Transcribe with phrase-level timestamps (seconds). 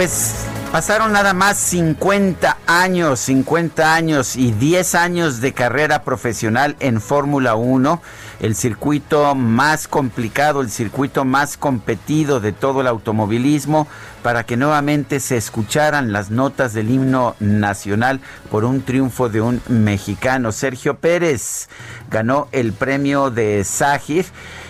[0.00, 7.02] Pues pasaron nada más 50 años, 50 años y 10 años de carrera profesional en
[7.02, 8.00] Fórmula 1,
[8.40, 13.86] el circuito más complicado, el circuito más competido de todo el automovilismo,
[14.22, 19.60] para que nuevamente se escucharan las notas del himno nacional por un triunfo de un
[19.68, 20.50] mexicano.
[20.50, 21.68] Sergio Pérez
[22.10, 24.24] ganó el premio de Sajir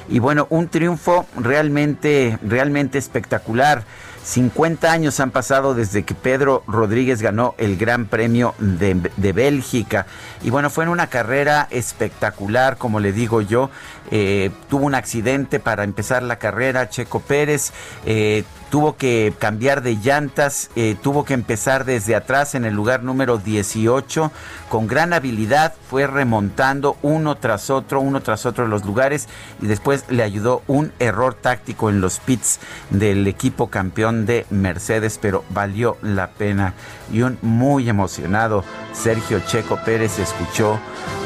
[0.09, 3.85] y bueno, un triunfo realmente, realmente espectacular.
[4.23, 10.07] 50 años han pasado desde que Pedro Rodríguez ganó el Gran Premio de, de Bélgica.
[10.43, 13.71] Y bueno, fue en una carrera espectacular, como le digo yo.
[14.11, 17.73] Eh, tuvo un accidente para empezar la carrera, Checo Pérez.
[18.07, 23.03] Eh, tuvo que cambiar de llantas, eh, tuvo que empezar desde atrás en el lugar
[23.03, 24.31] número 18.
[24.69, 29.29] Con gran habilidad fue remontando uno tras otro, uno tras otro los lugares
[29.61, 35.19] y después le ayudó un error táctico en los pits del equipo campeón de Mercedes,
[35.21, 36.75] pero valió la pena.
[37.13, 40.79] Y un muy emocionado Sergio Checo Pérez escuchó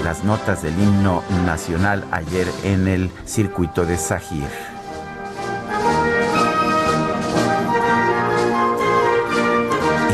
[0.03, 4.74] las notas del himno nacional ayer en el circuito de Sajir.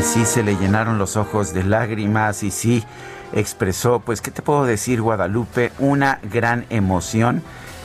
[0.01, 2.83] y sí se le llenaron los ojos de lágrimas y sí
[3.33, 5.71] expresó, pues, ¿qué te puedo decir, Guadalupe?
[5.77, 7.43] Una gran emoción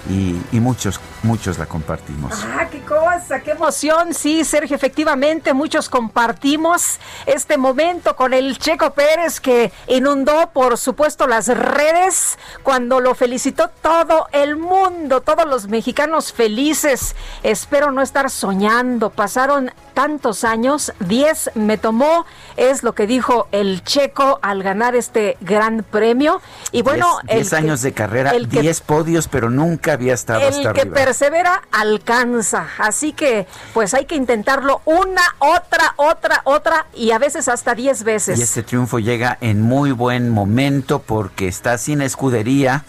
[0.09, 2.33] y, y muchos, muchos la compartimos.
[2.57, 3.41] ¡Ah, qué cosa!
[3.41, 4.15] ¡Qué emoción!
[4.15, 11.27] Sí, Sergio, efectivamente, muchos compartimos este momento con el Checo Pérez que inundó, por supuesto,
[11.27, 17.17] las redes cuando lo felicitó todo el mundo, todos los mexicanos felices.
[17.43, 19.11] Espero no estar soñando.
[19.11, 25.37] Pasaron tantos años, 10 me tomó, es lo que dijo el Checo al ganar este
[25.41, 26.41] gran premio.
[26.71, 30.81] Y bueno, 10 años de carrera, 10 podios, pero nunca había estado el hasta que
[30.83, 30.95] arriba.
[30.95, 32.69] persevera alcanza.
[32.79, 38.05] Así que, pues hay que intentarlo una, otra, otra, otra y a veces hasta 10
[38.05, 38.39] veces.
[38.39, 42.85] Y este triunfo llega en muy buen momento porque está sin escudería.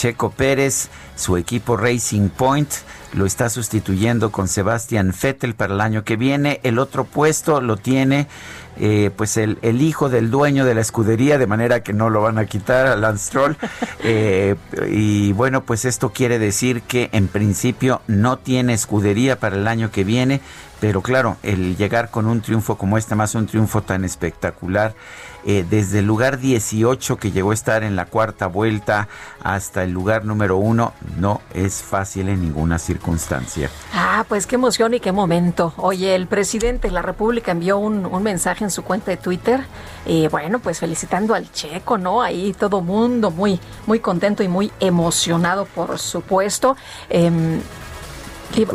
[0.00, 2.70] Checo Pérez, su equipo Racing Point
[3.12, 6.58] lo está sustituyendo con Sebastian Vettel para el año que viene.
[6.62, 8.26] El otro puesto lo tiene
[8.78, 12.22] eh, pues el, el, hijo del dueño de la escudería, de manera que no lo
[12.22, 13.56] van a quitar a Lance Stroll.
[14.02, 14.56] Eh,
[14.88, 19.90] y bueno, pues esto quiere decir que en principio no tiene escudería para el año
[19.90, 20.40] que viene,
[20.80, 24.94] pero claro, el llegar con un triunfo como este, más un triunfo tan espectacular,
[25.44, 29.08] eh, desde el lugar 18 que llegó a estar en la cuarta vuelta
[29.42, 33.70] hasta el lugar número uno, no es fácil en ninguna circunstancia.
[33.94, 35.72] Ah, pues qué emoción y qué momento.
[35.76, 39.64] Oye, el presidente de la República envió un, mensaje en su cuenta de Twitter,
[40.04, 42.20] y bueno, pues felicitando al checo, ¿no?
[42.22, 46.76] Ahí todo mundo muy, muy contento y muy emocionado, por supuesto.
[47.08, 47.60] Eh,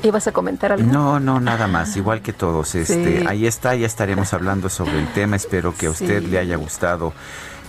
[0.04, 0.92] ¿Ibas a comentar algo?
[0.92, 2.75] No, no, nada más, igual que todos.
[2.75, 3.25] Este, sí.
[3.27, 5.36] Ahí está, ya estaremos hablando sobre el tema.
[5.36, 6.27] Espero que a usted sí.
[6.27, 7.13] le haya gustado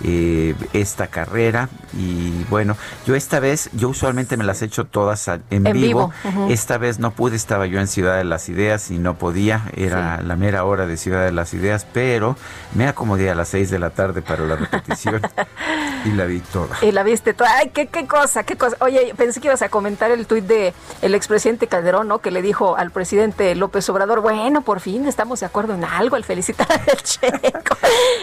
[0.05, 1.69] eh, esta carrera.
[1.97, 2.77] Y bueno,
[3.07, 5.73] yo esta vez, yo usualmente me las he hecho todas en, en vivo.
[5.75, 6.13] vivo.
[6.25, 6.53] Uh -huh.
[6.53, 9.63] Esta vez no pude, estaba yo en Ciudad de las Ideas y no podía.
[9.77, 10.27] Era sí.
[10.27, 12.37] la mera hora de Ciudad de las Ideas, pero
[12.75, 15.23] me acomodé a las 6 de la tarde para la repetición
[16.05, 16.77] y la vi toda.
[16.83, 17.57] Y la viste toda.
[17.57, 18.77] Ay, qué, qué cosa, qué cosa.
[18.81, 22.19] Oye, pensé que ibas a comentar el tuit de el expresidente Calderón, ¿no?
[22.19, 26.17] Que le dijo al presidente López Obrador, bueno, por fin estamos de acuerdo en algo
[26.17, 27.77] al felicitar al checo.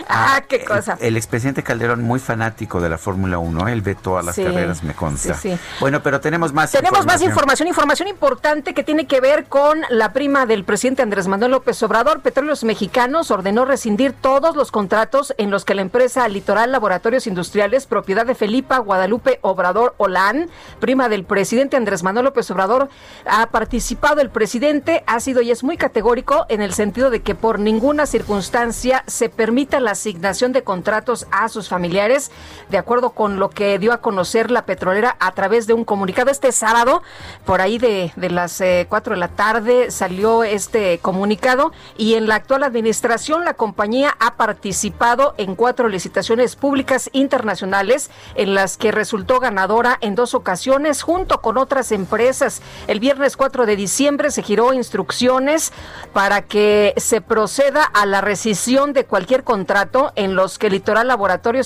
[0.09, 0.97] ah, qué cosa.
[0.99, 4.83] El, el expresidente Calderón muy fanático de la Fórmula 1, él ve todas las carreras,
[4.83, 5.38] me consta.
[5.80, 10.13] Bueno, pero tenemos más Tenemos más información, información importante que tiene que ver con la
[10.13, 12.21] prima del presidente Andrés Manuel López Obrador.
[12.21, 17.86] Petróleos Mexicanos ordenó rescindir todos los contratos en los que la empresa Litoral Laboratorios Industriales,
[17.86, 20.50] propiedad de Felipa Guadalupe Obrador Olán,
[20.80, 22.89] prima del presidente Andrés Manuel López Obrador,
[23.25, 24.21] ha participado.
[24.21, 28.06] El presidente ha sido y es muy categórico en el sentido de que por ninguna
[28.06, 32.31] circunstancia se permita la asignación de contratos a sus familiares,
[32.69, 36.31] de acuerdo con lo que dio a conocer la petrolera a través de un comunicado
[36.31, 37.03] este sábado,
[37.45, 42.27] por ahí de, las eh, cuatro 4 de la tarde salió este comunicado y en
[42.27, 48.94] la actual administración la compañía ha participado en cuatro licitaciones públicas internacionales en las que
[48.94, 52.61] resultó ganadora en dos ocasiones junto con otras empresas.
[52.88, 55.73] El viernes 4 de diciembre se giró instrucciones
[56.13, 61.11] para que se proceda a la rescisión de cualquier contrato en los que Litoral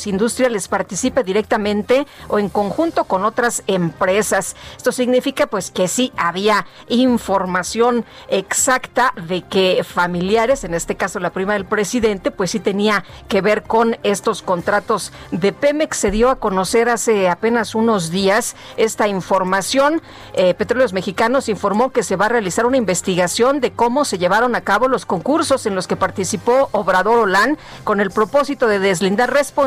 [0.07, 4.55] Industriales participe directamente o en conjunto con otras empresas.
[4.75, 11.29] Esto significa pues que sí había información exacta de que familiares, en este caso la
[11.29, 15.97] prima del presidente, pues sí tenía que ver con estos contratos de Pemex.
[15.97, 20.01] Se dio a conocer hace apenas unos días esta información.
[20.33, 24.55] Eh, Petróleos Mexicanos informó que se va a realizar una investigación de cómo se llevaron
[24.55, 29.31] a cabo los concursos en los que participó Obrador Olán con el propósito de deslindar
[29.31, 29.66] responsabilidades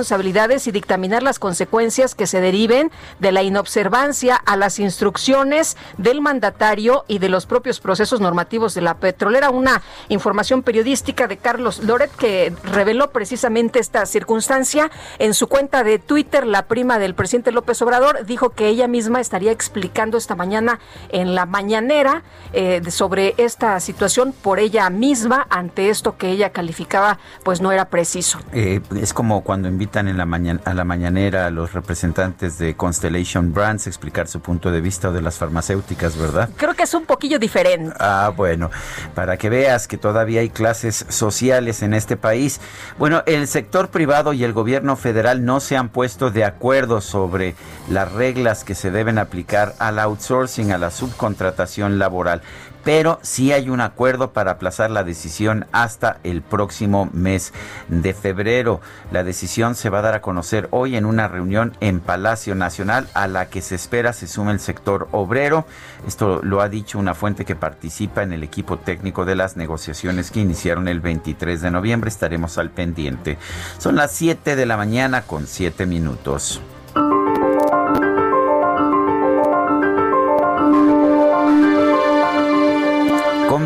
[0.67, 7.05] y dictaminar las consecuencias que se deriven de la inobservancia a las instrucciones del mandatario
[7.07, 9.51] y de los propios procesos normativos de la petrolera.
[9.51, 15.99] Una información periodística de Carlos Loret que reveló precisamente esta circunstancia en su cuenta de
[15.99, 16.47] Twitter.
[16.47, 20.81] La prima del presidente López Obrador dijo que ella misma estaría explicando esta mañana
[21.11, 22.23] en la mañanera
[22.53, 27.87] eh, sobre esta situación por ella misma ante esto que ella calificaba pues no era
[27.87, 28.39] preciso.
[28.53, 32.77] Eh, es como cuando invitan en la mañana, a la mañanera a los representantes de
[32.77, 36.49] Constellation Brands a explicar su punto de vista o de las farmacéuticas, ¿verdad?
[36.57, 37.95] Creo que es un poquillo diferente.
[37.99, 38.71] Ah, bueno,
[39.15, 42.61] para que veas que todavía hay clases sociales en este país.
[42.99, 47.57] Bueno, el sector privado y el gobierno federal no se han puesto de acuerdo sobre
[47.89, 52.43] las reglas que se deben aplicar al outsourcing, a la subcontratación laboral
[52.85, 57.53] pero sí hay un acuerdo para aplazar la decisión hasta el próximo mes
[57.89, 58.81] de febrero.
[59.11, 63.09] La decisión se va a dar a conocer hoy en una reunión en Palacio Nacional
[63.15, 65.67] a la que se espera se sume el sector obrero.
[66.07, 70.31] Esto lo ha dicho una fuente que participa en el equipo técnico de las negociaciones
[70.31, 72.09] que iniciaron el 23 de noviembre.
[72.09, 73.39] Estaremos al pendiente.
[73.79, 76.61] Son las 7 de la mañana con 7 minutos.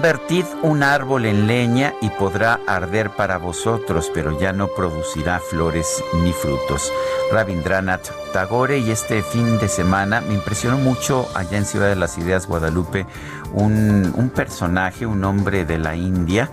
[0.05, 6.05] Convertid un árbol en leña y podrá arder para vosotros, pero ya no producirá flores
[6.23, 6.93] ni frutos.
[7.33, 12.19] Rabindranath Tagore y este fin de semana me impresionó mucho allá en Ciudad de las
[12.19, 13.07] Ideas, Guadalupe,
[13.55, 16.51] un, un personaje, un hombre de la India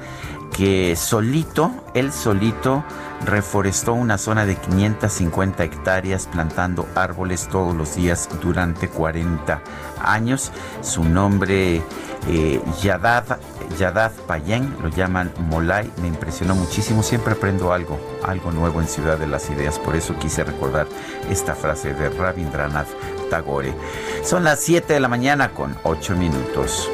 [0.55, 2.85] que solito, él solito,
[3.25, 9.61] reforestó una zona de 550 hectáreas plantando árboles todos los días durante 40
[10.01, 10.51] años.
[10.81, 11.81] Su nombre
[12.27, 13.39] eh, Yadad,
[13.79, 19.17] Yadad Payen, lo llaman Molay, me impresionó muchísimo, siempre aprendo algo, algo nuevo en Ciudad
[19.17, 20.87] de las Ideas, por eso quise recordar
[21.29, 22.87] esta frase de Rabindranath
[23.29, 23.73] Tagore.
[24.23, 26.89] Son las 7 de la mañana con 8 minutos.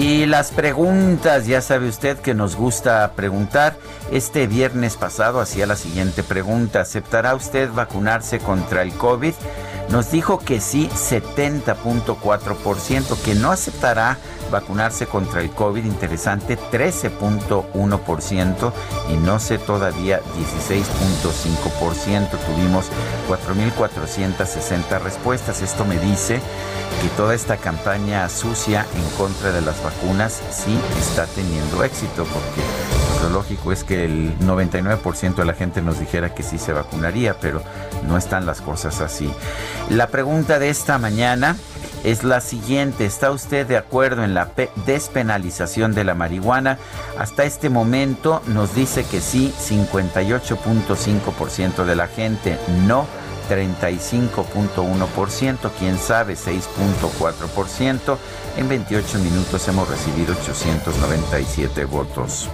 [0.00, 3.76] Y las preguntas, ya sabe usted que nos gusta preguntar.
[4.10, 6.80] Este viernes pasado hacía la siguiente pregunta.
[6.80, 9.34] ¿Aceptará usted vacunarse contra el COVID?
[9.90, 14.16] Nos dijo que sí 70.4%, que no aceptará
[14.50, 18.72] vacunarse contra el COVID, interesante 13.1%
[19.10, 20.20] y no sé todavía
[20.68, 22.30] 16.5%.
[22.30, 22.86] Tuvimos
[23.28, 25.62] 4.460 respuestas.
[25.62, 26.40] Esto me dice
[27.02, 32.60] que toda esta campaña sucia en contra de las vacunas sí está teniendo éxito, porque
[33.22, 37.38] lo lógico es que el 99% de la gente nos dijera que sí se vacunaría,
[37.40, 37.62] pero
[38.06, 39.32] no están las cosas así.
[39.88, 41.56] La pregunta de esta mañana
[42.04, 43.04] es la siguiente.
[43.06, 44.50] ¿Está usted de acuerdo en la
[44.86, 46.78] despenalización de la marihuana?
[47.18, 53.06] Hasta este momento nos dice que sí, 58.5% de la gente, no
[53.50, 58.16] 35.1%, quién sabe 6.4%.
[58.56, 62.48] En 28 minutos hemos recibido 897 votos.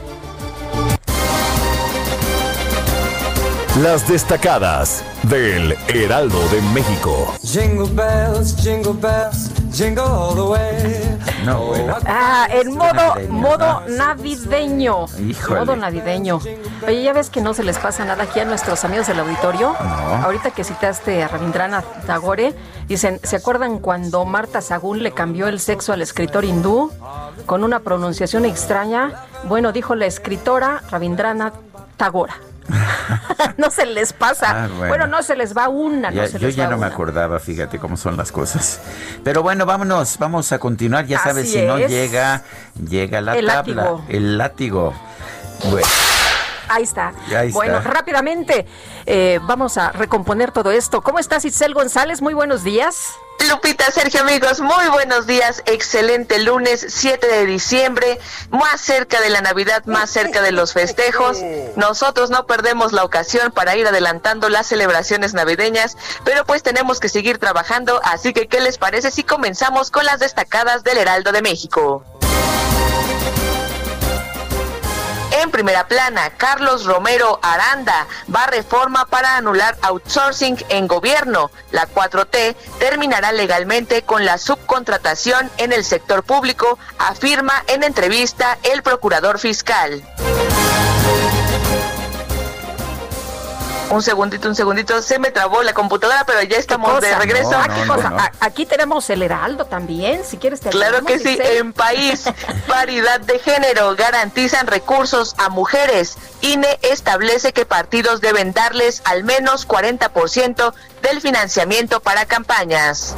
[3.83, 7.35] Las destacadas del Heraldo de México.
[7.43, 11.19] Jingle bells, jingle bells, jingle all the way.
[11.45, 11.95] No, bueno.
[12.07, 15.05] Ah, en modo, modo navideño.
[15.19, 15.61] Híjole.
[15.61, 16.41] Modo navideño.
[16.87, 19.77] Oye, ¿ya ves que no se les pasa nada aquí a nuestros amigos del auditorio?
[19.79, 20.25] No.
[20.25, 22.55] Ahorita que citaste a Ravindranath Tagore,
[22.89, 26.91] dicen, ¿se acuerdan cuando Marta Sagún le cambió el sexo al escritor hindú
[27.45, 29.27] con una pronunciación extraña?
[29.45, 31.55] Bueno, dijo la escritora Ravindranath
[31.99, 32.33] Tagore.
[33.57, 34.65] no se les pasa.
[34.65, 34.89] Ah, bueno.
[34.89, 35.07] bueno.
[35.07, 36.95] no se les va una, Ya- no se yo les ya va no me una.
[36.95, 38.81] acordaba, fíjate cómo son las cosas.
[39.25, 41.07] Pero bueno, vámonos, vamos a continuar.
[41.07, 42.43] Ya sabes, si no llega,
[42.89, 43.75] llega la El tabla.
[43.85, 44.05] látigo.
[44.09, 44.95] El látigo.
[45.71, 45.87] Bueno,
[46.69, 47.13] Ahí está.
[47.35, 47.91] Ahí bueno, está.
[47.91, 48.67] rápidamente
[49.07, 51.01] eh, vamos a recomponer todo esto.
[51.03, 52.23] ¿Cómo estás, Itzel González?
[52.23, 53.15] Muy buenos días.
[53.49, 55.63] Lupita, Sergio, amigos, muy buenos días.
[55.67, 58.19] Excelente lunes 7 de diciembre,
[58.51, 61.39] más cerca de la Navidad, más cerca de los festejos.
[61.77, 67.09] Nosotros no perdemos la ocasión para ir adelantando las celebraciones navideñas, pero pues tenemos que
[67.09, 71.43] seguir trabajando, así que ¿qué les parece si comenzamos con las destacadas del Heraldo de
[71.43, 72.03] México?
[75.43, 81.51] En primera plana, Carlos Romero Aranda va reforma para anular outsourcing en gobierno.
[81.73, 88.83] La 4T terminará legalmente con la subcontratación en el sector público, afirma en entrevista el
[88.83, 90.03] procurador fiscal.
[93.97, 97.53] Un segundito, un segundito, se me trabó la computadora, pero ya estamos de regreso.
[97.53, 98.11] No, Ah, no, ¿qué no, cosa?
[98.11, 98.19] no.
[98.19, 102.25] A- Aquí tenemos el Heraldo también, si quieres te Claro que sí, en país,
[102.69, 106.19] paridad de género, garantizan recursos a mujeres.
[106.43, 113.15] INE establece que partidos deben darles al menos 40% del financiamiento para campañas.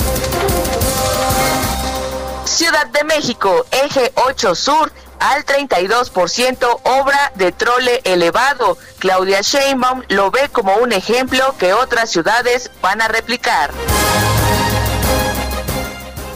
[2.48, 4.90] Ciudad de México, eje 8 Sur,
[5.20, 8.78] al 32% obra de trole elevado.
[8.98, 13.70] Claudia Sheinbaum lo ve como un ejemplo que otras ciudades van a replicar.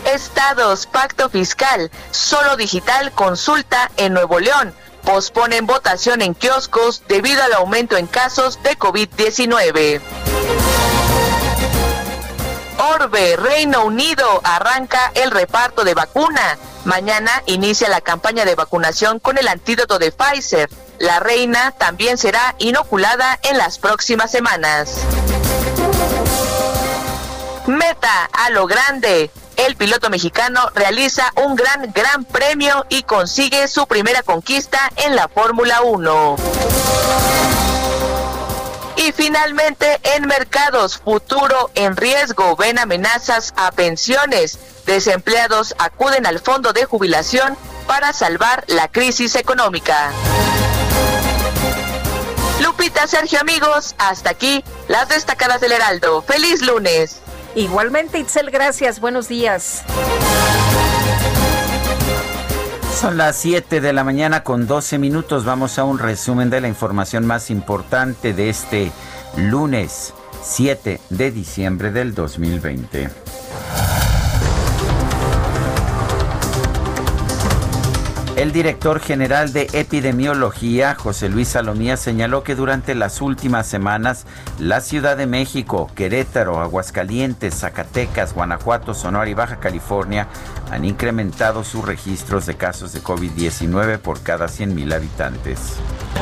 [0.05, 4.75] Estados, pacto fiscal, solo digital, consulta en Nuevo León.
[5.05, 10.01] Posponen votación en kioscos debido al aumento en casos de COVID-19.
[12.83, 16.59] Orbe, Reino Unido, arranca el reparto de vacuna.
[16.85, 20.69] Mañana inicia la campaña de vacunación con el antídoto de Pfizer.
[20.99, 24.97] La reina también será inoculada en las próximas semanas.
[27.67, 29.31] Meta a lo grande.
[29.57, 35.29] El piloto mexicano realiza un gran gran premio y consigue su primera conquista en la
[35.29, 36.37] Fórmula 1.
[38.97, 44.59] Y finalmente, en mercados futuro en riesgo ven amenazas a pensiones.
[44.87, 47.57] Desempleados acuden al fondo de jubilación
[47.87, 50.11] para salvar la crisis económica.
[52.61, 56.23] Lupita, Sergio, amigos, hasta aquí las destacadas del Heraldo.
[56.23, 57.19] ¡Feliz lunes!
[57.55, 59.01] Igualmente, Itzel, gracias.
[59.01, 59.83] Buenos días.
[63.03, 65.45] Son las 7 de la mañana con 12 minutos.
[65.45, 68.93] Vamos a un resumen de la información más importante de este
[69.37, 73.11] lunes 7 de diciembre del 2020.
[78.35, 84.25] El director general de epidemiología, José Luis Salomía, señaló que durante las últimas semanas
[84.59, 90.29] la Ciudad de México, Querétaro, Aguascalientes, Zacatecas, Guanajuato, Sonora y Baja California
[90.71, 95.59] han incrementado sus registros de casos de COVID-19 por cada 100.000 habitantes.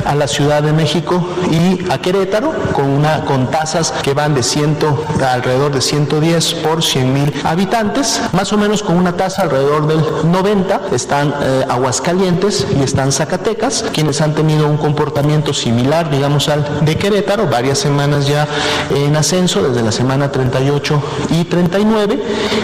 [0.04, 4.42] a la Ciudad de México y a Querétaro con una con tasas que van de
[4.42, 4.78] 100
[5.22, 9.86] a alrededor de 110 por 100 mil habitantes, más o menos con una tasa alrededor
[9.86, 10.00] del
[10.30, 11.99] 90 están eh, Aguascalientes
[12.76, 18.26] y están Zacatecas, quienes han tenido un comportamiento similar, digamos, al de Querétaro, varias semanas
[18.26, 18.48] ya
[18.94, 22.20] en ascenso, desde la semana 38 y 39.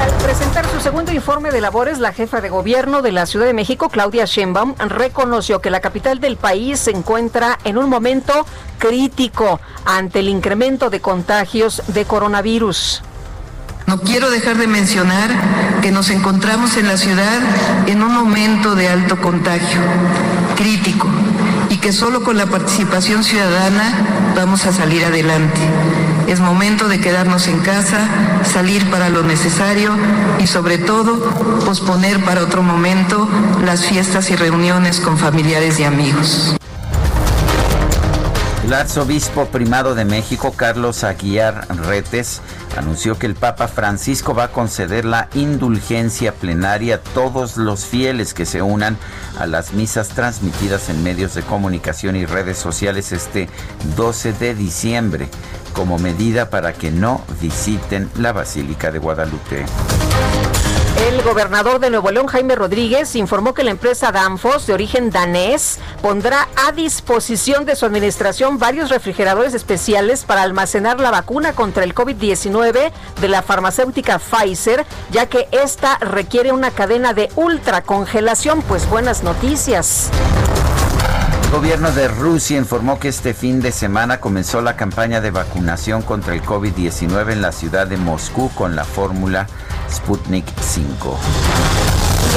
[0.00, 3.54] Al presentar su segundo informe de labores, la jefa de gobierno de la Ciudad de
[3.54, 8.44] México, Claudia Sheinbaum, reconoció que la capital del país se encuentra en un momento
[8.78, 13.04] crítico ante el incremento de contagios de coronavirus.
[13.86, 17.38] No quiero dejar de mencionar que nos encontramos en la ciudad
[17.86, 19.80] en un momento de alto contagio,
[20.56, 21.08] crítico,
[21.68, 25.60] y que solo con la participación ciudadana vamos a salir adelante.
[26.26, 28.08] Es momento de quedarnos en casa,
[28.50, 29.94] salir para lo necesario
[30.38, 31.18] y sobre todo
[31.66, 33.28] posponer para otro momento
[33.64, 36.56] las fiestas y reuniones con familiares y amigos.
[38.64, 42.40] El arzobispo primado de México, Carlos Aguiar Retes,
[42.78, 48.32] anunció que el Papa Francisco va a conceder la indulgencia plenaria a todos los fieles
[48.32, 48.96] que se unan
[49.38, 53.50] a las misas transmitidas en medios de comunicación y redes sociales este
[53.96, 55.28] 12 de diciembre,
[55.74, 59.66] como medida para que no visiten la Basílica de Guadalupe.
[60.96, 65.80] El gobernador de Nuevo León, Jaime Rodríguez, informó que la empresa Danfoss, de origen danés,
[66.00, 71.94] pondrá a disposición de su administración varios refrigeradores especiales para almacenar la vacuna contra el
[71.94, 78.62] COVID-19 de la farmacéutica Pfizer, ya que esta requiere una cadena de ultracongelación.
[78.62, 80.10] Pues buenas noticias.
[81.46, 86.02] El gobierno de Rusia informó que este fin de semana comenzó la campaña de vacunación
[86.02, 89.46] contra el COVID-19 en la ciudad de Moscú con la fórmula
[89.90, 91.18] Sputnik 5.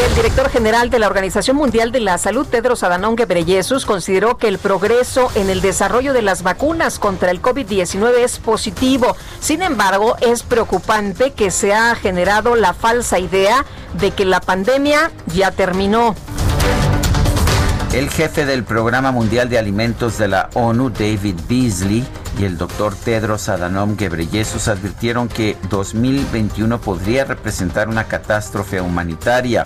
[0.05, 4.47] El director general de la Organización Mundial de la Salud, Tedros Adhanom Ghebreyesus, consideró que
[4.47, 9.15] el progreso en el desarrollo de las vacunas contra el COVID-19 es positivo.
[9.39, 13.65] Sin embargo, es preocupante que se ha generado la falsa idea
[13.99, 16.15] de que la pandemia ya terminó.
[17.93, 22.05] El jefe del Programa Mundial de Alimentos de la ONU, David Beasley,
[22.39, 29.63] y el doctor Tedros Adhanom Ghebreyesus advirtieron que 2021 podría representar una catástrofe humanitaria.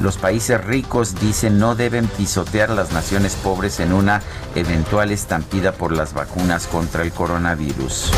[0.00, 4.22] Los países ricos, dicen, no deben pisotear las naciones pobres en una
[4.54, 8.10] eventual estampida por las vacunas contra el coronavirus.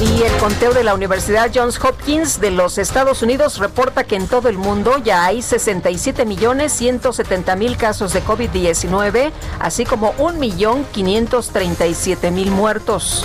[0.00, 4.26] Y el conteo de la Universidad Johns Hopkins de los Estados Unidos reporta que en
[4.26, 10.38] todo el mundo ya hay 67 millones 170 mil casos de COVID-19, así como 1
[10.38, 13.24] millón 537 mil muertos.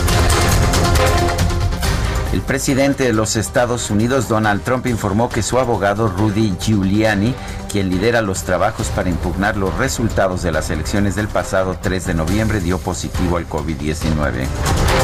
[2.33, 7.33] El presidente de los Estados Unidos, Donald Trump, informó que su abogado Rudy Giuliani,
[7.71, 12.13] quien lidera los trabajos para impugnar los resultados de las elecciones del pasado 3 de
[12.13, 14.45] noviembre, dio positivo al COVID-19.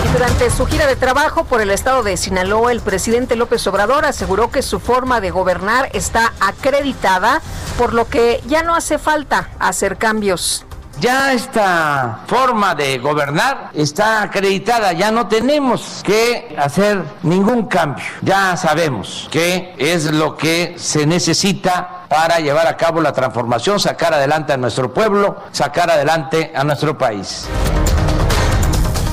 [0.05, 4.05] Y durante su gira de trabajo por el estado de Sinaloa, el presidente López Obrador
[4.05, 7.41] aseguró que su forma de gobernar está acreditada,
[7.77, 10.65] por lo que ya no hace falta hacer cambios.
[10.99, 18.55] Ya esta forma de gobernar está acreditada, ya no tenemos que hacer ningún cambio, ya
[18.55, 24.53] sabemos qué es lo que se necesita para llevar a cabo la transformación, sacar adelante
[24.53, 27.47] a nuestro pueblo, sacar adelante a nuestro país.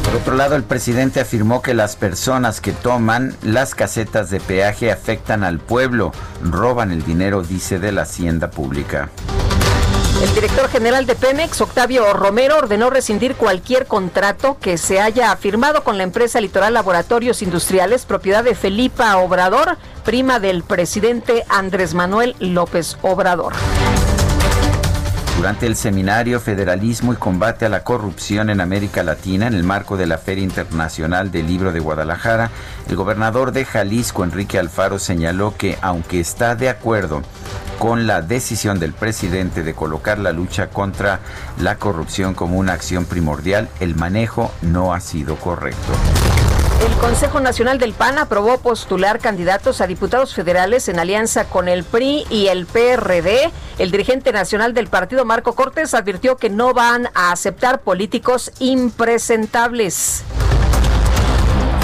[0.04, 4.92] Por otro lado, el presidente afirmó que las personas que toman las casetas de peaje
[4.92, 6.12] afectan al pueblo,
[6.42, 9.08] roban el dinero, dice, de la hacienda pública.
[10.20, 15.82] El director general de Pemex, Octavio Romero, ordenó rescindir cualquier contrato que se haya firmado
[15.82, 22.36] con la empresa Litoral Laboratorios Industriales, propiedad de Felipa Obrador, prima del presidente Andrés Manuel
[22.38, 23.54] López Obrador.
[25.40, 29.96] Durante el seminario Federalismo y Combate a la Corrupción en América Latina, en el marco
[29.96, 32.50] de la Feria Internacional del Libro de Guadalajara,
[32.90, 37.22] el gobernador de Jalisco, Enrique Alfaro, señaló que, aunque está de acuerdo
[37.78, 41.20] con la decisión del presidente de colocar la lucha contra
[41.58, 45.94] la corrupción como una acción primordial, el manejo no ha sido correcto.
[46.80, 51.84] El Consejo Nacional del PAN aprobó postular candidatos a diputados federales en alianza con el
[51.84, 53.50] PRI y el PRD.
[53.78, 60.24] El dirigente nacional del partido, Marco Cortés, advirtió que no van a aceptar políticos impresentables.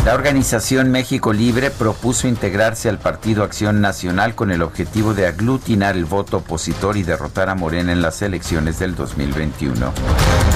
[0.06, 5.96] La organización México Libre propuso integrarse al Partido Acción Nacional con el objetivo de aglutinar
[5.96, 9.92] el voto opositor y derrotar a Morena en las elecciones del 2021.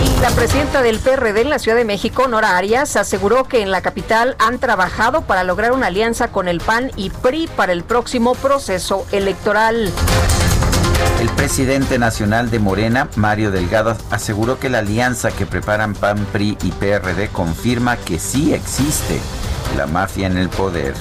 [0.04, 3.72] Y la presidenta del PRD en la Ciudad de México, Nora Arias, aseguró que en
[3.72, 7.82] la capital han trabajado para lograr una alianza con el PAN y PRI para el
[7.82, 9.92] próximo proceso electoral.
[11.20, 16.56] El presidente nacional de Morena, Mario Delgado, aseguró que la alianza que preparan PAN, PRI
[16.62, 19.20] y PRD confirma que sí existe
[19.76, 20.94] la mafia en el poder.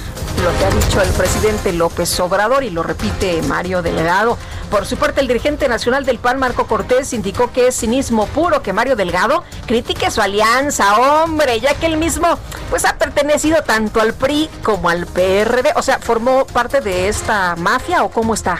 [0.43, 4.37] Lo que ha dicho el presidente López Obrador y lo repite Mario Delgado.
[4.69, 8.61] Por su parte, el dirigente nacional del PAN, Marco Cortés, indicó que es cinismo puro
[8.61, 12.37] que Mario Delgado critique su alianza, hombre, ya que él mismo
[12.69, 17.55] pues ha pertenecido tanto al PRI como al PRD, o sea, formó parte de esta
[17.55, 18.59] mafia o cómo está.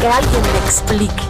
[0.00, 1.22] Que alguien me explique.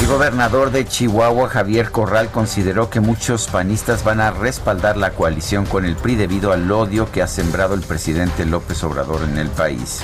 [0.00, 5.64] El gobernador de Chihuahua, Javier Corral, consideró que muchos panistas van a respaldar la coalición
[5.64, 9.48] con el PRI debido al odio que ha sembrado el presidente López Obrador en el
[9.50, 10.00] país.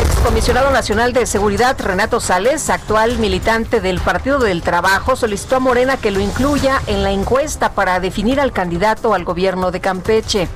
[0.00, 5.60] El excomisionado nacional de seguridad, Renato Sales, actual militante del Partido del Trabajo, solicitó a
[5.60, 10.48] Morena que lo incluya en la encuesta para definir al candidato al gobierno de Campeche.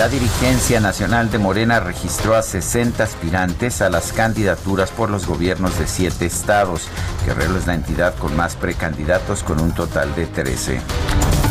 [0.00, 5.78] La dirigencia nacional de Morena registró a 60 aspirantes a las candidaturas por los gobiernos
[5.78, 6.88] de siete estados.
[7.26, 10.80] Guerrero es la entidad con más precandidatos con un total de 13.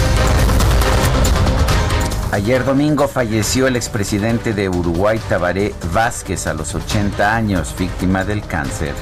[2.31, 8.47] Ayer domingo falleció el expresidente de Uruguay, Tabaré Vázquez, a los 80 años, víctima del
[8.47, 8.93] cáncer.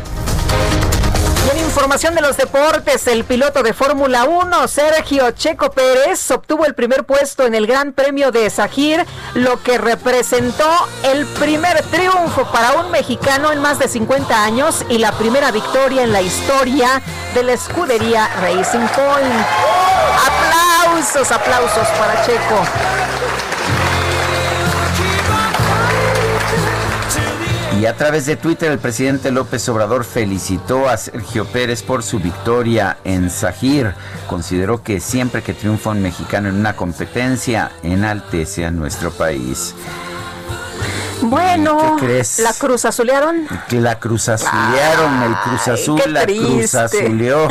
[1.76, 7.04] Información de los deportes, el piloto de Fórmula 1, Sergio Checo Pérez, obtuvo el primer
[7.04, 10.66] puesto en el Gran Premio de Sajir, lo que representó
[11.02, 16.02] el primer triunfo para un mexicano en más de 50 años y la primera victoria
[16.02, 17.02] en la historia
[17.34, 19.46] de la escudería Racing Point.
[20.24, 23.45] Aplausos, aplausos para Checo.
[27.80, 32.18] Y a través de Twitter el presidente López Obrador felicitó a Sergio Pérez por su
[32.18, 33.92] victoria en Sajir.
[34.26, 39.74] Consideró que siempre que triunfa un mexicano en una competencia, enaltece a nuestro país.
[41.22, 42.38] Bueno, ¿Qué crees?
[42.38, 43.46] ¿la cruz azulearon?
[43.68, 47.48] Que la cruz azulearon, el cruz azul, la cruz azuleó.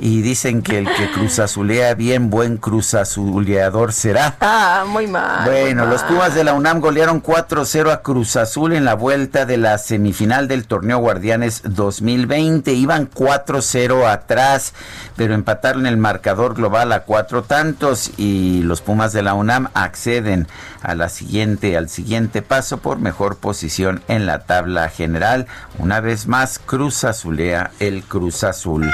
[0.00, 4.36] Y dicen que el que cruz azulea bien, buen cruz azuleador será.
[4.40, 5.44] Ah, muy mal.
[5.44, 6.04] Bueno, muy los.
[6.04, 10.48] Pumas de la UNAM golearon 4-0 a Cruz Azul en la vuelta de la semifinal
[10.48, 12.72] del torneo Guardianes 2020.
[12.74, 14.74] Iban 4-0 atrás,
[15.16, 20.46] pero empataron el marcador global a cuatro tantos y los Pumas de la UNAM acceden
[20.84, 25.46] a la siguiente, al siguiente paso por mejor posición en la tabla general.
[25.78, 28.90] Una vez más, Cruz Azulea el Cruz Azul.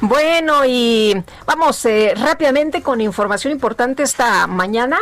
[0.00, 1.14] Bueno, y
[1.44, 4.98] vamos eh, rápidamente con información importante esta mañana.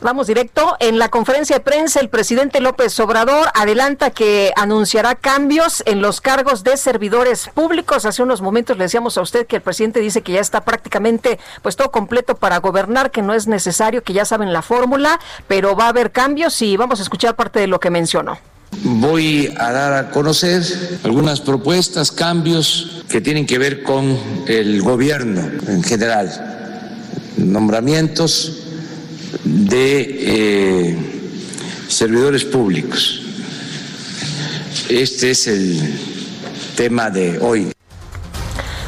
[0.00, 0.76] Vamos directo.
[0.78, 6.20] En la conferencia de prensa, el presidente López Obrador adelanta que anunciará cambios en los
[6.20, 8.04] cargos de servidores públicos.
[8.04, 11.40] Hace unos momentos le decíamos a usted que el presidente dice que ya está prácticamente
[11.62, 15.74] pues todo completo para gobernar, que no es necesario, que ya saben la fórmula, pero
[15.74, 18.38] va a haber cambios y vamos a escuchar parte de lo que mencionó.
[18.82, 20.62] Voy a dar a conocer
[21.02, 26.30] algunas propuestas, cambios que tienen que ver con el gobierno en general,
[27.36, 28.67] nombramientos
[29.44, 30.96] de eh,
[31.88, 33.22] servidores públicos.
[34.88, 35.98] Este es el
[36.76, 37.72] tema de hoy.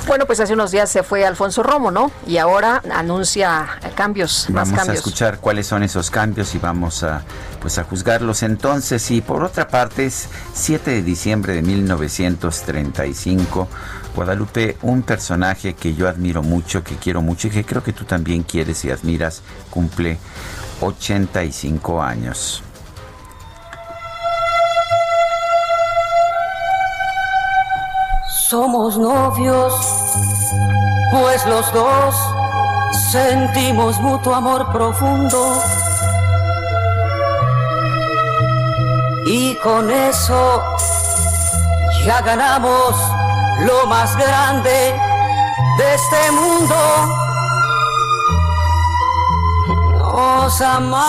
[0.07, 2.11] Bueno, pues hace unos días se fue Alfonso Romo, ¿no?
[2.26, 4.98] Y ahora anuncia eh, cambios, más Vamos a cambios.
[4.98, 7.22] escuchar cuáles son esos cambios y vamos a
[7.61, 9.09] pues a juzgarlos entonces.
[9.12, 13.68] Y por otra parte es 7 de diciembre de 1935.
[14.14, 18.05] Guadalupe, un personaje que yo admiro mucho, que quiero mucho y que creo que tú
[18.05, 20.18] también quieres y admiras, cumple
[20.81, 22.62] 85 años.
[28.49, 29.73] Somos novios,
[31.12, 32.14] pues los dos
[33.12, 35.62] sentimos mutuo amor profundo.
[39.27, 40.64] Y con eso
[42.05, 42.96] ya ganamos
[43.66, 44.94] lo más grande
[45.79, 47.20] de este mundo.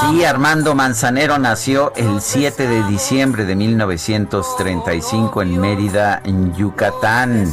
[0.01, 7.51] Sí, Armando Manzanero nació el 7 de diciembre de 1935 en Mérida, en Yucatán,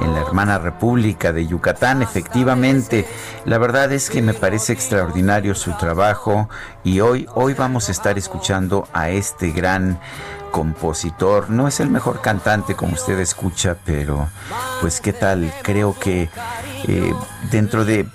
[0.00, 2.02] en la hermana República de Yucatán.
[2.02, 3.08] Efectivamente,
[3.46, 6.48] la verdad es que me parece extraordinario su trabajo
[6.84, 9.98] y hoy, hoy vamos a estar escuchando a este gran
[10.50, 11.50] compositor.
[11.50, 14.28] No es el mejor cantante como usted escucha, pero
[14.80, 16.30] pues qué tal, creo que
[16.84, 17.14] eh,
[17.50, 18.06] dentro de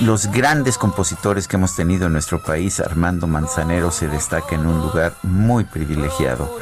[0.00, 4.80] los grandes compositores que hemos tenido en nuestro país, Armando Manzanero se destaca en un
[4.80, 6.58] lugar muy privilegiado.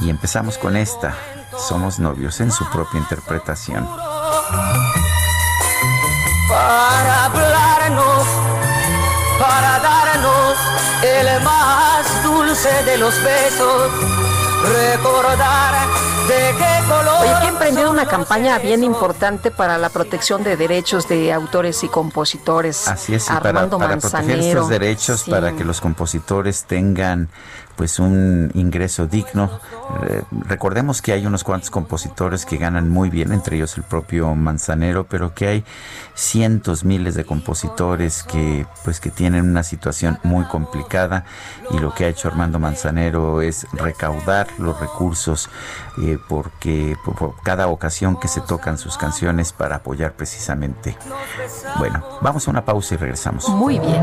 [0.00, 1.14] Y empezamos con esta,
[1.68, 3.86] Somos novios, en su propia interpretación.
[6.48, 8.26] Para hablarnos,
[9.38, 10.56] para darnos
[11.02, 13.92] el más dulce de los besos,
[14.62, 15.86] recordar
[16.28, 17.22] de qué color.
[17.22, 21.88] Oye, que emprendido una campaña bien importante para la protección de derechos de autores y
[21.88, 22.88] compositores.
[22.88, 27.28] Así es, y para, para proteger estos derechos, para que los compositores tengan
[27.76, 29.50] pues un ingreso digno.
[30.48, 35.04] Recordemos que hay unos cuantos compositores que ganan muy bien, entre ellos el propio Manzanero,
[35.04, 35.64] pero que hay
[36.14, 41.24] cientos, miles de compositores que pues que tienen una situación muy complicada
[41.70, 45.48] y lo que ha hecho Armando Manzanero es recaudar los recursos
[46.02, 50.96] eh, porque por, cada ocasión que se tocan sus canciones para apoyar precisamente.
[51.78, 53.48] Bueno, vamos a una pausa y regresamos.
[53.48, 54.02] Muy bien.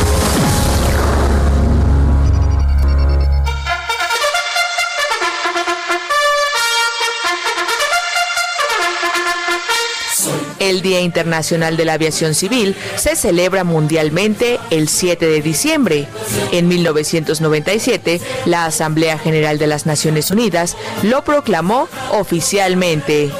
[10.71, 16.07] El Día Internacional de la Aviación Civil se celebra mundialmente el 7 de diciembre.
[16.53, 23.31] En 1997, la Asamblea General de las Naciones Unidas lo proclamó oficialmente.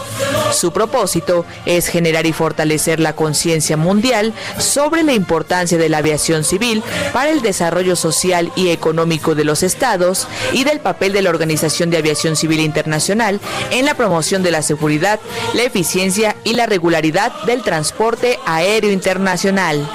[0.52, 6.44] Su propósito es generar y fortalecer la conciencia mundial sobre la importancia de la aviación
[6.44, 11.30] civil para el desarrollo social y económico de los estados y del papel de la
[11.30, 13.40] Organización de Aviación Civil Internacional
[13.72, 15.22] en la promoción de la seguridad,
[15.54, 19.88] la eficiencia y la regularidad del transporte aéreo internacional.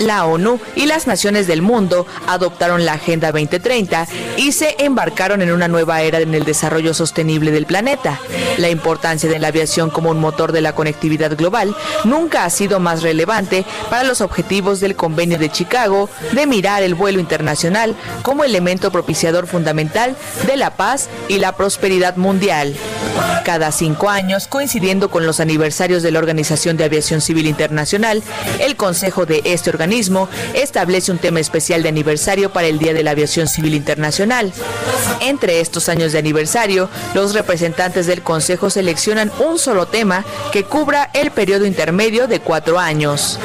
[0.00, 4.08] La ONU y las naciones del mundo adoptaron la Agenda 2030
[4.38, 8.18] y se embarcaron en una nueva era en el desarrollo sostenible del planeta.
[8.56, 12.80] La importancia de la aviación como un motor de la conectividad global nunca ha sido
[12.80, 18.44] más relevante para los objetivos del Convenio de Chicago de mirar el vuelo internacional como
[18.44, 22.74] elemento propiciador fundamental de la paz y la prosperidad mundial.
[23.44, 28.22] Cada cinco años, coincidiendo con los aniversarios de la Organización de Aviación Civil Internacional,
[28.60, 29.89] el Consejo de este organismo
[30.54, 34.52] establece un tema especial de aniversario para el Día de la Aviación Civil Internacional.
[35.20, 41.10] Entre estos años de aniversario, los representantes del Consejo seleccionan un solo tema que cubra
[41.12, 43.38] el periodo intermedio de cuatro años.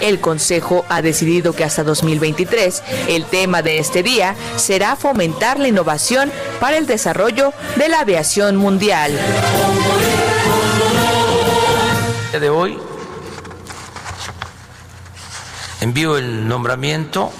[0.00, 5.68] El Consejo ha decidido que hasta 2023 el tema de este día será fomentar la
[5.68, 6.30] innovación
[6.60, 9.18] para el desarrollo de la aviación mundial.
[12.38, 12.78] De hoy
[15.84, 17.30] envío el nombramiento.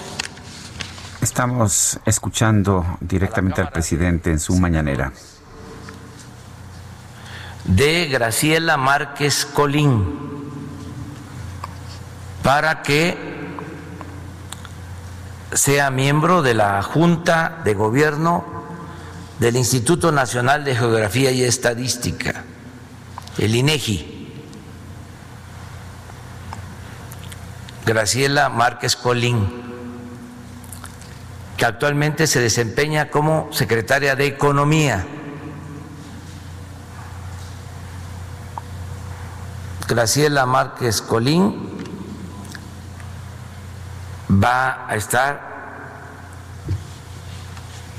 [1.19, 5.11] Estamos escuchando directamente al presidente en su mañanera.
[7.63, 10.19] De Graciela Márquez Colín
[12.43, 13.17] para que
[15.51, 18.45] sea miembro de la Junta de Gobierno
[19.39, 22.43] del Instituto Nacional de Geografía y Estadística,
[23.39, 24.14] el INEGI.
[27.85, 29.47] Graciela Márquez Colín,
[31.55, 35.05] que actualmente se desempeña como secretaria de Economía.
[39.87, 41.77] Graciela Márquez Colín
[44.31, 45.53] va a estar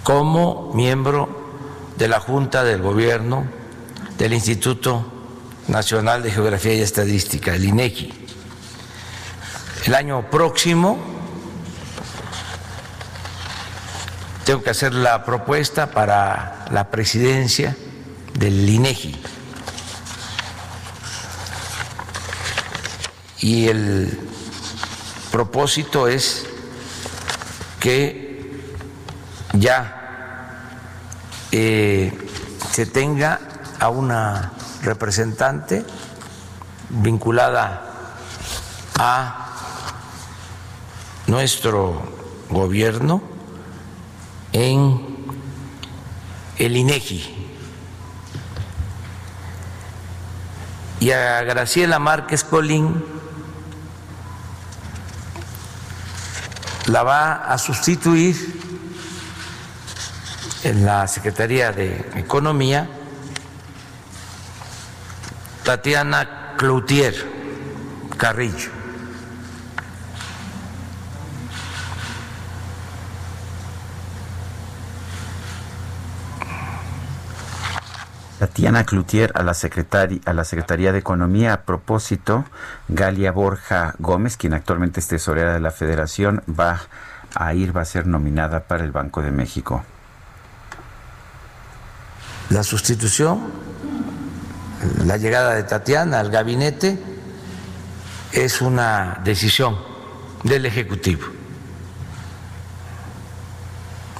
[0.02, 1.28] como miembro
[1.96, 3.46] de la Junta del Gobierno
[4.18, 5.12] del Instituto
[5.68, 8.25] Nacional de Geografía y Estadística, el INEGI.
[9.86, 10.98] El año próximo
[14.44, 17.76] tengo que hacer la propuesta para la presidencia
[18.34, 19.22] del INEGI.
[23.38, 24.28] Y el
[25.30, 26.46] propósito es
[27.78, 28.66] que
[29.52, 30.82] ya
[31.52, 32.12] eh,
[32.72, 33.38] se tenga
[33.78, 34.50] a una
[34.82, 35.84] representante
[36.90, 37.84] vinculada
[38.98, 39.45] a
[41.26, 42.02] nuestro
[42.50, 43.22] gobierno
[44.52, 45.16] en
[46.58, 47.48] el INEGI.
[51.00, 53.04] Y a Graciela Márquez Colín
[56.86, 58.60] la va a sustituir
[60.62, 62.88] en la Secretaría de Economía
[65.64, 67.14] Tatiana Cloutier
[68.16, 68.75] Carrillo.
[78.46, 79.56] Tatiana Cloutier a la,
[80.24, 81.52] a la Secretaría de Economía.
[81.52, 82.44] A propósito,
[82.86, 86.80] Galia Borja Gómez, quien actualmente es tesorera de la Federación, va
[87.34, 89.82] a ir, va a ser nominada para el Banco de México.
[92.50, 93.50] La sustitución,
[95.04, 97.02] la llegada de Tatiana al gabinete
[98.30, 99.76] es una decisión
[100.44, 101.26] del Ejecutivo.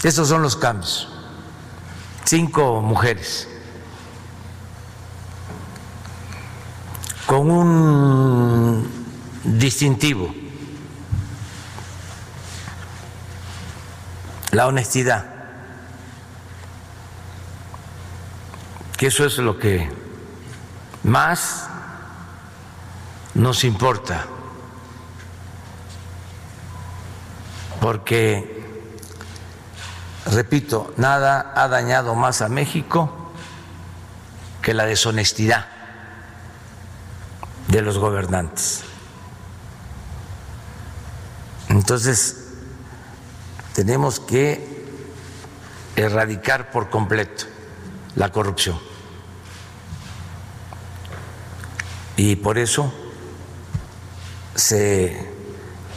[0.03, 1.13] Estos son los cambios.
[2.25, 3.51] Cinco mujeres
[7.27, 8.89] con un
[9.43, 10.33] distintivo,
[14.53, 15.27] la honestidad,
[18.97, 19.91] que eso es lo que
[21.03, 21.69] más
[23.35, 24.25] nos importa,
[27.81, 28.65] porque,
[30.27, 33.33] repito, nada ha dañado más a México
[34.63, 35.76] que la deshonestidad
[37.69, 38.83] de los gobernantes.
[41.69, 42.37] Entonces,
[43.75, 44.85] tenemos que
[45.97, 47.45] erradicar por completo
[48.15, 48.79] la corrupción.
[52.17, 52.93] Y por eso
[54.55, 55.31] se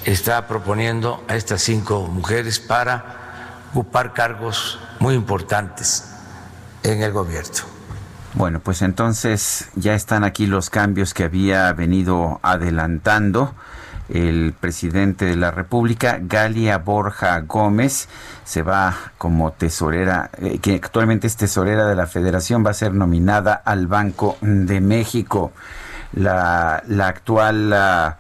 [0.03, 6.05] está proponiendo a estas cinco mujeres para ocupar cargos muy importantes
[6.83, 7.78] en el gobierno.
[8.35, 13.53] Bueno, pues entonces ya están aquí los cambios que había venido adelantando
[14.09, 18.07] el presidente de la República, Galia Borja Gómez,
[18.43, 22.93] se va como tesorera, eh, que actualmente es tesorera de la Federación, va a ser
[22.93, 25.51] nominada al Banco de México.
[26.13, 27.69] La, la actual...
[27.69, 28.17] La,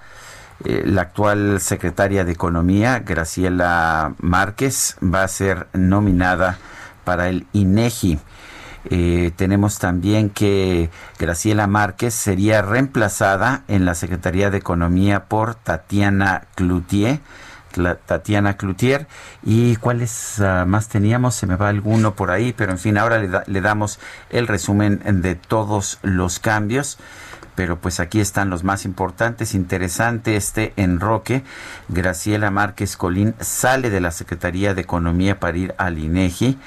[0.65, 6.57] eh, la actual secretaria de Economía, Graciela Márquez, va a ser nominada
[7.05, 8.19] para el INEGI.
[8.85, 16.43] Eh, tenemos también que Graciela Márquez sería reemplazada en la Secretaría de Economía por Tatiana
[16.55, 17.19] Cloutier.
[18.05, 19.07] Tatiana Cloutier.
[19.43, 21.35] ¿Y cuáles ah, más teníamos?
[21.35, 25.01] Se me va alguno por ahí, pero en fin, ahora le, le damos el resumen
[25.21, 26.97] de todos los cambios
[27.59, 29.53] pero pues aquí están los más importantes.
[29.53, 31.43] Interesante este enroque.
[31.89, 36.57] Graciela Márquez Colín sale de la Secretaría de Economía para ir al INEGI.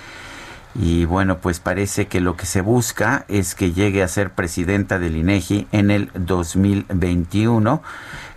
[0.74, 4.98] Y bueno, pues parece que lo que se busca es que llegue a ser presidenta
[4.98, 7.82] del INEGI en el 2021.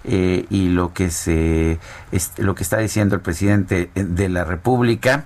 [0.08, 1.80] Eh, y lo que se
[2.38, 5.26] lo que está diciendo el presidente de la República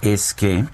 [0.00, 0.64] es que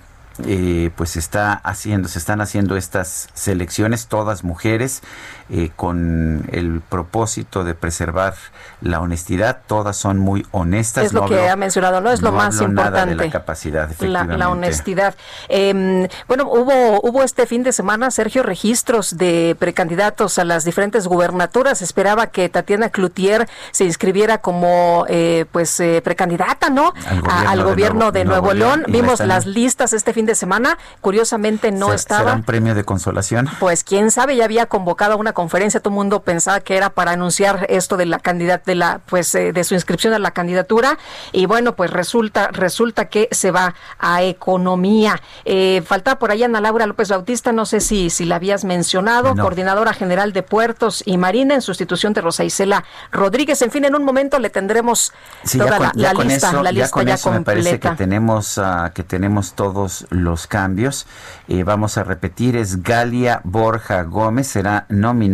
[0.46, 5.02] eh, pues está haciendo, se están haciendo estas selecciones, todas mujeres,
[5.50, 8.34] eh, con el propósito de preservar
[8.80, 9.60] la honestidad.
[9.66, 11.06] Todas son muy honestas.
[11.06, 12.10] Es lo que ha mencionado, ¿no?
[12.10, 13.14] Es lo más importante.
[13.14, 15.14] la capacidad, la, honestidad.
[15.48, 21.06] Em, bueno, hubo, hubo este fin de semana, Sergio, registros de precandidatos a las diferentes
[21.06, 21.82] gubernaturas.
[21.82, 26.92] Esperaba que Tatiana Cloutier se inscribiera como eh, pues eh, precandidata, ¿no?
[27.26, 28.84] Al gobierno, de, Nuevo, León.
[28.88, 30.78] Vimos las listas este fin de semana.
[31.00, 32.20] Curiosamente no estaba.
[32.20, 33.48] ¿Será un premio de consolación?
[33.60, 37.12] Pues quién sabe, ya había convocado una conferencia, todo el mundo pensaba que era para
[37.12, 40.98] anunciar esto de la candidata, de la, pues, eh, de su inscripción a la candidatura,
[41.30, 45.22] y bueno, pues resulta, resulta que se va a economía.
[45.44, 49.36] Eh, falta por ahí Ana Laura López Bautista, no sé si, si la habías mencionado,
[49.36, 53.62] coordinadora general de puertos y marina en sustitución de Rosa Isela Rodríguez.
[53.62, 55.12] En fin, en un momento le tendremos
[55.56, 57.38] toda la, lista, la lista ya, completa.
[57.38, 61.06] Me parece que tenemos, uh, que tenemos todos los cambios.
[61.46, 65.27] Eh, vamos a repetir, es Galia Borja Gómez, será nominada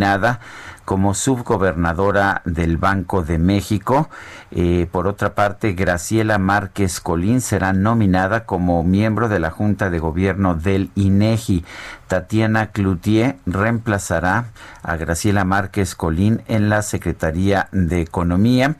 [0.85, 4.09] como subgobernadora del Banco de México.
[4.51, 9.99] Eh, por otra parte, Graciela Márquez Colín será nominada como miembro de la Junta de
[9.99, 11.65] Gobierno del INEGI.
[12.07, 14.45] Tatiana Cloutier reemplazará
[14.83, 18.75] a Graciela Márquez Colín en la Secretaría de Economía.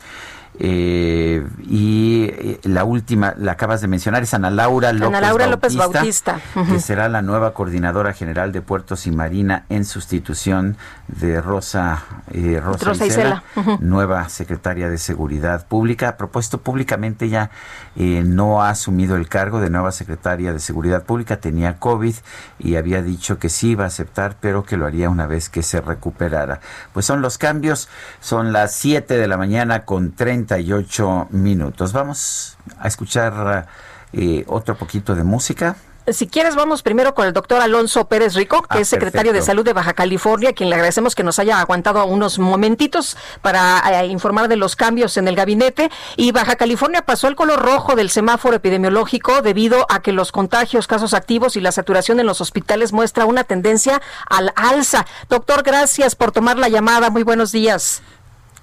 [0.59, 2.31] Eh, y
[2.63, 6.73] la última, la acabas de mencionar, es Ana Laura López Ana Laura López Bautista, Bautista.
[6.73, 10.77] que será la nueva coordinadora general de Puertos y Marina en sustitución
[11.07, 13.43] de Rosa, eh, Rosa, Rosa Isela,
[13.79, 16.09] nueva secretaria de Seguridad Pública.
[16.09, 17.51] Ha propuesto públicamente ya
[17.95, 22.15] eh, no ha asumido el cargo de nueva secretaria de Seguridad Pública, tenía COVID
[22.59, 25.63] y había dicho que sí iba a aceptar, pero que lo haría una vez que
[25.63, 26.59] se recuperara.
[26.93, 27.89] Pues son los cambios,
[28.19, 30.11] son las 7 de la mañana con
[30.45, 31.91] 38 minutos.
[31.93, 33.67] Vamos a escuchar
[34.13, 35.75] eh, otro poquito de música.
[36.07, 39.41] Si quieres, vamos primero con el doctor Alonso Pérez Rico, que Ah, es secretario perfecto.
[39.43, 43.17] de Salud de Baja California, a quien le agradecemos que nos haya aguantado unos momentitos
[43.41, 45.89] para eh, informar de los cambios en el gabinete.
[46.15, 50.85] Y Baja California pasó al color rojo del semáforo epidemiológico debido a que los contagios,
[50.85, 55.07] casos activos y la saturación en los hospitales muestra una tendencia al alza.
[55.27, 57.09] Doctor, gracias por tomar la llamada.
[57.09, 58.03] Muy buenos días.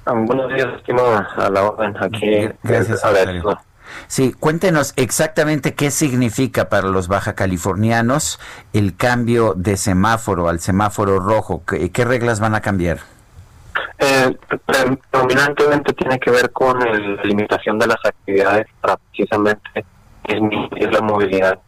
[0.04, 2.48] Ah, buenos días, estimada, a la orden aquí.
[2.62, 3.58] Gracias, secretario.
[4.06, 8.40] Sí, cuéntenos exactamente qué significa para los baja californianos
[8.72, 11.62] el cambio de semáforo al semáforo rojo.
[11.66, 12.98] ¿Qué, qué reglas van a cambiar?
[13.98, 14.36] Eh,
[14.66, 19.84] pre- predominantemente tiene que ver con la limitación de las actividades para precisamente
[20.26, 21.58] disminuir la movilidad.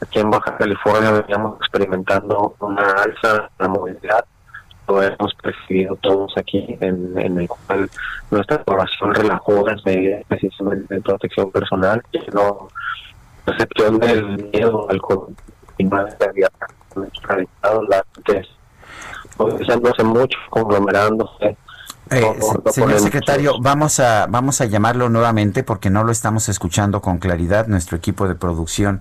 [0.00, 4.24] Aquí en Baja California veníamos experimentando una alza en la movilidad,
[4.88, 7.88] lo hemos percibido todos aquí, en, en el cual
[8.30, 12.68] nuestra población relajó las medidas precisamente de protección personal y no
[13.46, 16.48] a excepción del miedo al COVID-19 que había
[17.22, 18.48] radicado la antes
[19.38, 21.56] movilizándose mucho, conglomerándose.
[22.10, 26.04] Eh, No, no, se- no señor secretario, vamos a vamos a llamarlo nuevamente porque no
[26.04, 27.66] lo estamos escuchando con claridad.
[27.68, 29.00] Nuestro equipo de producción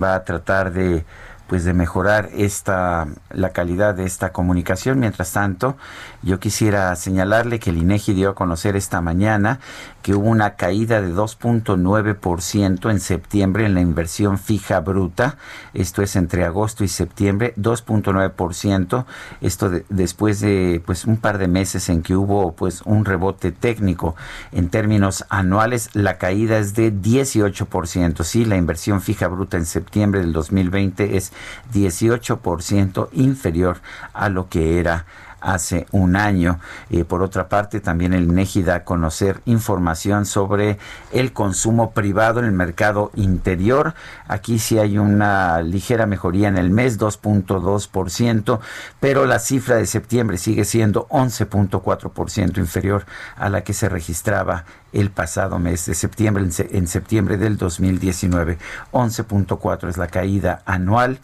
[0.00, 1.04] va a tratar de
[1.50, 5.00] pues de mejorar esta la calidad de esta comunicación.
[5.00, 5.76] Mientras tanto,
[6.22, 9.58] yo quisiera señalarle que el INEGI dio a conocer esta mañana
[10.02, 15.36] que hubo una caída de 2.9% en septiembre en la inversión fija bruta.
[15.74, 19.04] Esto es entre agosto y septiembre, 2.9%.
[19.40, 23.52] Esto de- después de pues un par de meses en que hubo pues un rebote
[23.52, 24.16] técnico
[24.52, 28.24] en términos anuales, la caída es de 18%.
[28.24, 31.32] Sí, la inversión fija bruta en septiembre del 2020 es
[31.72, 33.78] 18% inferior
[34.12, 35.04] a lo que era
[35.40, 36.60] hace un año.
[37.08, 40.78] Por otra parte, también el INEGI da a conocer información sobre
[41.12, 43.94] el consumo privado en el mercado interior.
[44.28, 48.60] Aquí sí hay una ligera mejoría en el mes, 2.2%,
[49.00, 53.04] pero la cifra de septiembre sigue siendo 11.4% inferior
[53.36, 57.56] a la que se registraba el pasado mes de septiembre, en, se- en septiembre del
[57.56, 58.58] 2019.
[58.92, 61.20] 11.4 es la caída anual.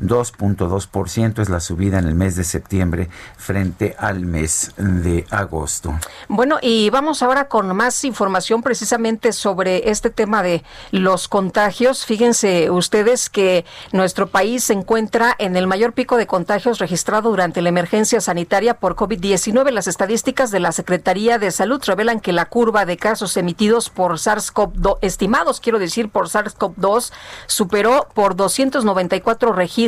[0.00, 5.98] 2.2% es la subida en el mes de septiembre frente al mes de agosto.
[6.28, 12.04] Bueno, y vamos ahora con más información precisamente sobre este tema de los contagios.
[12.04, 17.62] Fíjense ustedes que nuestro país se encuentra en el mayor pico de contagios registrado durante
[17.62, 19.70] la emergencia sanitaria por COVID-19.
[19.70, 24.12] Las estadísticas de la Secretaría de Salud revelan que la curva de casos emitidos por
[24.12, 27.12] SARS-CoV-2, estimados, quiero decir, por SARS-CoV-2,
[27.46, 29.85] superó por 294 registros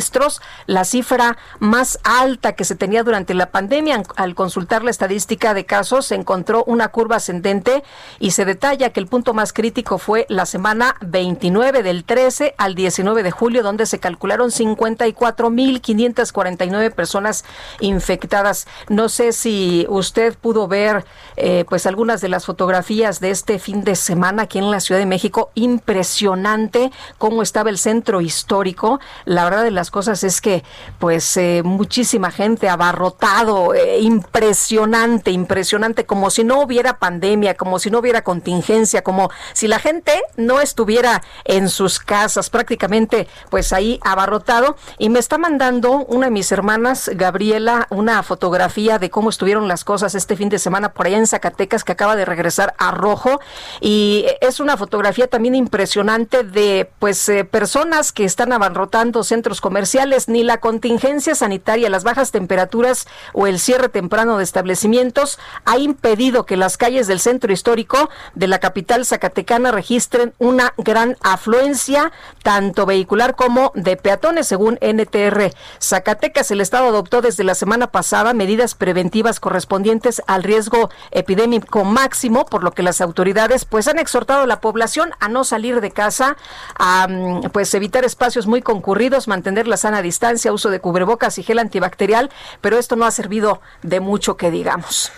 [0.66, 4.02] la cifra más alta que se tenía durante la pandemia.
[4.16, 7.82] Al consultar la estadística de casos, se encontró una curva ascendente
[8.18, 12.74] y se detalla que el punto más crítico fue la semana 29 del 13 al
[12.74, 17.46] 19 de julio, donde se calcularon 54.549 personas
[17.80, 18.66] infectadas.
[18.88, 23.84] No sé si usted pudo ver eh, pues algunas de las fotografías de este fin
[23.84, 25.50] de semana aquí en la Ciudad de México.
[25.54, 29.00] Impresionante cómo estaba el centro histórico.
[29.24, 30.62] La verdad de las cosas es que
[30.98, 37.90] pues eh, muchísima gente abarrotado, eh, impresionante, impresionante, como si no hubiera pandemia, como si
[37.90, 44.00] no hubiera contingencia, como si la gente no estuviera en sus casas, prácticamente pues ahí
[44.02, 44.76] abarrotado.
[44.98, 49.84] Y me está mandando una de mis hermanas, Gabriela, una fotografía de cómo estuvieron las
[49.84, 53.40] cosas este fin de semana por allá en Zacatecas, que acaba de regresar a Rojo.
[53.80, 59.77] Y es una fotografía también impresionante de pues eh, personas que están abarrotando centros comerciales,
[60.26, 66.46] ni la contingencia sanitaria, las bajas temperaturas o el cierre temprano de establecimientos ha impedido
[66.46, 72.10] que las calles del centro histórico de la capital zacatecana registren una gran afluencia,
[72.42, 76.50] tanto vehicular como de peatones, según NTR Zacatecas.
[76.50, 82.64] El Estado adoptó desde la semana pasada medidas preventivas correspondientes al riesgo epidémico máximo, por
[82.64, 86.36] lo que las autoridades pues han exhortado a la población a no salir de casa,
[86.76, 91.42] a mm, pues evitar espacios muy concurridos, mantener la sana distancia, uso de cubrebocas y
[91.42, 95.12] gel antibacterial, pero esto no ha servido de mucho que digamos.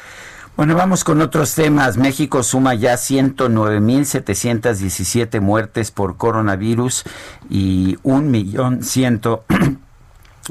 [0.56, 1.96] Bueno, vamos con otros temas.
[1.96, 7.04] México suma ya 109.717 muertes por coronavirus
[7.48, 9.44] y un millón ciento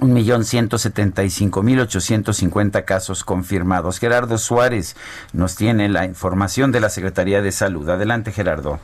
[0.02, 4.00] un millón ciento setenta y cinco mil ochocientos cincuenta casos confirmados.
[4.00, 4.96] Gerardo Suárez
[5.34, 7.90] nos tiene la información de la Secretaría de Salud.
[7.90, 8.80] Adelante, Gerardo.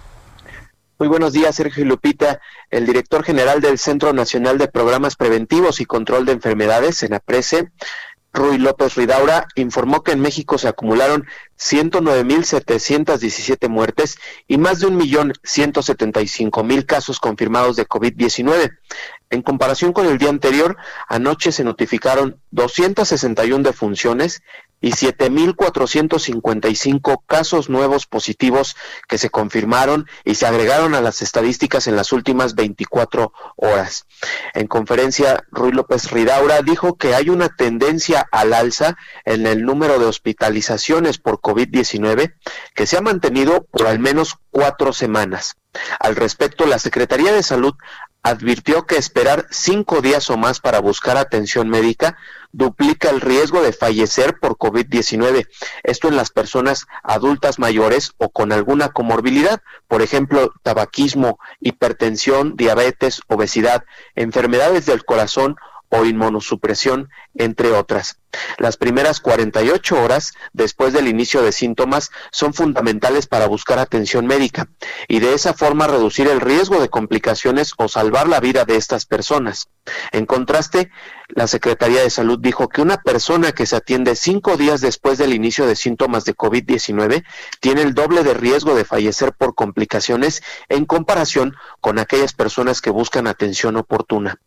[0.97, 2.39] Muy buenos días, Sergio Lupita.
[2.69, 7.69] El director general del Centro Nacional de Programas Preventivos y Control de Enfermedades, SENAPRESE,
[8.31, 11.25] Rui López Ridaura, informó que en México se acumularon
[11.59, 14.17] 109.717 muertes
[14.47, 18.71] y más de 1.175.000 casos confirmados de COVID-19.
[19.31, 20.77] En comparación con el día anterior,
[21.09, 24.43] anoche se notificaron 261 defunciones
[24.85, 28.75] y 7.455 casos nuevos positivos
[29.07, 34.05] que se confirmaron y se agregaron a las estadísticas en las últimas 24 horas.
[34.53, 39.97] En conferencia, Rui López Ridaura dijo que hay una tendencia al alza en el número
[39.97, 42.35] de hospitalizaciones por COVID-19
[42.75, 45.55] que se ha mantenido por al menos cuatro semanas.
[45.99, 47.75] Al respecto, la Secretaría de Salud
[48.25, 52.17] advirtió que esperar cinco días o más para buscar atención médica
[52.51, 55.47] duplica el riesgo de fallecer por COVID-19.
[55.83, 63.21] Esto en las personas adultas mayores o con alguna comorbilidad, por ejemplo, tabaquismo, hipertensión, diabetes,
[63.27, 63.83] obesidad,
[64.15, 65.57] enfermedades del corazón
[65.89, 68.17] o inmunosupresión, entre otras.
[68.57, 74.67] Las primeras 48 horas después del inicio de síntomas son fundamentales para buscar atención médica
[75.07, 79.05] y de esa forma reducir el riesgo de complicaciones o salvar la vida de estas
[79.05, 79.69] personas.
[80.11, 80.91] En contraste,
[81.29, 85.33] la Secretaría de Salud dijo que una persona que se atiende cinco días después del
[85.33, 87.23] inicio de síntomas de COVID-19
[87.59, 92.91] tiene el doble de riesgo de fallecer por complicaciones en comparación con aquellas personas que
[92.91, 94.39] buscan atención oportuna.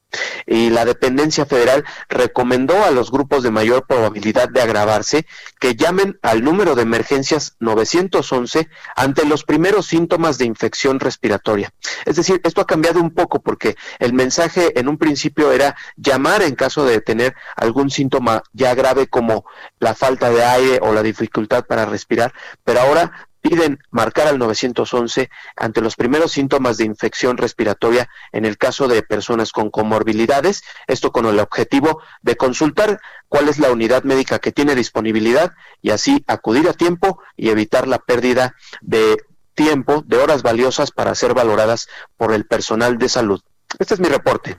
[0.46, 5.26] Y la dependencia federal recomendó a los grupos de mayor probabilidad de agravarse
[5.60, 11.74] que llamen al número de emergencias 911 ante los primeros síntomas de infección respiratoria.
[12.06, 16.40] Es decir, esto ha cambiado un poco porque el mensaje en un principio era llamar
[16.40, 19.44] en caso de tener algún síntoma ya grave como
[19.78, 22.32] la falta de aire o la dificultad para respirar,
[22.64, 28.58] pero ahora piden marcar al 911 ante los primeros síntomas de infección respiratoria en el
[28.58, 34.02] caso de personas con comorbilidades, esto con el objetivo de consultar cuál es la unidad
[34.04, 35.52] médica que tiene disponibilidad
[35.82, 39.16] y así acudir a tiempo y evitar la pérdida de
[39.54, 43.40] tiempo, de horas valiosas para ser valoradas por el personal de salud.
[43.78, 44.56] Este es mi reporte.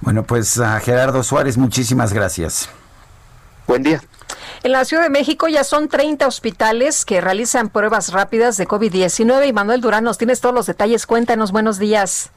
[0.00, 2.68] Bueno, pues a Gerardo Suárez, muchísimas gracias.
[3.66, 4.02] Buen día.
[4.62, 9.48] En la Ciudad de México ya son 30 hospitales que realizan pruebas rápidas de COVID-19
[9.48, 11.06] y Manuel Durán nos tienes todos los detalles.
[11.06, 12.30] Cuéntanos, buenos días.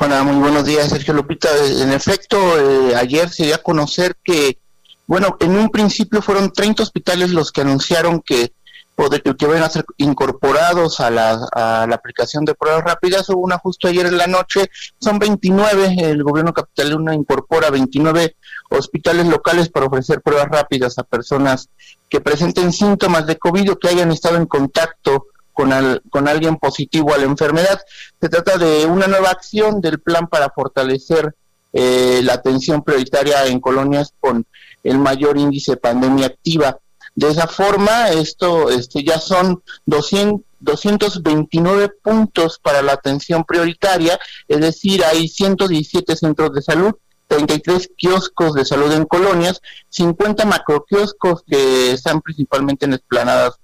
[0.00, 1.48] Hola, muy buenos días, Sergio Lupita.
[1.82, 4.58] En efecto, eh, ayer se dio a conocer que,
[5.06, 8.52] bueno, en un principio fueron 30 hospitales los que anunciaron que
[9.00, 13.28] o de que van a ser incorporados a la, a la aplicación de pruebas rápidas.
[13.28, 18.34] Hubo un ajuste ayer en la noche, son 29, el gobierno capitalino incorpora 29
[18.70, 21.68] hospitales locales para ofrecer pruebas rápidas a personas
[22.08, 25.70] que presenten síntomas de COVID o que hayan estado en contacto con,
[26.10, 27.80] con alguien positivo a la enfermedad.
[28.20, 31.36] Se trata de una nueva acción del plan para fortalecer
[31.72, 34.44] eh, la atención prioritaria en colonias con
[34.82, 36.78] el mayor índice de pandemia activa.
[37.18, 44.60] De esa forma, esto este, ya son 200, 229 puntos para la atención prioritaria, es
[44.60, 46.94] decir, hay 117 centros de salud,
[47.26, 53.58] 33 kioscos de salud en colonias, 50 macroquioscos que están principalmente en esplanadas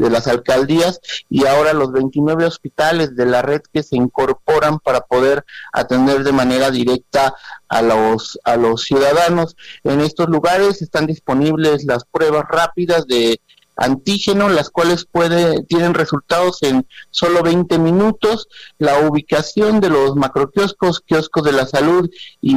[0.00, 5.02] de las alcaldías y ahora los 29 hospitales de la red que se incorporan para
[5.02, 7.34] poder atender de manera directa
[7.68, 9.56] a los a los ciudadanos.
[9.84, 13.40] En estos lugares están disponibles las pruebas rápidas de
[13.76, 18.48] antígeno, las cuales puede, tienen resultados en solo 20 minutos,
[18.78, 22.08] la ubicación de los macroquioscos, kioscos de la salud
[22.42, 22.54] y,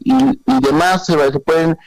[0.00, 1.78] y, demás se, se, pueden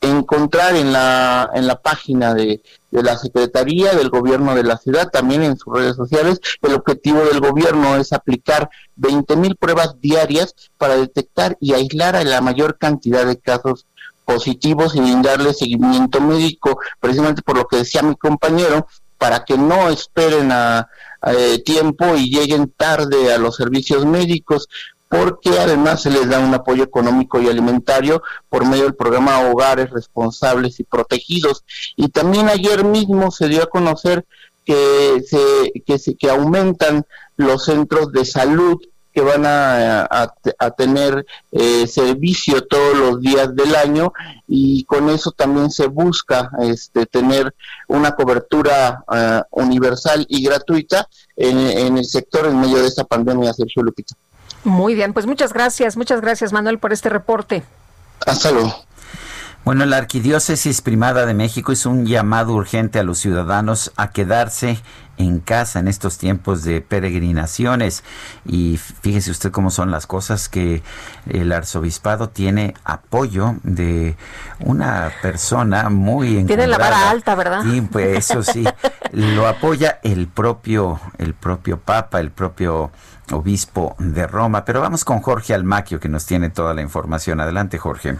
[0.00, 5.10] encontrar en la, en la página de, de la Secretaría del Gobierno de la ciudad,
[5.10, 6.40] también en sus redes sociales.
[6.62, 12.24] El objetivo del gobierno es aplicar 20 mil pruebas diarias para detectar y aislar a
[12.24, 13.86] la mayor cantidad de casos
[14.24, 18.86] positivos y darle seguimiento médico, precisamente por lo que decía mi compañero,
[19.16, 20.88] para que no esperen a,
[21.26, 24.68] eh, tiempo y lleguen tarde a los servicios médicos,
[25.08, 29.90] porque además se les da un apoyo económico y alimentario por medio del programa Hogares
[29.90, 31.64] Responsables y Protegidos.
[31.96, 34.26] Y también ayer mismo se dio a conocer
[34.64, 37.06] que se, que, se, aumentan
[37.36, 38.76] los centros de salud
[39.14, 44.12] que van a, a, tener eh, servicio todos los días del año
[44.46, 47.52] y con eso también se busca este, tener
[47.88, 53.54] una cobertura eh, universal y gratuita en, en, el sector en medio de esta pandemia,
[53.54, 54.14] Sergio Lupita.
[54.64, 57.62] Muy bien, pues muchas gracias, muchas gracias Manuel por este reporte.
[58.26, 58.74] Hasta luego.
[59.64, 64.78] Bueno, la Arquidiócesis Primada de México hizo un llamado urgente a los ciudadanos a quedarse
[65.18, 68.02] en casa en estos tiempos de peregrinaciones.
[68.46, 70.82] Y fíjese usted cómo son las cosas que
[71.28, 74.16] el arzobispado tiene apoyo de
[74.60, 77.62] una persona muy Tiene la vara alta, ¿verdad?
[77.62, 78.64] Sí, pues eso sí,
[79.12, 82.90] lo apoya el propio, el propio Papa, el propio
[83.32, 84.64] obispo de Roma.
[84.64, 87.40] Pero vamos con Jorge Almaquio que nos tiene toda la información.
[87.40, 88.16] Adelante, Jorge.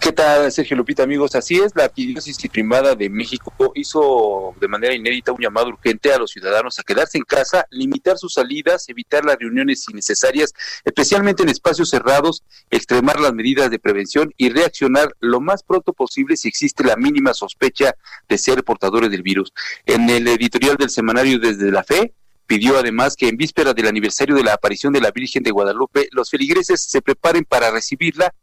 [0.00, 1.34] ¿Qué tal, Sergio Lupita, amigos?
[1.34, 6.18] Así es, la Arquidiócesis Primada de México hizo de manera inédita un llamado urgente a
[6.18, 10.52] los ciudadanos a quedarse en casa, limitar sus salidas, evitar las reuniones innecesarias,
[10.84, 16.36] especialmente en espacios cerrados, extremar las medidas de prevención y reaccionar lo más pronto posible
[16.36, 17.94] si existe la mínima sospecha
[18.28, 19.52] de ser portadores del virus.
[19.86, 22.12] En el editorial del semanario Desde la Fe,
[22.48, 26.08] pidió además que en víspera del aniversario de la aparición de la Virgen de Guadalupe,
[26.12, 28.34] los feligreses se preparen para recibirla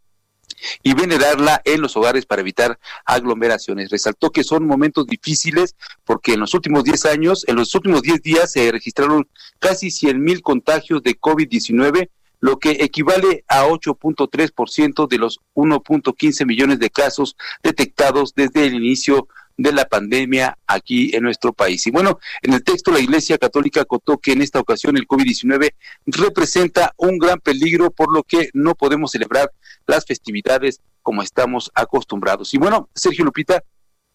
[0.84, 3.90] y venerarla en los hogares para evitar aglomeraciones.
[3.90, 5.76] Resaltó que son momentos difíciles
[6.06, 9.28] porque en los últimos 10 años, en los últimos 10 días se registraron
[9.60, 12.10] casi 100 mil contagios de COVID-19,
[12.42, 19.28] lo que equivale a 8.3% de los 1.15 millones de casos detectados desde el inicio
[19.58, 21.86] de la pandemia aquí en nuestro país.
[21.88, 25.74] Y bueno, en el texto la Iglesia Católica contó que en esta ocasión el COVID-19
[26.06, 29.52] representa un gran peligro, por lo que no podemos celebrar
[29.88, 32.54] las festividades como estamos acostumbrados.
[32.54, 33.64] Y bueno, Sergio Lupita,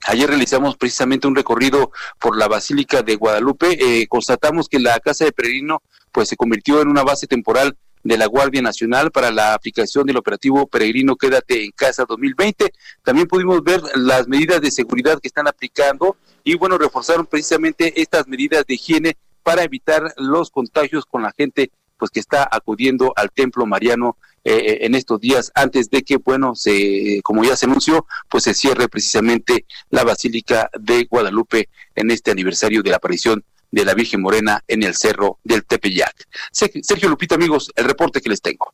[0.06, 3.76] Ayer realizamos precisamente un recorrido por la Basílica de Guadalupe.
[3.78, 8.18] Eh, constatamos que la Casa de Peregrino pues se convirtió en una base temporal de
[8.18, 12.72] la Guardia Nacional para la aplicación del operativo Peregrino Quédate en Casa 2020.
[13.02, 18.26] También pudimos ver las medidas de seguridad que están aplicando y bueno, reforzaron precisamente estas
[18.26, 23.30] medidas de higiene para evitar los contagios con la gente pues que está acudiendo al
[23.30, 27.66] templo mariano eh, eh, en estos días antes de que bueno se como ya se
[27.66, 33.44] anunció pues se cierre precisamente la basílica de Guadalupe en este aniversario de la aparición
[33.70, 36.26] de la Virgen Morena en el Cerro del Tepeyac.
[36.52, 38.72] Sergio Lupita, amigos, el reporte que les tengo.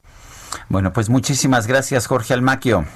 [0.69, 2.87] Bueno, pues muchísimas gracias, Jorge Almaquio.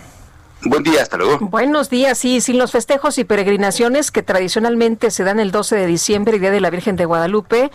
[0.62, 1.38] Buen día, hasta luego.
[1.40, 5.86] Buenos días, sí, sin los festejos y peregrinaciones que tradicionalmente se dan el 12 de
[5.86, 7.70] diciembre, Día de la Virgen de Guadalupe,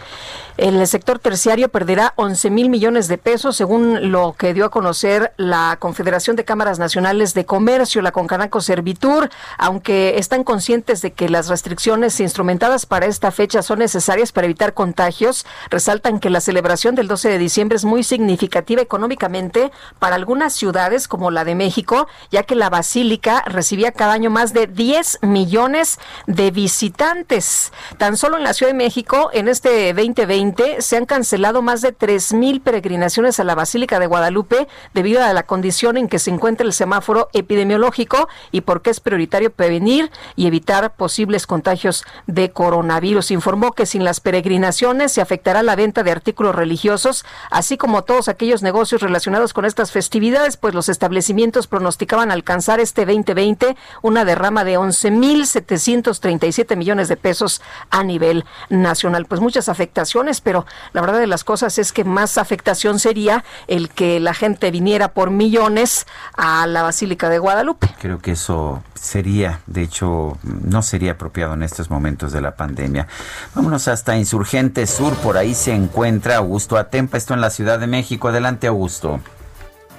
[0.57, 5.33] el sector terciario perderá 11 mil millones de pesos, según lo que dio a conocer
[5.35, 11.27] la Confederación de Cámaras Nacionales de Comercio, la Concanaco Servitur, aunque están conscientes de que
[11.27, 16.93] las restricciones instrumentadas para esta fecha son necesarias para evitar contagios, resaltan que la celebración
[16.95, 22.07] del 12 de diciembre es muy significativa económicamente para algunas ciudades como la de México,
[22.31, 25.97] ya que la basílica recibía cada año más de 10 millones
[26.27, 27.71] de visitantes.
[27.97, 31.93] Tan solo en la Ciudad de México, en este 2020, se han cancelado más de
[31.93, 36.31] 3 mil peregrinaciones a la Basílica de Guadalupe debido a la condición en que se
[36.31, 43.31] encuentra el semáforo epidemiológico y porque es prioritario prevenir y evitar posibles contagios de coronavirus.
[43.31, 48.27] Informó que sin las peregrinaciones se afectará la venta de artículos religiosos, así como todos
[48.27, 54.63] aquellos negocios relacionados con estas festividades, pues los establecimientos pronosticaban alcanzar este 2020 una derrama
[54.63, 59.25] de 11.737 millones de pesos a nivel nacional.
[59.25, 63.89] Pues muchas afectaciones, pero la verdad de las cosas es que más afectación sería el
[63.89, 67.87] que la gente viniera por millones a la Basílica de Guadalupe.
[67.99, 73.07] Creo que eso sería, de hecho, no sería apropiado en estos momentos de la pandemia.
[73.53, 77.87] Vámonos hasta Insurgente Sur, por ahí se encuentra Augusto Atempa, esto en la Ciudad de
[77.87, 78.27] México.
[78.27, 79.19] Adelante, Augusto.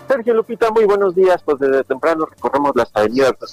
[0.09, 1.43] Sergio Lupita, muy buenos días.
[1.45, 2.91] Pues desde temprano recorremos las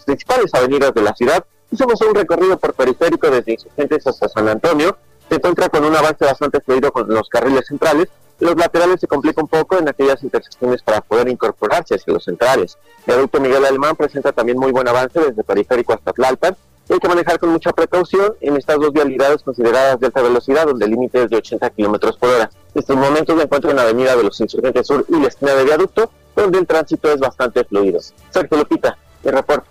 [0.06, 1.44] principales avenidas de la ciudad.
[1.72, 4.98] Hicimos un recorrido por periférico desde Insurgentes hasta San Antonio.
[5.30, 8.10] Se encuentra con un avance bastante fluido con los carriles centrales.
[8.40, 12.78] Los laterales se complica un poco en aquellas intersecciones para poder incorporarse hacia los centrales.
[13.08, 16.56] El adulto Miguel Alemán presenta también muy buen avance desde periférico hasta Tlalpan.
[16.90, 20.86] Hay que manejar con mucha precaución en estas dos vialidades consideradas de alta velocidad, donde
[20.86, 22.50] el límite es de 80 kilómetros por hora.
[22.76, 25.54] En estos momentos me encuentro en la avenida de los Insurgentes Sur y la esquina
[25.54, 28.00] de viaducto, donde el tránsito es bastante fluido.
[28.32, 29.68] Sergio Lupita, el reporte.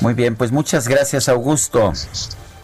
[0.00, 1.92] Muy bien, pues muchas gracias, Augusto.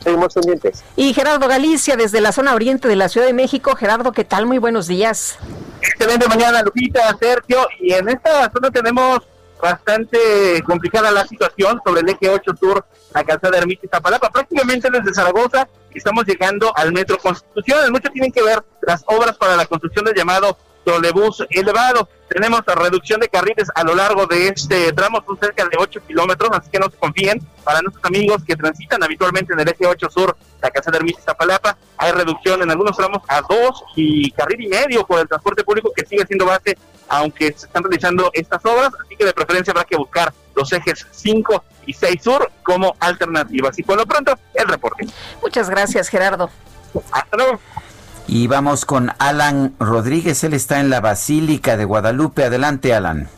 [0.03, 0.83] Seguimos pendientes.
[0.97, 3.77] Y Gerardo Galicia, desde la zona oriente de la Ciudad de México.
[3.77, 4.47] Gerardo, ¿qué tal?
[4.47, 5.37] Muy buenos días.
[5.83, 7.67] Excelente mañana, Lupita, Sergio.
[7.81, 9.21] Y en esta zona tenemos
[9.61, 12.85] bastante complicada la situación sobre el eje 8 Sur,
[13.15, 14.31] la calzada Ermita Zapalapa.
[14.31, 17.91] Prácticamente desde Zaragoza estamos llegando al Metro Constitución.
[17.91, 22.09] Mucho tienen que ver las obras para la construcción del llamado trolebús elevado.
[22.29, 26.01] Tenemos la reducción de carriles a lo largo de este tramo, son cerca de 8
[26.07, 27.41] kilómetros, así que no se confíen.
[27.65, 31.21] Para nuestros amigos que transitan habitualmente en el eje 8 sur, la casa de Ermita
[31.21, 35.65] Zapalapa, hay reducción en algunos tramos a 2 y carril y medio por el transporte
[35.65, 36.79] público que sigue siendo base,
[37.09, 41.07] aunque se están realizando estas obras, así que de preferencia habrá que buscar los ejes
[41.11, 43.79] 5 y 6 sur como alternativas.
[43.79, 45.07] Y por lo pronto, el reporte.
[45.43, 46.51] Muchas gracias, Gerardo.
[47.13, 47.61] Hasta luego.
[48.29, 52.45] Y vamos con Alan Rodríguez, él está en la Basílica de Guadalupe.
[52.45, 53.29] Adelante, Alan.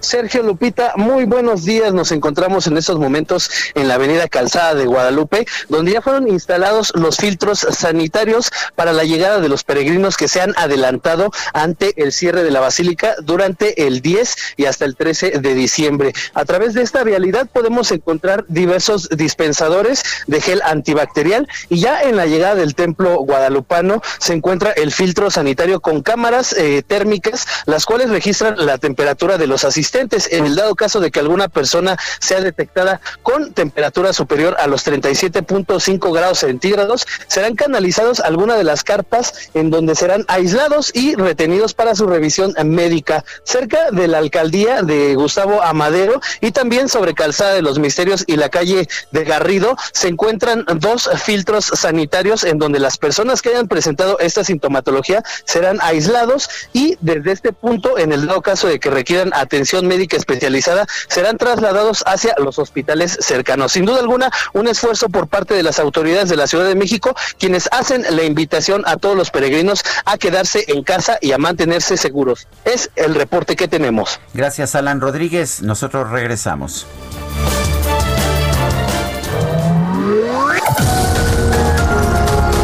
[0.00, 1.92] Sergio Lupita, muy buenos días.
[1.92, 6.92] Nos encontramos en estos momentos en la avenida Calzada de Guadalupe, donde ya fueron instalados
[6.94, 12.12] los filtros sanitarios para la llegada de los peregrinos que se han adelantado ante el
[12.12, 16.12] cierre de la basílica durante el 10 y hasta el 13 de diciembre.
[16.34, 22.16] A través de esta vialidad podemos encontrar diversos dispensadores de gel antibacterial y ya en
[22.16, 27.86] la llegada del templo guadalupano se encuentra el filtro sanitario con cámaras eh, térmicas, las
[27.86, 31.96] cuales registran la temperatura de los asistentes en el dado caso de que alguna persona
[32.20, 38.64] sea detectada con temperatura superior a los 37.5 grados centígrados, serán canalizados a alguna de
[38.64, 43.24] las carpas en donde serán aislados y retenidos para su revisión médica.
[43.44, 48.36] Cerca de la alcaldía de Gustavo Amadero y también sobre Calzada de los Misterios y
[48.36, 53.68] la calle de Garrido se encuentran dos filtros sanitarios en donde las personas que hayan
[53.68, 58.90] presentado esta sintomatología serán aislados y desde este punto en el dado caso de que
[58.90, 63.72] requieran atención médica especializada serán trasladados hacia los hospitales cercanos.
[63.72, 67.14] Sin duda alguna, un esfuerzo por parte de las autoridades de la Ciudad de México,
[67.38, 71.96] quienes hacen la invitación a todos los peregrinos a quedarse en casa y a mantenerse
[71.96, 72.46] seguros.
[72.64, 74.20] Es el reporte que tenemos.
[74.34, 75.62] Gracias, Alan Rodríguez.
[75.62, 76.86] Nosotros regresamos.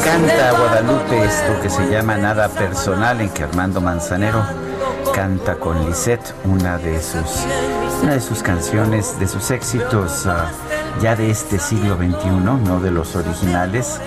[0.00, 4.42] encanta Guadalupe esto que se llama Nada Personal, en que Armando Manzanero
[5.14, 7.44] canta con Lisette una de sus,
[8.02, 10.50] una de sus canciones, de sus éxitos ah,
[11.02, 14.00] ya de este siglo XXI, no de los originales.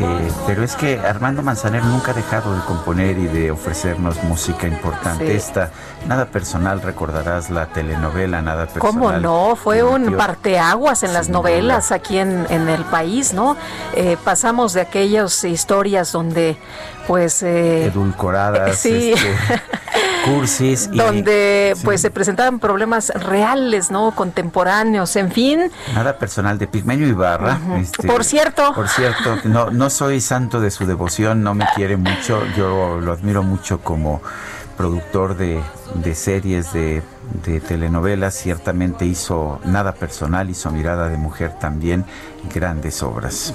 [0.00, 4.66] Eh, pero es que Armando Manzanero nunca ha dejado de componer y de ofrecernos música
[4.66, 5.26] importante.
[5.26, 5.32] Sí.
[5.32, 5.70] Esta,
[6.08, 8.92] nada personal, recordarás la telenovela Nada Personal.
[8.92, 9.54] ¿Cómo no?
[9.56, 13.56] Fue un parteaguas en las novelas aquí en, en el país, ¿no?
[13.94, 16.56] Eh, pasamos de aquellas historias donde,
[17.06, 17.42] pues...
[17.44, 19.12] eh, edulcoradas, Sí.
[19.12, 19.28] este,
[20.24, 24.12] cursis y donde pues se presentaban problemas reales, ¿no?
[24.12, 25.70] Contemporáneos, en fin.
[25.94, 27.58] nada personal de Pigmenio Ibarra.
[27.78, 28.72] este, Por cierto.
[28.74, 33.12] Por cierto, no, no soy santo de su devoción, no me quiere mucho, yo lo
[33.12, 34.20] admiro mucho como
[34.76, 35.60] productor de,
[35.94, 37.02] de series, de,
[37.44, 42.04] de telenovelas, ciertamente hizo nada personal, hizo mirada de mujer también,
[42.52, 43.54] grandes obras.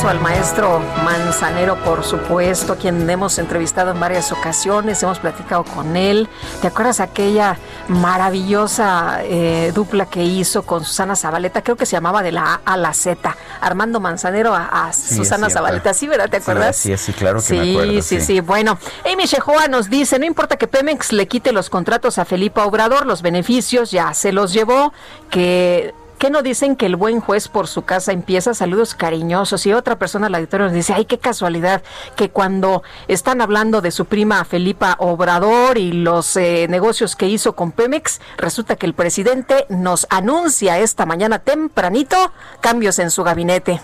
[0.00, 5.94] Abrazo al maestro Manzanero, por supuesto, quien hemos entrevistado en varias ocasiones, hemos platicado con
[5.96, 6.26] él.
[6.62, 11.62] ¿Te acuerdas aquella maravillosa eh, dupla que hizo con Susana Zabaleta?
[11.62, 13.36] Creo que se llamaba de la A a la Z.
[13.60, 15.50] Armando Manzanero a, a Sí, Susana.
[15.50, 16.30] Zabaleta, ¿sí, verdad?
[16.30, 16.76] ¿Te acuerdas?
[16.76, 18.20] sí, sí, claro que sí, me acuerdo, Sí, sí.
[18.20, 18.78] sí, Bueno,
[19.10, 23.04] Amy Shehoa nos dice, no importa que Pemex le quite los contratos a Felipe Obrador,
[23.04, 24.92] los beneficios ya se los llevó,
[25.30, 25.94] que...
[26.20, 28.52] ¿Qué no dicen que el buen juez por su casa empieza?
[28.52, 29.64] Saludos cariñosos.
[29.64, 31.82] Y otra persona al auditorio nos dice, ay, qué casualidad
[32.14, 37.56] que cuando están hablando de su prima Felipa Obrador y los eh, negocios que hizo
[37.56, 42.18] con Pemex, resulta que el presidente nos anuncia esta mañana tempranito
[42.60, 43.80] cambios en su gabinete.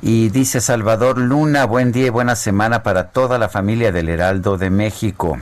[0.00, 4.56] Y dice Salvador Luna, buen día y buena semana para toda la familia del Heraldo
[4.56, 5.36] de México.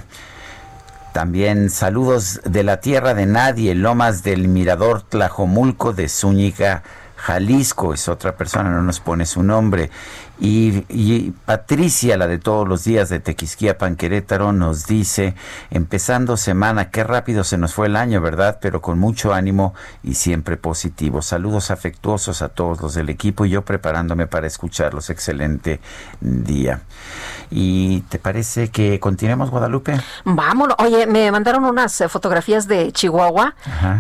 [1.13, 6.83] También saludos de la tierra de nadie, Lomas del Mirador Tlajomulco de Zúñiga,
[7.23, 9.91] Jalisco, es otra persona, no nos pone su nombre.
[10.41, 15.37] Y, Patricia, la de todos los días de Tequisquiapan, Querétaro, nos dice,
[15.71, 18.59] empezando semana, qué rápido se nos fue el año, ¿verdad?
[18.61, 21.23] Pero con mucho ánimo y siempre positivo.
[21.23, 25.11] Saludos afectuosos a todos los del equipo y yo preparándome para escucharlos.
[25.11, 25.81] Excelente
[26.21, 26.81] día.
[27.53, 30.01] ¿Y te parece que continuemos, Guadalupe?
[30.25, 30.75] Vámonos.
[30.81, 33.55] Oye, me mandaron unas eh, fotografías de Chihuahua,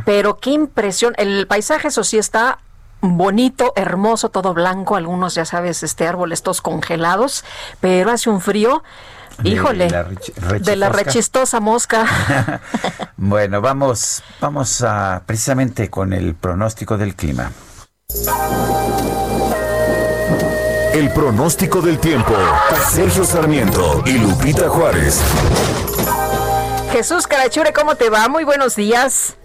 [0.05, 1.14] pero qué impresión.
[1.18, 2.59] El paisaje, eso sí, está
[3.03, 7.44] bonito, hermoso, todo blanco, algunos ya sabes, este árboles todos congelados,
[7.80, 8.82] pero hace un frío.
[9.44, 9.88] Híjole,
[10.61, 12.61] de la, rechistosa mosca.
[13.16, 17.50] bueno, vamos, vamos a precisamente con el pronóstico del clima.
[20.92, 22.34] El pronóstico del tiempo.
[22.90, 25.20] Sergio Sarmiento y Lupita Juárez.
[26.92, 28.28] Jesús Carachure, ¿cómo te va?
[28.28, 29.36] Muy buenos días.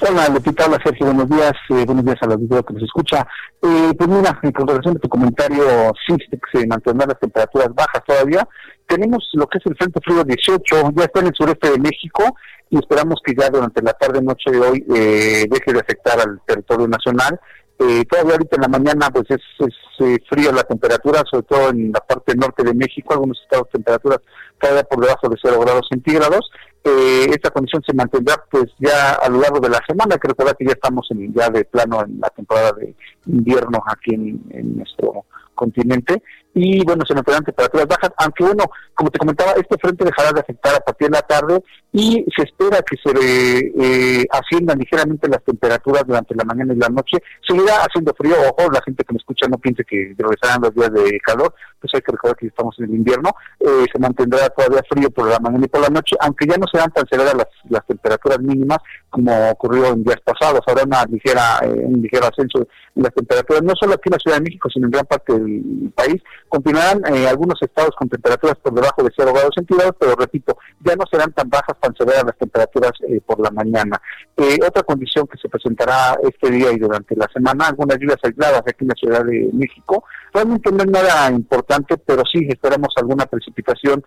[0.00, 3.26] Hola, Lupita, hola Sergio, buenos días, eh, buenos días a la auditorio que nos escucha.
[3.62, 6.16] Eh, pues mira, en relación de tu comentario, sí,
[6.52, 8.46] se mantendrán las temperaturas bajas todavía.
[8.86, 12.24] Tenemos lo que es el Frente Frío 18, ya está en el sureste de México
[12.70, 16.88] y esperamos que ya durante la tarde-noche de hoy eh, deje de afectar al territorio
[16.88, 17.40] nacional.
[17.78, 21.70] Eh, todavía ahorita en la mañana pues es, es eh, frío la temperatura, sobre todo
[21.70, 24.18] en la parte norte de México, algunos estados temperaturas
[24.60, 26.50] todavía por debajo de 0 grados centígrados
[26.84, 30.66] eh, esta condición se mantendrá pues ya a lo largo de la semana, recordar que
[30.66, 32.94] ya estamos en, ya de plano en la temporada de
[33.26, 35.24] invierno aquí en nuestro
[35.54, 36.22] continente
[36.54, 40.40] y bueno, se mantendrán temperaturas bajas, aunque bueno, como te comentaba, este frente dejará de
[40.40, 45.42] afectar a partir de la tarde y se espera que se eh, asciendan ligeramente las
[45.44, 47.18] temperaturas durante la mañana y la noche.
[47.46, 50.92] Seguirá haciendo frío, ojo, la gente que me escucha no piense que regresarán los días
[50.92, 53.30] de calor, pues hay que recordar que estamos en el invierno,
[53.60, 56.66] eh, se mantendrá todavía frío por la mañana y por la noche, aunque ya no
[56.72, 58.78] serán tan severas las, las temperaturas mínimas
[59.14, 63.62] como ocurrió en días pasados, habrá una ligera, eh, un ligero ascenso en las temperaturas,
[63.62, 66.20] no solo aquí en la Ciudad de México, sino en gran parte del país,
[66.54, 70.94] Continuarán eh, algunos estados con temperaturas por debajo de 0 grados centígrados, pero repito, ya
[70.94, 74.00] no serán tan bajas, tan severas las temperaturas eh, por la mañana.
[74.36, 78.62] Eh, otra condición que se presentará este día y durante la semana, algunas lluvias aisladas
[78.68, 80.04] aquí en la Ciudad de México.
[80.32, 84.04] Realmente no es nada importante, pero sí esperamos alguna precipitación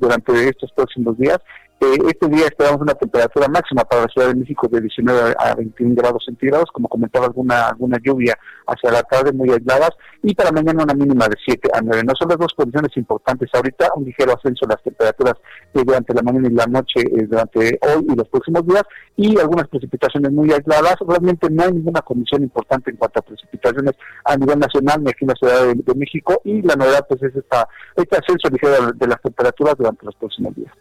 [0.00, 1.38] durante estos próximos días
[1.80, 5.94] este día esperamos una temperatura máxima para la Ciudad de México de 19 a 21
[5.94, 9.90] grados centígrados, como comentaba alguna alguna lluvia hacia la tarde muy aisladas,
[10.22, 12.02] y para mañana una mínima de 7 a 9.
[12.04, 15.34] No son las dos condiciones importantes ahorita, un ligero ascenso en las temperaturas
[15.74, 18.82] eh, durante la mañana y la noche, eh, durante hoy y los próximos días,
[19.16, 20.96] y algunas precipitaciones muy aisladas.
[21.06, 25.24] Realmente no hay ninguna condición importante en cuanto a precipitaciones a nivel nacional ni aquí
[25.24, 29.06] en la Ciudad de, México, y la novedad pues es esta, este ascenso ligero de
[29.06, 30.72] las temperaturas durante los próximos días.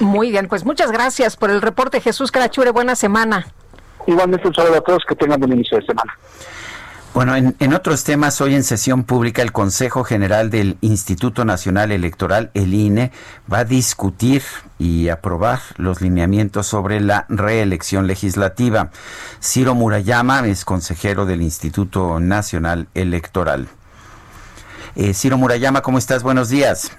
[0.00, 2.70] Muy bien, pues muchas gracias por el reporte, Jesús Carachure.
[2.70, 3.46] Buena semana.
[4.06, 6.12] Igualmente un saludo a todos, que tengan buen inicio de semana.
[7.14, 12.50] Bueno, en, otros temas, hoy en sesión pública el Consejo General del Instituto Nacional Electoral,
[12.54, 13.12] el INE,
[13.52, 14.42] va a discutir
[14.78, 18.90] y aprobar los lineamientos sobre la reelección legislativa.
[19.42, 23.68] Ciro Murayama es consejero del Instituto Nacional Electoral.
[24.96, 26.22] Eh, Ciro Murayama, ¿cómo estás?
[26.22, 26.92] Buenos días.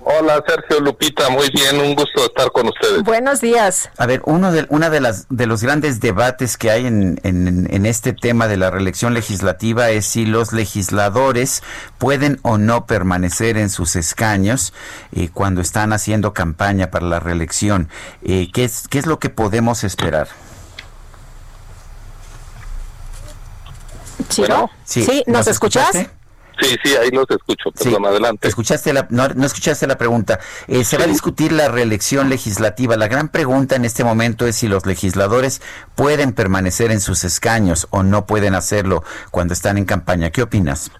[0.00, 3.02] Hola Sergio Lupita, muy bien, un gusto estar con ustedes.
[3.02, 3.90] Buenos días.
[3.98, 7.86] A ver, uno de, una de las de los grandes debates que hay en, en,
[7.86, 11.64] este tema de la reelección legislativa es si los legisladores
[11.98, 14.72] pueden o no permanecer en sus escaños
[15.12, 17.88] eh, cuando están haciendo campaña para la reelección.
[18.22, 20.28] Eh, ¿qué, es, ¿Qué es lo que podemos esperar?
[24.28, 24.44] ¿Sí?
[24.84, 25.24] ¿Sí?
[25.26, 26.08] ¿Nos, escuchas?
[26.60, 27.70] Sí, sí, ahí los escucho.
[27.70, 28.48] Perdón, adelante.
[28.48, 30.40] Escuchaste la, no, escuchaste la pregunta.
[30.66, 32.96] Eh, se va a discutir la reelección legislativa.
[32.96, 35.62] La gran pregunta en este momento es si los legisladores
[35.94, 40.30] pueden permanecer en sus escaños o no pueden hacerlo cuando están en campaña.
[40.30, 40.90] ¿Qué opinas?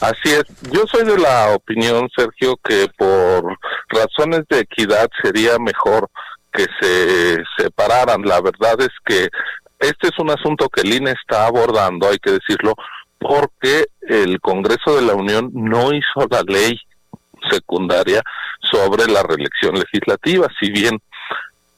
[0.00, 0.44] Así es.
[0.72, 3.56] Yo soy de la opinión, Sergio, que por
[3.90, 6.08] razones de equidad sería mejor
[6.52, 8.22] que se separaran.
[8.22, 9.28] La verdad es que
[9.78, 12.74] este es un asunto que el INE está abordando, hay que decirlo,
[13.18, 16.78] porque el Congreso de la Unión no hizo la ley
[17.50, 18.22] secundaria
[18.60, 20.98] sobre la reelección legislativa, si bien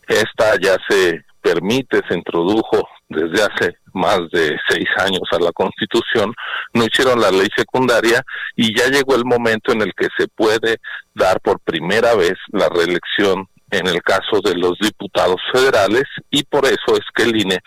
[0.08, 6.32] esta ya se permite, se introdujo desde hace más de seis años a la Constitución,
[6.74, 8.22] no hicieron la ley secundaria
[8.54, 10.76] y ya llegó el momento en el que se puede
[11.14, 16.66] dar por primera vez la reelección en el caso de los diputados federales y por
[16.66, 17.58] eso es que el INE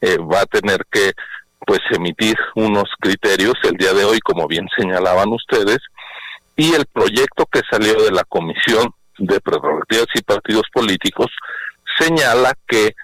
[0.00, 1.12] eh, va a tener que
[1.66, 5.78] pues emitir unos criterios el día de hoy, como bien señalaban ustedes,
[6.56, 11.28] y el proyecto que salió de la Comisión de Prerrogativas y Partidos Políticos
[11.98, 12.94] señala que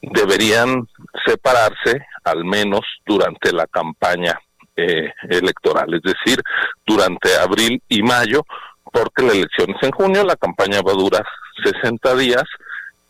[0.00, 0.88] deberían
[1.24, 4.38] separarse al menos durante la campaña
[4.76, 6.42] eh, electoral, es decir,
[6.86, 8.44] durante abril y mayo,
[8.92, 11.24] porque la elección es en junio, la campaña va a durar
[11.64, 12.44] 60 días.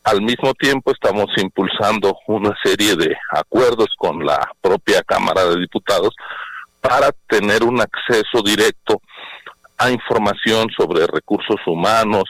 [0.05, 6.15] Al mismo tiempo estamos impulsando una serie de acuerdos con la propia Cámara de Diputados
[6.81, 9.01] para tener un acceso directo
[9.79, 12.25] a información sobre recursos humanos,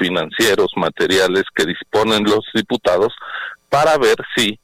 [0.00, 3.14] financieros, materiales que disponen los diputados
[3.68, 4.58] para ver si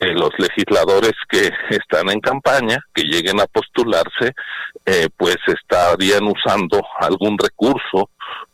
[0.00, 4.34] eh, los legisladores que están en campaña, que lleguen a postularse,
[4.84, 8.10] eh, pues estarían usando algún recurso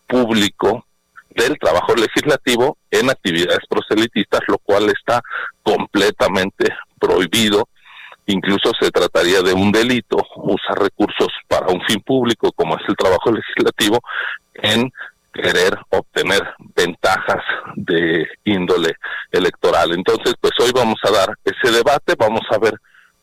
[0.07, 0.85] público
[1.31, 5.21] del trabajo legislativo en actividades proselitistas, lo cual está
[5.63, 6.67] completamente
[6.99, 7.69] prohibido.
[8.27, 12.97] Incluso se trataría de un delito usar recursos para un fin público, como es el
[12.97, 14.01] trabajo legislativo,
[14.55, 14.91] en
[15.33, 16.43] querer obtener
[16.75, 17.43] ventajas
[17.77, 18.95] de índole
[19.31, 19.93] electoral.
[19.93, 22.75] Entonces, pues hoy vamos a dar ese debate, vamos a ver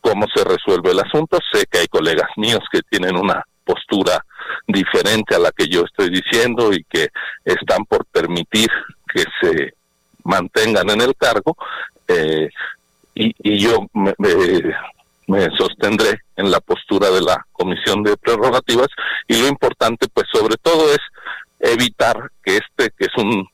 [0.01, 1.37] cómo se resuelve el asunto.
[1.51, 4.23] Sé que hay colegas míos que tienen una postura
[4.67, 7.09] diferente a la que yo estoy diciendo y que
[7.45, 8.69] están por permitir
[9.13, 9.73] que se
[10.23, 11.55] mantengan en el cargo
[12.07, 12.49] eh,
[13.15, 14.13] y, yo me,
[15.27, 18.89] me sostendré en la postura de la Comisión de Prerrogativas
[19.27, 20.99] y lo importante pues sobre todo es
[21.59, 23.47] evitar que este, que es un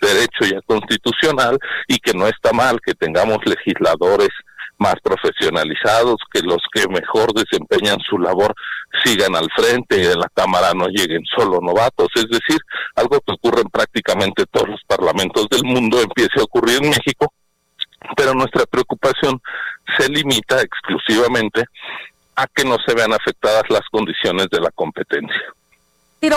[0.00, 4.30] derecho ya constitucional y que no está mal que tengamos legisladores
[4.78, 8.54] más profesionalizados, que los que mejor desempeñan su labor
[9.04, 12.08] sigan al frente y de la Cámara no lleguen solo novatos.
[12.14, 12.58] Es decir,
[12.96, 17.32] algo que ocurre en prácticamente todos los parlamentos del mundo empiece a ocurrir en México,
[18.16, 19.40] pero nuestra preocupación
[19.98, 21.64] se limita exclusivamente
[22.36, 25.54] a que no se vean afectadas las condiciones de la competencia.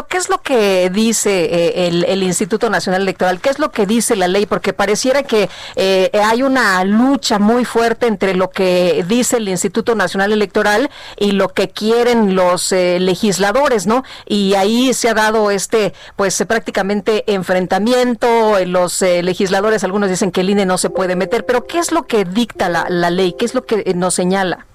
[0.08, 3.40] ¿Qué es lo que dice eh, el, Instituto Nacional Electoral?
[3.40, 4.48] ¿Qué es lo que dice la ley?
[4.48, 9.94] Porque pareciera que eh, hay una lucha muy fuerte entre lo que dice el Instituto
[9.94, 14.04] Nacional Electoral y lo que quieren los eh, legisladores, ¿no?
[14.26, 18.58] Y ahí se ha dado este, pues prácticamente enfrentamiento.
[18.66, 22.08] Los legisladores, algunos dicen que el INE no se puede meter, pero ¿qué es lo
[22.08, 23.36] que dicta la, la ley?
[23.38, 24.66] ¿Qué es lo que nos señala?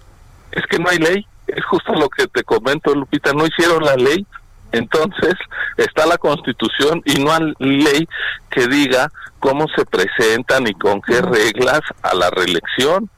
[0.52, 1.26] Es que no hay ley.
[1.48, 3.32] Es justo lo que te comento, Lupita.
[3.32, 4.24] No hicieron la ley
[4.72, 5.34] entonces
[5.76, 8.08] está la constitución y no hay ley
[8.50, 13.10] que diga cómo se presentan y con qué reglas a la reelección.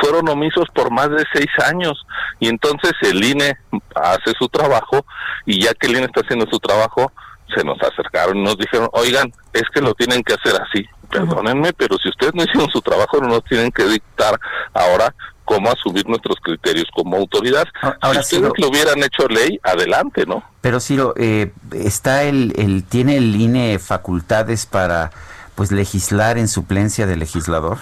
[0.00, 2.06] Fueron omisos por más de seis años
[2.38, 3.56] y entonces el INE
[3.94, 5.04] hace su trabajo
[5.46, 7.12] y ya que el INE está haciendo su trabajo,
[7.54, 10.86] se nos acercaron y nos dijeron, oigan, es que lo tienen que hacer así.
[11.10, 14.38] Perdónenme, pero si ustedes no hicieron su trabajo, no nos tienen que dictar
[14.72, 15.12] ahora
[15.50, 17.66] cómo asumir nuestros criterios como autoridad.
[17.82, 20.44] Ah, ahora, si ustedes lo hubieran hecho ley, adelante, ¿no?
[20.60, 25.10] Pero Ciro, eh, está el, el, ¿tiene el INE facultades para
[25.56, 27.78] pues legislar en suplencia del legislador?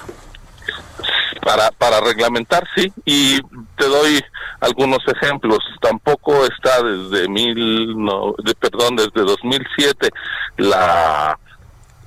[1.43, 3.39] Para, para reglamentar, sí, y
[3.77, 4.25] te doy
[4.61, 5.59] algunos ejemplos.
[5.83, 10.09] Tampoco está desde mil, no, de, perdón, desde 2007
[10.57, 11.39] la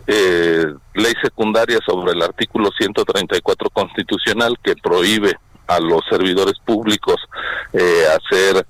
[0.08, 5.38] eh, ley secundaria sobre el artículo 134 constitucional que prohíbe
[5.76, 7.18] a los servidores públicos
[7.74, 8.66] eh, hacer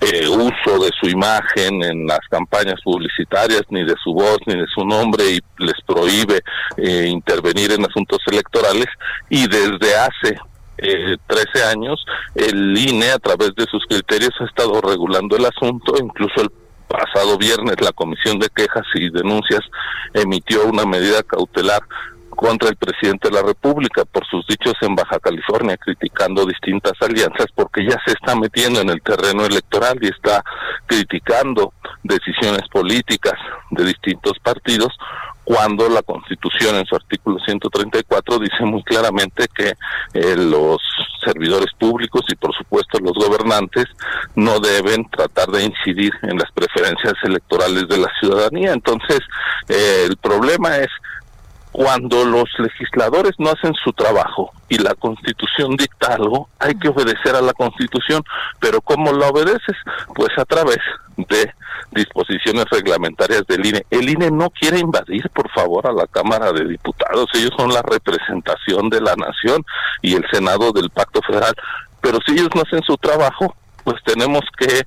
[0.00, 4.66] eh, uso de su imagen en las campañas publicitarias, ni de su voz, ni de
[4.72, 6.40] su nombre, y les prohíbe
[6.76, 8.86] eh, intervenir en asuntos electorales.
[9.28, 10.38] Y desde hace
[10.78, 12.04] eh, 13 años,
[12.36, 16.50] el INE, a través de sus criterios, ha estado regulando el asunto, incluso el
[16.86, 19.60] pasado viernes la Comisión de Quejas y Denuncias
[20.14, 21.82] emitió una medida cautelar
[22.38, 27.46] contra el presidente de la República por sus dichos en Baja California, criticando distintas alianzas,
[27.52, 30.44] porque ya se está metiendo en el terreno electoral y está
[30.86, 31.72] criticando
[32.04, 33.34] decisiones políticas
[33.72, 34.96] de distintos partidos,
[35.42, 39.72] cuando la Constitución en su artículo 134 dice muy claramente que
[40.14, 40.78] eh, los
[41.24, 43.86] servidores públicos y por supuesto los gobernantes
[44.36, 48.74] no deben tratar de incidir en las preferencias electorales de la ciudadanía.
[48.74, 49.18] Entonces,
[49.68, 50.88] eh, el problema es
[51.72, 57.34] cuando los legisladores no hacen su trabajo y la constitución dicta algo, hay que obedecer
[57.34, 58.22] a la constitución,
[58.60, 59.76] pero ¿cómo la obedeces?
[60.14, 60.78] Pues a través
[61.16, 61.52] de
[61.92, 63.86] disposiciones reglamentarias del INE.
[63.90, 67.82] El INE no quiere invadir, por favor, a la Cámara de Diputados, ellos son la
[67.82, 69.64] representación de la nación
[70.02, 71.54] y el Senado del Pacto Federal,
[72.00, 73.54] pero si ellos no hacen su trabajo,
[73.84, 74.82] pues tenemos que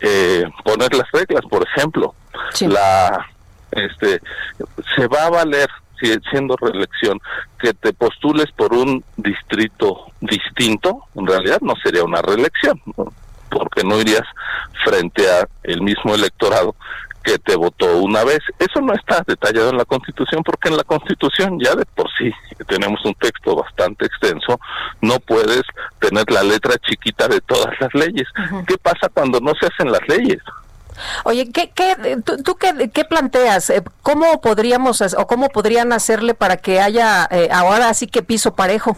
[0.00, 2.14] eh, poner las reglas, por ejemplo,
[2.60, 3.26] la
[3.70, 4.20] este
[4.94, 5.68] se va a valer
[6.30, 7.20] siendo reelección,
[7.58, 12.80] que te postules por un distrito distinto, en realidad no sería una reelección,
[13.50, 14.26] porque no irías
[14.84, 16.74] frente a el mismo electorado
[17.24, 18.40] que te votó una vez.
[18.58, 22.30] Eso no está detallado en la Constitución porque en la Constitución ya de por sí
[22.68, 24.60] tenemos un texto bastante extenso,
[25.00, 25.62] no puedes
[25.98, 28.28] tener la letra chiquita de todas las leyes.
[28.66, 30.42] ¿Qué pasa cuando no se hacen las leyes?
[31.24, 33.70] Oye, ¿qué, qué, tú, qué, qué, planteas?
[33.70, 38.54] Eh, ¿Cómo podríamos o cómo podrían hacerle para que haya eh, ahora sí que piso
[38.54, 38.96] parejo?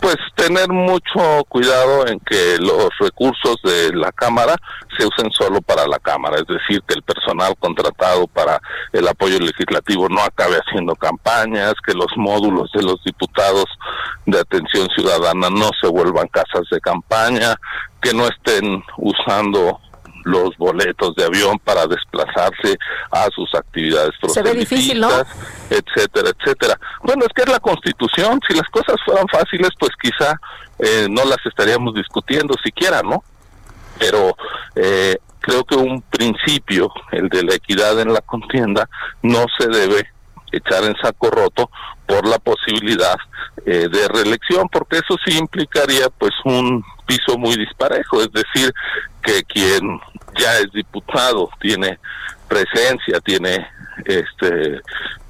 [0.00, 4.54] Pues tener mucho cuidado en que los recursos de la Cámara
[4.96, 8.60] se usen solo para la Cámara, es decir, que el personal contratado para
[8.92, 13.64] el apoyo legislativo no acabe haciendo campañas, que los módulos de los diputados
[14.26, 17.56] de atención ciudadana no se vuelvan casas de campaña,
[18.00, 19.80] que no estén usando
[20.26, 22.76] los boletos de avión para desplazarse
[23.12, 25.08] a sus actividades Se ve difícil, ¿no?
[25.70, 26.78] etcétera, etcétera.
[27.02, 28.40] Bueno, es que es la Constitución.
[28.48, 30.38] Si las cosas fueran fáciles, pues quizá
[30.80, 33.22] eh, no las estaríamos discutiendo siquiera, ¿no?
[33.98, 34.34] Pero
[34.74, 38.88] eh, creo que un principio, el de la equidad en la contienda,
[39.22, 40.08] no se debe
[40.50, 41.70] echar en saco roto
[42.06, 43.16] por la posibilidad
[43.64, 48.72] eh, de reelección, porque eso sí implicaría pues un piso muy disparejo, es decir,
[49.26, 50.00] que quien
[50.38, 51.98] ya es diputado tiene
[52.48, 53.66] presencia, tiene
[54.04, 54.80] este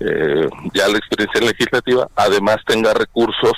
[0.00, 3.54] eh, ya la experiencia legislativa, además tenga recursos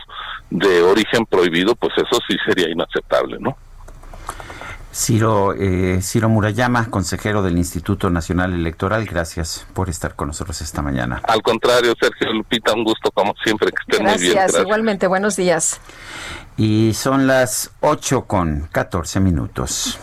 [0.51, 3.57] de origen prohibido, pues eso sí sería inaceptable, ¿no?
[4.93, 10.83] Ciro, eh, Ciro Murayama, consejero del Instituto Nacional Electoral, gracias por estar con nosotros esta
[10.83, 11.21] mañana.
[11.25, 14.35] Al contrario, Sergio Lupita, un gusto como siempre, que estén muy bien.
[14.35, 15.81] Gracias, igualmente, buenos días.
[16.57, 20.01] Y son las 8 con 14 minutos.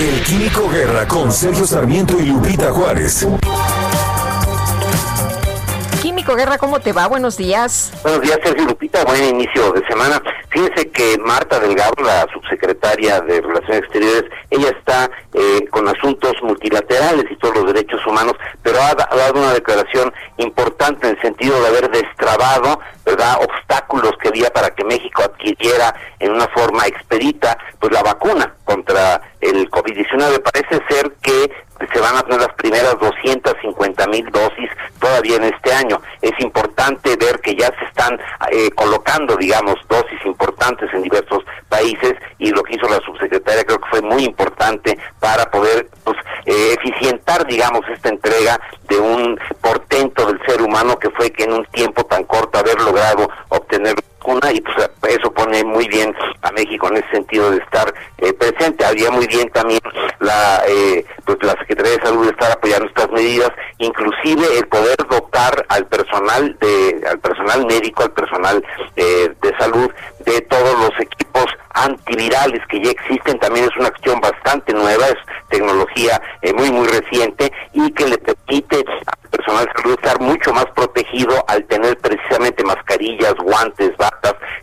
[0.00, 3.26] El Químico Guerra con Sergio Sarmiento y Lupita Juárez.
[6.36, 7.06] Guerra, ¿cómo te va?
[7.08, 7.92] Buenos días.
[8.02, 9.04] Buenos días, Sergio Lupita.
[9.04, 10.22] Buen inicio de semana.
[10.50, 17.24] Fíjense que Marta Delgado, la subsecretaria de Relaciones Exteriores, ella está eh, con asuntos multilaterales
[17.30, 21.68] y todos los derechos humanos, pero ha, dado una declaración importante en el sentido de
[21.68, 27.92] haber destrabado, ¿verdad?, obstáculos que había para que México adquiriera en una forma expedita, pues
[27.92, 30.42] la vacuna contra el COVID-19.
[30.42, 31.50] Parece ser que
[31.92, 36.00] se van a tener las primeras 250 mil dosis todavía en este año.
[36.20, 38.18] Es importante ver que ya se están
[38.50, 43.78] eh, colocando, digamos, dosis importantes en diversos países y lo que hizo la subsecretaria creo
[43.78, 46.16] que fue muy importante para poder pues,
[46.46, 51.52] eh, eficientar, digamos, esta entrega de un portento del ser humano que fue que en
[51.52, 53.94] un tiempo tan corto haber logrado obtener
[54.24, 58.32] una y pues eso pone muy bien a México en ese sentido de estar eh,
[58.32, 58.84] presente.
[58.84, 59.80] Había muy bien también
[60.20, 64.96] la eh, pues la Secretaría de Salud de estar apoyando estas medidas inclusive el poder
[65.08, 68.64] dotar al personal de al personal médico al personal
[68.96, 69.90] eh, de salud
[70.24, 73.38] de todos los equipos antivirales que ya existen.
[73.38, 75.16] También es una acción bastante nueva es
[75.48, 76.20] tecnología
[76.56, 78.84] muy muy reciente y que le permite
[79.50, 83.90] personal de salud estar mucho más protegido al tener precisamente mascarillas guantes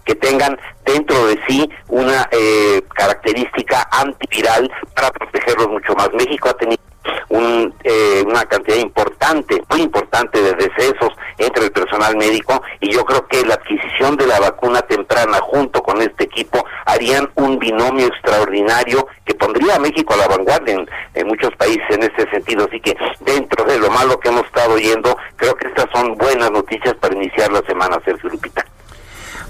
[0.05, 6.09] que tengan dentro de sí una eh, característica antiviral para protegerlos mucho más.
[6.13, 6.81] México ha tenido
[7.29, 13.05] un, eh, una cantidad importante, muy importante de decesos entre el personal médico y yo
[13.05, 18.07] creo que la adquisición de la vacuna temprana junto con este equipo harían un binomio
[18.07, 20.75] extraordinario que pondría a México a la vanguardia
[21.13, 22.65] en, muchos países en este sentido.
[22.65, 26.51] Así que dentro de lo malo que hemos estado oyendo, creo que estas son buenas
[26.51, 28.65] noticias para iniciar la semana, Sergio Lupita.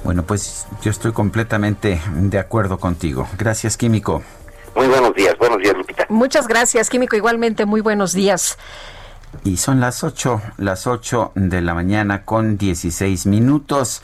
[0.03, 3.27] Bueno, pues yo estoy completamente de acuerdo contigo.
[3.37, 4.23] Gracias, Químico.
[4.77, 6.05] Muy buenos días, buenos días, Lupita.
[6.07, 8.59] Muchas gracias, Químico, igualmente, muy buenos días.
[9.43, 14.03] Y son las 8, las 8 de la mañana con 16 minutos.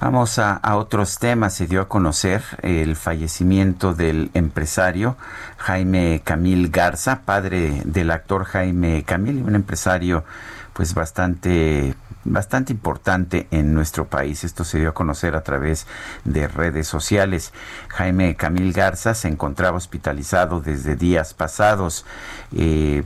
[0.00, 1.54] Vamos a, a, otros temas.
[1.54, 5.16] Se dio a conocer el fallecimiento del empresario
[5.58, 10.24] Jaime Camil Garza, padre del actor Jaime Camil, un empresario
[10.72, 11.94] pues bastante
[12.24, 14.44] bastante importante en nuestro país.
[14.44, 15.86] Esto se dio a conocer a través
[16.24, 17.52] de redes sociales.
[17.88, 22.04] Jaime Camil Garza se encontraba hospitalizado desde días pasados.
[22.52, 23.04] Eh,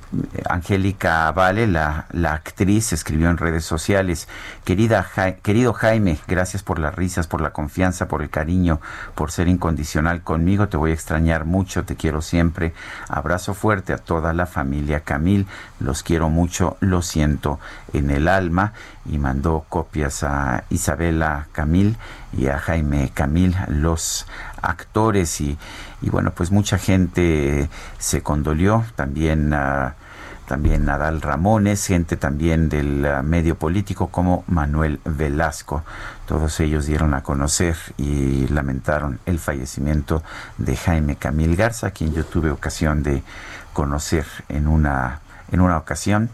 [0.49, 4.29] Angélica Vale, la, la, actriz, escribió en redes sociales,
[4.65, 5.07] Querida
[5.43, 8.81] querido Jaime, gracias por las risas, por la confianza, por el cariño,
[9.15, 10.69] por ser incondicional conmigo.
[10.69, 12.75] Te voy a extrañar mucho, te quiero siempre.
[13.09, 15.47] Abrazo fuerte a toda la familia Camil.
[15.79, 17.61] Los quiero mucho, lo siento
[17.93, 18.73] en el alma
[19.07, 21.97] y mandó copias a Isabela Camil
[22.33, 24.27] y a Jaime Camil, los
[24.63, 25.59] actores y,
[26.03, 27.69] y bueno, pues mucha gente
[27.99, 29.53] se condolió, también
[30.47, 35.83] también Nadal Ramones, gente también del uh, medio político como Manuel Velasco.
[36.27, 40.23] Todos ellos dieron a conocer y lamentaron el fallecimiento
[40.59, 43.23] de Jaime Camil Garza, quien yo tuve ocasión de
[43.73, 45.21] conocer en una,
[45.51, 46.31] en una ocasión.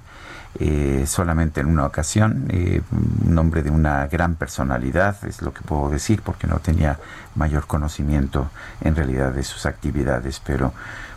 [0.59, 2.82] Eh, solamente en una ocasión, eh,
[3.24, 6.98] un hombre de una gran personalidad, es lo que puedo decir, porque no tenía
[7.36, 8.51] mayor conocimiento
[8.81, 10.72] en realidad de sus actividades, pero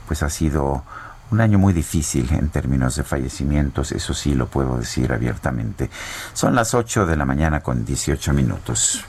[0.07, 0.83] pues ha sido
[1.31, 5.89] un año muy difícil en términos de fallecimientos, eso sí lo puedo decir abiertamente.
[6.33, 9.03] Son las 8 de la mañana con 18 minutos.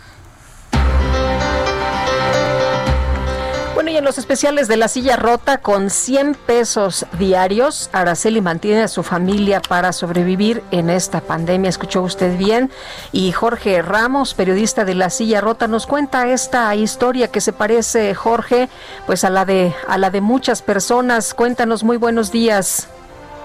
[3.97, 9.05] En los especiales de la silla rota, con 100 pesos diarios, Araceli mantiene a su
[9.05, 11.69] familia para sobrevivir en esta pandemia.
[11.69, 12.73] Escuchó usted bien.
[13.13, 18.13] Y Jorge Ramos, periodista de la silla rota, nos cuenta esta historia que se parece,
[18.17, 18.69] Jorge,
[19.07, 21.33] pues a la de, a la de muchas personas.
[21.33, 22.89] Cuéntanos, muy buenos días.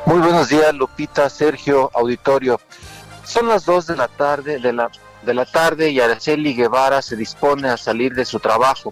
[0.08, 2.60] Muy buenos días, Lupita, Sergio, auditorio.
[3.24, 4.90] Son las 2 de la tarde, de la,
[5.22, 8.90] de la tarde y Araceli Guevara se dispone a salir de su trabajo.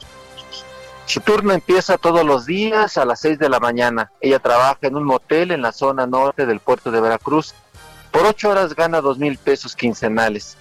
[1.08, 4.12] Su turno empieza todos los días a las 6 de la mañana.
[4.20, 7.56] Ella trabaja en un motel en la zona norte del puerto de Veracruz.
[8.12, 10.58] Por ocho horas gana dos mil pesos quincenales.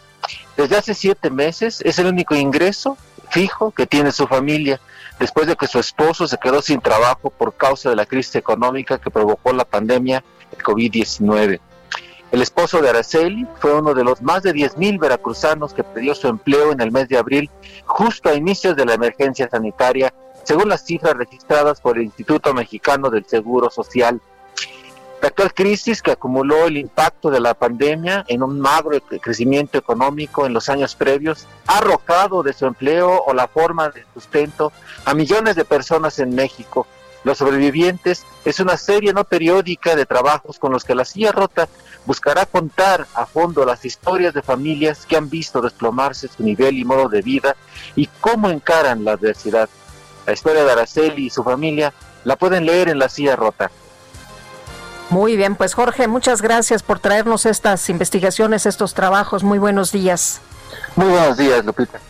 [0.56, 2.97] Desde hace siete meses es el único ingreso
[3.28, 4.81] fijo que tiene su familia,
[5.18, 8.98] después de que su esposo se quedó sin trabajo por causa de la crisis económica
[8.98, 11.59] que provocó la pandemia de COVID-19.
[12.31, 16.28] El esposo de Araceli fue uno de los más de 10.000 veracruzanos que perdió su
[16.28, 17.51] empleo en el mes de abril,
[17.85, 20.14] justo a inicios de la emergencia sanitaria
[20.47, 24.20] según las cifras registradas por el Instituto Mexicano del Seguro Social.
[25.20, 30.47] La actual crisis que acumuló el impacto de la pandemia en un magro crecimiento económico
[30.47, 34.73] en los años previos ha arrojado de su empleo o la forma de sustento
[35.05, 36.86] a millones de personas en México.
[37.24, 41.68] Los sobrevivientes es una serie no periódica de trabajos con los que la silla rota
[42.05, 46.85] buscará contar a fondo las historias de familias que han visto desplomarse su nivel y
[46.85, 47.56] modo de vida
[47.97, 49.68] y cómo encaran la adversidad.
[50.27, 51.93] La historia de Araceli y su familia
[52.24, 53.70] la pueden leer en La Silla Rota.
[55.09, 59.44] Muy bien, pues Jorge, muchas gracias por traernos estas investigaciones, estos trabajos.
[59.44, 60.40] Muy buenos días.
[60.97, 62.01] Muy buenos días, Lupita.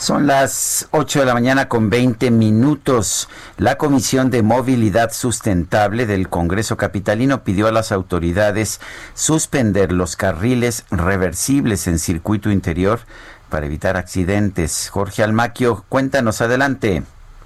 [0.00, 3.28] Son las 8 de la mañana con 20 minutos.
[3.58, 8.80] La Comisión de Movilidad Sustentable del Congreso Capitalino pidió a las autoridades
[9.12, 13.00] suspender los carriles reversibles en circuito interior
[13.50, 14.88] para evitar accidentes.
[14.90, 17.02] Jorge Almaquio, cuéntanos adelante.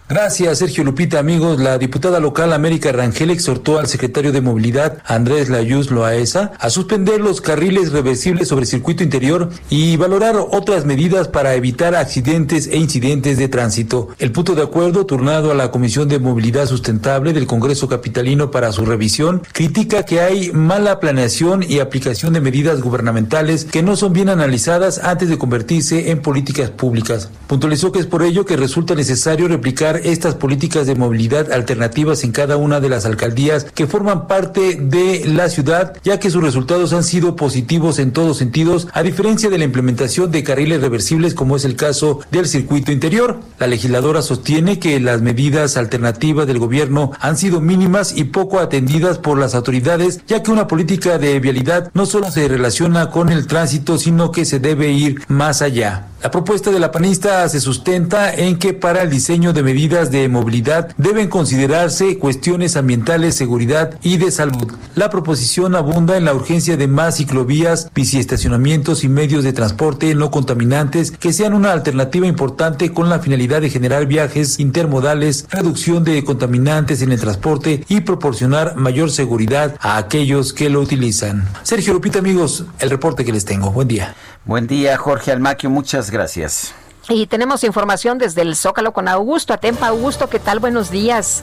[0.07, 1.19] Gracias, Sergio Lupita.
[1.19, 6.69] Amigos, la diputada local América Rangel exhortó al secretario de Movilidad, Andrés Layuz Loaesa, a
[6.69, 12.77] suspender los carriles reversibles sobre circuito interior y valorar otras medidas para evitar accidentes e
[12.77, 14.11] incidentes de tránsito.
[14.19, 18.73] El punto de acuerdo, turnado a la Comisión de Movilidad Sustentable del Congreso Capitalino para
[18.73, 24.13] su revisión, critica que hay mala planeación y aplicación de medidas gubernamentales que no son
[24.13, 27.31] bien analizadas antes de convertirse en políticas públicas.
[27.47, 32.33] Puntualizó que es por ello que resulta necesario replicar estas políticas de movilidad alternativas en
[32.33, 36.93] cada una de las alcaldías que forman parte de la ciudad, ya que sus resultados
[36.93, 41.57] han sido positivos en todos sentidos, a diferencia de la implementación de carriles reversibles como
[41.57, 43.41] es el caso del circuito interior.
[43.59, 49.19] La legisladora sostiene que las medidas alternativas del gobierno han sido mínimas y poco atendidas
[49.19, 53.47] por las autoridades, ya que una política de vialidad no solo se relaciona con el
[53.47, 56.09] tránsito, sino que se debe ir más allá.
[56.25, 60.27] La propuesta de la panista se sustenta en que para el diseño de medidas de
[60.31, 64.73] movilidad deben considerarse cuestiones ambientales, seguridad y de salud.
[64.95, 70.31] La proposición abunda en la urgencia de más ciclovías, biciestacionamientos y medios de transporte no
[70.31, 76.25] contaminantes que sean una alternativa importante con la finalidad de generar viajes intermodales, reducción de
[76.25, 81.47] contaminantes en el transporte y proporcionar mayor seguridad a aquellos que lo utilizan.
[81.65, 83.73] Sergio Lupita, amigos, el reporte que les tengo.
[83.73, 84.15] Buen día.
[84.47, 85.71] Buen día, Jorge Almaquio.
[85.71, 86.75] Muchas gracias.
[87.09, 89.55] Y tenemos información desde el Zócalo con Augusto.
[89.55, 90.59] Atempa, Augusto, ¿qué tal?
[90.59, 91.43] Buenos días.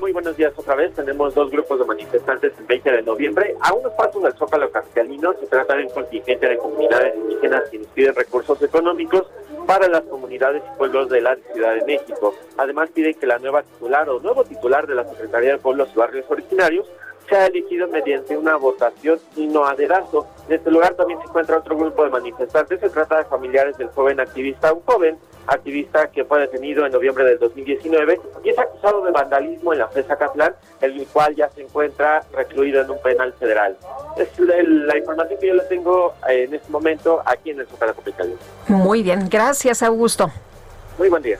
[0.00, 0.94] Muy buenos días otra vez.
[0.94, 3.54] Tenemos dos grupos de manifestantes el 20 de noviembre.
[3.60, 7.78] A unos pasos del Zócalo capitalino se trata de un contingente de comunidades indígenas que
[7.78, 9.26] nos piden recursos económicos
[9.66, 12.34] para las comunidades y pueblos de la Ciudad de México.
[12.56, 15.98] Además piden que la nueva titular o nuevo titular de la Secretaría de Pueblos y
[15.98, 16.86] Barrios Originarios
[17.28, 20.26] sea elegido mediante una votación y no adelanto.
[20.48, 22.80] En este lugar también se encuentra otro grupo de manifestantes.
[22.80, 27.24] Se trata de familiares del joven activista, un joven activista que fue detenido en noviembre
[27.24, 31.62] del 2019 y es acusado de vandalismo en la presa Catlán, el cual ya se
[31.62, 33.76] encuentra recluido en un penal federal.
[34.16, 38.38] Es la información que yo le tengo en este momento aquí en el Zócalo Capitalino.
[38.68, 40.30] Muy bien, gracias Augusto.
[40.98, 41.38] Muy buen día.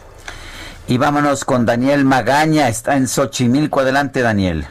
[0.89, 3.81] Y vámonos con Daniel Magaña, está en Xochimilco.
[3.81, 4.67] Adelante, Daniel.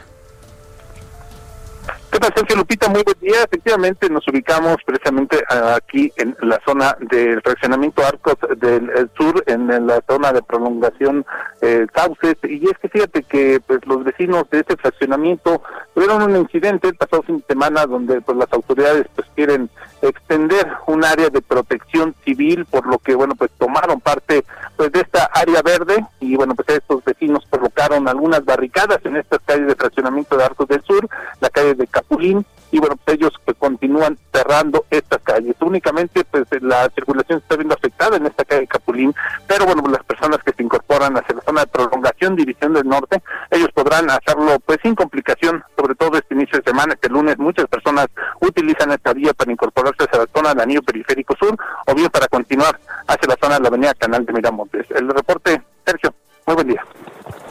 [2.10, 2.88] ¿Qué tal, Sergio Lupita?
[2.88, 3.42] Muy buen día.
[3.44, 10.00] Efectivamente, nos ubicamos precisamente aquí en la zona del fraccionamiento Arcos del Sur, en la
[10.08, 11.26] zona de prolongación
[11.60, 12.36] eh, Cauces.
[12.44, 15.62] Y es que fíjate que pues, los vecinos de este fraccionamiento
[15.94, 19.68] tuvieron un incidente el pasado fin de semana donde pues, las autoridades pues quieren
[20.00, 24.44] extender un área de protección civil, por lo que, bueno, pues tomaron parte
[24.76, 29.40] pues de esta área verde y, bueno, pues estos vecinos colocaron algunas barricadas en estas
[29.44, 31.08] calles de fraccionamiento de Arcos del Sur,
[31.40, 35.56] la calle de Capulín, y bueno, pues ellos continúan cerrando estas calles.
[35.60, 39.14] Únicamente pues la circulación se está viendo afectada en esta calle Capulín,
[39.46, 43.22] pero bueno, las personas que se incorporan hacia la zona de prolongación, división del norte,
[43.50, 47.66] ellos podrán hacerlo pues sin complicación, sobre todo este inicio de semana, este lunes muchas
[47.66, 48.06] personas
[48.40, 51.56] utilizan esta vía para incorporarse hacia la zona del anillo periférico sur
[51.86, 54.86] o bien para continuar hacia la zona de la avenida Canal de Miramontes.
[54.90, 56.14] El reporte, Sergio,
[56.46, 56.84] muy buen día.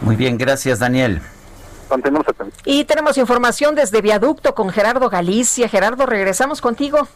[0.01, 1.21] Muy bien, gracias Daniel.
[2.65, 5.69] Y tenemos información desde Viaducto con Gerardo Galicia.
[5.69, 7.07] Gerardo, regresamos contigo.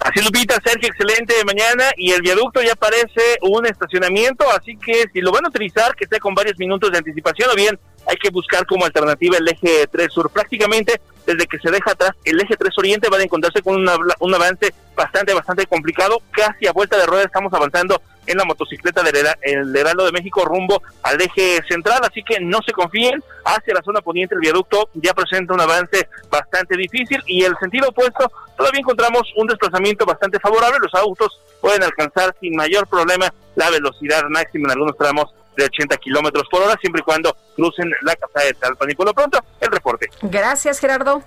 [0.00, 5.20] Así Lupita, Sergio, excelente mañana y el viaducto ya parece un estacionamiento, así que si
[5.20, 8.28] lo van a utilizar, que esté con varios minutos de anticipación o bien hay que
[8.30, 10.28] buscar como alternativa el eje 3 sur.
[10.30, 14.34] Prácticamente desde que se deja atrás el eje 3 oriente van a encontrarse con un
[14.34, 16.20] avance bastante, bastante complicado.
[16.30, 20.82] Casi a vuelta de rueda estamos avanzando en la motocicleta del el de México rumbo
[21.02, 23.22] al eje central, así que no se confíen.
[23.44, 27.88] Hacia la zona poniente el viaducto ya presenta un avance bastante difícil y el sentido
[27.88, 30.78] opuesto todavía encontramos un desplazamiento bastante favorable.
[30.80, 35.96] Los autos pueden alcanzar sin mayor problema la velocidad máxima en algunos tramos de 80
[35.98, 38.90] kilómetros por hora, siempre y cuando crucen la casa de Talpan.
[38.90, 40.08] Y por lo pronto, el reporte.
[40.22, 41.22] Gracias, Gerardo.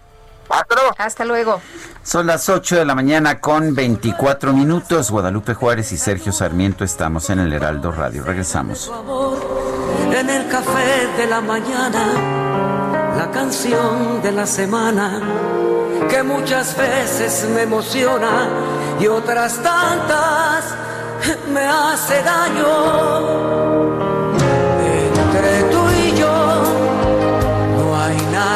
[0.49, 0.95] Hasta luego.
[0.97, 1.61] Hasta luego.
[2.03, 5.11] Son las 8 de la mañana con 24 minutos.
[5.11, 8.23] Guadalupe Juárez y Sergio Sarmiento estamos en el Heraldo Radio.
[8.23, 8.91] Regresamos.
[10.11, 15.21] En el café de la mañana, la canción de la semana,
[16.09, 18.47] que muchas veces me emociona
[18.99, 20.73] y otras tantas
[21.51, 23.86] me hace daño.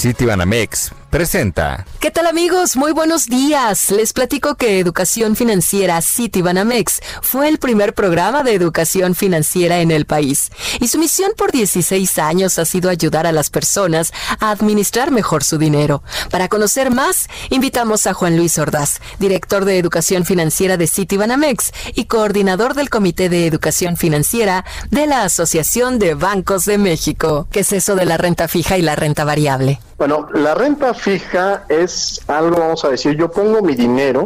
[0.00, 1.84] Citibanamex presenta.
[1.98, 2.76] ¿Qué tal amigos?
[2.76, 3.90] Muy buenos días.
[3.90, 10.06] Les platico que Educación Financiera Citibanamex fue el primer programa de educación financiera en el
[10.06, 15.10] país y su misión por 16 años ha sido ayudar a las personas a administrar
[15.10, 16.02] mejor su dinero.
[16.30, 22.06] Para conocer más, invitamos a Juan Luis Ordaz, director de Educación Financiera de Citibanamex y
[22.06, 27.48] coordinador del Comité de Educación Financiera de la Asociación de Bancos de México.
[27.50, 29.80] ¿Qué es eso de la renta fija y la renta variable?
[30.00, 34.24] Bueno, la renta fija es algo, vamos a decir, yo pongo mi dinero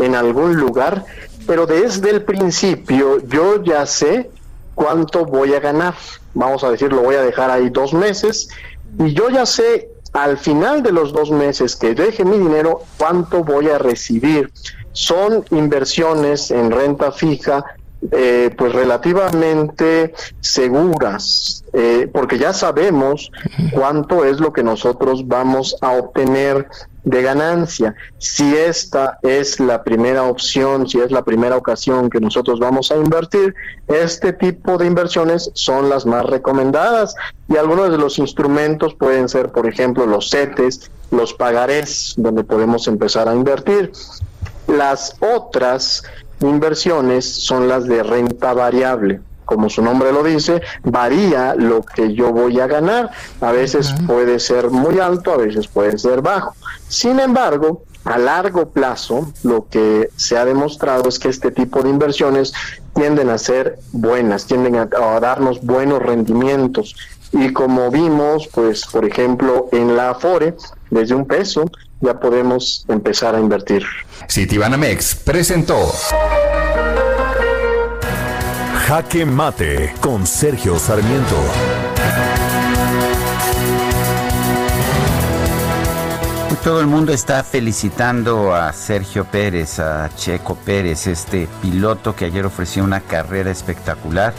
[0.00, 1.02] en algún lugar,
[1.46, 4.30] pero desde el principio yo ya sé
[4.74, 5.94] cuánto voy a ganar.
[6.34, 8.50] Vamos a decir, lo voy a dejar ahí dos meses
[8.98, 13.42] y yo ya sé al final de los dos meses que deje mi dinero cuánto
[13.42, 14.52] voy a recibir.
[14.92, 17.64] Son inversiones en renta fija
[18.12, 23.32] eh, pues relativamente seguras, eh, porque ya sabemos
[23.72, 26.68] cuánto es lo que nosotros vamos a obtener
[27.02, 27.94] de ganancia.
[28.18, 32.96] Si esta es la primera opción, si es la primera ocasión que nosotros vamos a
[32.96, 33.54] invertir,
[33.88, 37.14] este tipo de inversiones son las más recomendadas
[37.48, 42.86] y algunos de los instrumentos pueden ser, por ejemplo, los CETES, los pagarés, donde podemos
[42.86, 43.90] empezar a invertir.
[44.66, 46.04] Las otras
[46.40, 49.20] inversiones son las de renta variable.
[49.44, 53.10] Como su nombre lo dice, varía lo que yo voy a ganar.
[53.40, 56.54] A veces puede ser muy alto, a veces puede ser bajo.
[56.88, 61.88] Sin embargo, a largo plazo, lo que se ha demostrado es que este tipo de
[61.88, 62.52] inversiones
[62.94, 66.94] tienden a ser buenas, tienden a, a darnos buenos rendimientos.
[67.32, 70.56] Y como vimos, pues, por ejemplo, en la Afore,
[70.90, 71.70] desde un peso
[72.00, 73.84] ya podemos empezar a invertir.
[74.28, 75.92] Citibanamex presentó
[78.86, 81.36] Jaque Mate con Sergio Sarmiento.
[86.64, 92.44] todo el mundo está felicitando a Sergio Pérez, a Checo Pérez, este piloto que ayer
[92.44, 94.34] ofreció una carrera espectacular,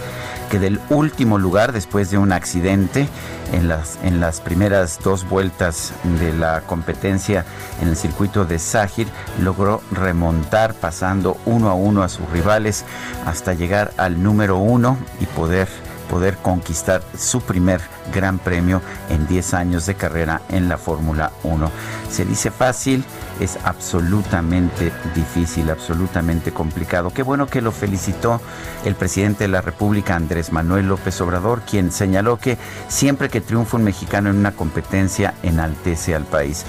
[0.49, 3.07] que del último lugar después de un accidente
[3.53, 7.45] en las, en las primeras dos vueltas de la competencia
[7.81, 9.07] en el circuito de Ságir,
[9.41, 12.85] logró remontar pasando uno a uno a sus rivales
[13.26, 15.67] hasta llegar al número uno y poder
[16.09, 17.81] poder conquistar su primer
[18.11, 21.71] gran premio en 10 años de carrera en la Fórmula 1.
[22.09, 23.05] Se dice fácil,
[23.40, 27.11] es absolutamente difícil, absolutamente complicado.
[27.11, 28.41] Qué bueno que lo felicitó
[28.86, 32.57] el presidente de la República, Andrés Manuel López Obrador, quien señaló que
[32.88, 36.66] siempre que triunfa un mexicano en una competencia enaltece al país.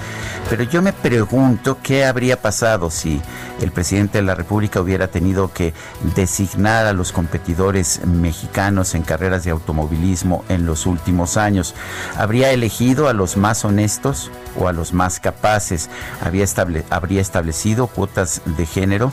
[0.49, 3.21] Pero yo me pregunto qué habría pasado si
[3.61, 5.73] el presidente de la República hubiera tenido que
[6.15, 11.75] designar a los competidores mexicanos en carreras de automovilismo en los últimos años.
[12.17, 15.89] ¿Habría elegido a los más honestos o a los más capaces?
[16.21, 16.45] ¿Había
[16.89, 19.11] ¿Habría establecido cuotas de género?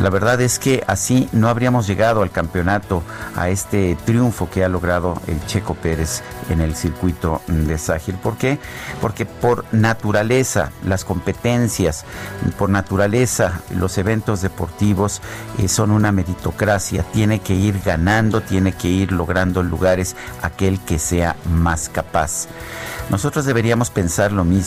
[0.00, 3.04] La verdad es que así no habríamos llegado al campeonato,
[3.36, 8.16] a este triunfo que ha logrado el Checo Pérez en el circuito de Ságil.
[8.16, 8.58] ¿Por qué?
[9.00, 12.04] Porque por naturaleza, las competencias,
[12.58, 15.22] por naturaleza, los eventos deportivos
[15.58, 17.04] eh, son una meritocracia.
[17.12, 22.48] Tiene que ir ganando, tiene que ir logrando lugares aquel que sea más capaz.
[23.10, 24.63] Nosotros deberíamos pensar lo mismo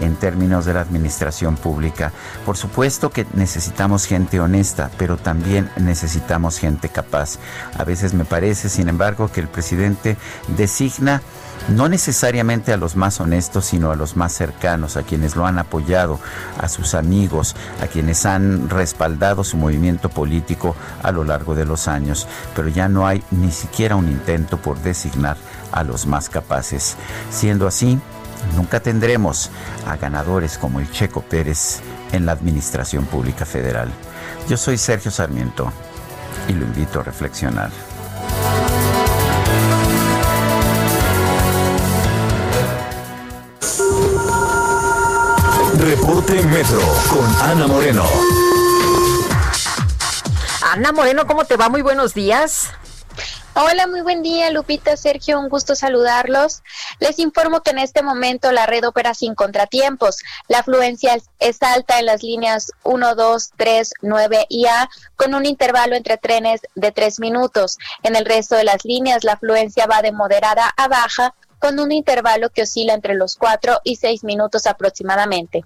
[0.00, 2.12] en términos de la administración pública.
[2.44, 7.38] Por supuesto que necesitamos gente honesta, pero también necesitamos gente capaz.
[7.76, 10.16] A veces me parece, sin embargo, que el presidente
[10.56, 11.22] designa
[11.68, 15.58] no necesariamente a los más honestos, sino a los más cercanos, a quienes lo han
[15.58, 16.20] apoyado,
[16.58, 21.88] a sus amigos, a quienes han respaldado su movimiento político a lo largo de los
[21.88, 22.26] años.
[22.54, 25.36] Pero ya no hay ni siquiera un intento por designar
[25.72, 26.96] a los más capaces.
[27.30, 27.98] Siendo así,
[28.56, 29.50] nunca tendremos
[29.86, 31.80] a ganadores como el Checo Pérez
[32.12, 33.88] en la Administración Pública Federal.
[34.48, 35.72] Yo soy Sergio Sarmiento
[36.48, 37.70] y lo invito a reflexionar.
[45.78, 46.80] Reporte Metro
[47.10, 48.04] con Ana Moreno.
[50.72, 51.68] Ana Moreno, ¿cómo te va?
[51.68, 52.70] Muy buenos días.
[53.56, 56.64] Hola, muy buen día, Lupita, Sergio, un gusto saludarlos.
[56.98, 60.16] Les informo que en este momento la red opera sin contratiempos.
[60.48, 65.46] La afluencia es alta en las líneas 1, 2, 3, 9 y A, con un
[65.46, 67.78] intervalo entre trenes de 3 minutos.
[68.02, 71.32] En el resto de las líneas, la afluencia va de moderada a baja,
[71.64, 75.64] con un intervalo que oscila entre los 4 y 6 minutos aproximadamente.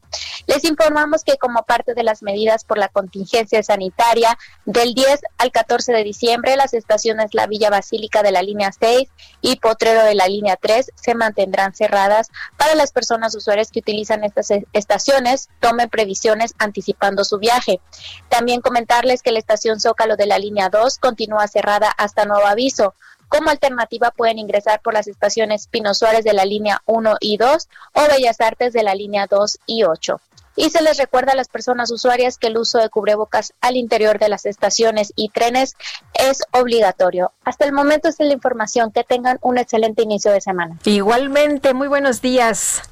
[0.49, 5.53] Les informamos que como parte de las medidas por la contingencia sanitaria, del 10 al
[5.53, 9.11] 14 de diciembre, las estaciones La Villa Basílica de la línea 6
[9.43, 14.25] y Potrero de la línea 3 se mantendrán cerradas para las personas usuarias que utilizan
[14.25, 17.83] estas estaciones, tomen previsiones anticipando su viaje.
[18.31, 22.95] También comentarles que la estación Zócalo de la línea 2 continúa cerrada hasta nuevo aviso.
[23.29, 27.69] Como alternativa pueden ingresar por las estaciones Pino Suárez de la línea 1 y 2
[27.93, 30.19] o Bellas Artes de la línea 2 y 8.
[30.59, 34.19] Y se les recuerda a las personas usuarias que el uso de cubrebocas al interior
[34.19, 35.77] de las estaciones y trenes
[36.15, 37.31] es obligatorio.
[37.45, 38.91] Hasta el momento es la información.
[38.91, 40.77] Que tengan un excelente inicio de semana.
[40.85, 42.83] Igualmente, muy buenos días.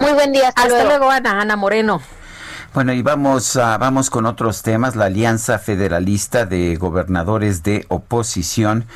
[0.00, 0.48] Muy buen día.
[0.48, 1.08] Hasta, luego.
[1.08, 1.40] Ana.
[1.40, 2.02] Ana Moreno.
[2.74, 4.96] Bueno, y vamos, vamos con otros temas.
[4.96, 8.86] La Alianza Federalista de Gobernadores de Oposición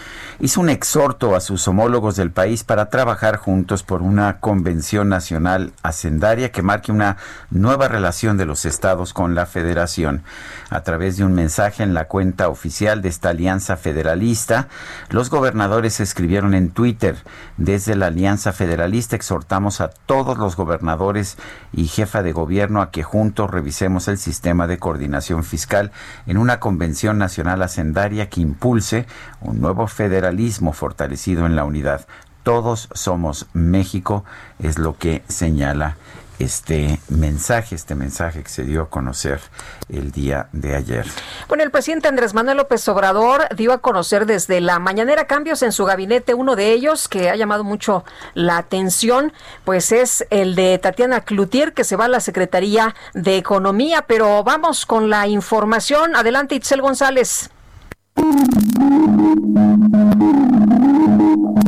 [0.41, 5.73] hizo un exhorto a sus homólogos del país para trabajar juntos por una convención nacional
[5.85, 7.19] hacendaria que marque una
[7.51, 10.25] nueva relación de los estados con la federación.
[10.71, 14.67] A través de un mensaje en la cuenta oficial de esta alianza federalista,
[15.11, 17.15] los gobernadores escribieron en Twitter,
[17.59, 21.37] desde la alianza federalista exhortamos a todos los gobernadores
[21.73, 23.68] y jefa de gobierno a que juntos revisemos
[24.09, 25.93] el sistema de coordinación fiscal
[26.27, 29.07] en una convención nacional hacendaria que impulse
[29.41, 32.07] un nuevo federalismo fortalecido en la unidad.
[32.43, 34.25] Todos somos México,
[34.59, 35.97] es lo que señala
[36.39, 39.41] este mensaje, este mensaje que se dio a conocer
[39.89, 41.07] el día de ayer.
[41.49, 45.73] Bueno, el presidente Andrés Manuel López Obrador dio a conocer desde la mañanera cambios en
[45.73, 46.35] su gabinete.
[46.35, 48.05] Uno de ellos que ha llamado mucho
[48.35, 49.33] la atención,
[49.65, 54.05] pues es el de Tatiana Cloutier, que se va a la Secretaría de Economía.
[54.07, 56.15] Pero vamos con la información.
[56.15, 57.51] Adelante, Itzel González.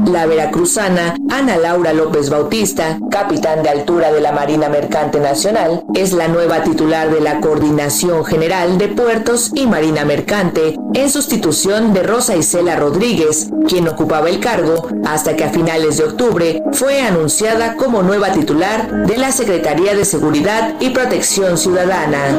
[0.07, 6.13] La veracruzana Ana Laura López Bautista, capitán de altura de la Marina Mercante Nacional, es
[6.13, 12.03] la nueva titular de la Coordinación General de Puertos y Marina Mercante, en sustitución de
[12.03, 17.77] Rosa Isela Rodríguez, quien ocupaba el cargo hasta que a finales de octubre fue anunciada
[17.77, 22.37] como nueva titular de la Secretaría de Seguridad y Protección Ciudadana.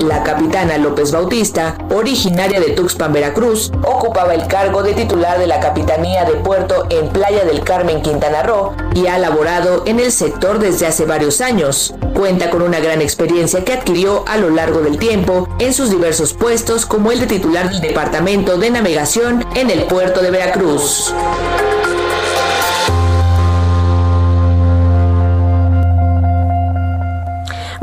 [0.00, 5.58] La capitana López Bautista, originaria de Tuxpan, Veracruz, ocupaba el cargo de titular de la
[5.58, 10.60] Capitanía de Puerto en Playa del Carmen, Quintana Roo, y ha laborado en el sector
[10.60, 11.94] desde hace varios años.
[12.14, 16.32] Cuenta con una gran experiencia que adquirió a lo largo del tiempo en sus diversos
[16.32, 21.12] puestos como el de titular del Departamento de Navegación en el puerto de Veracruz.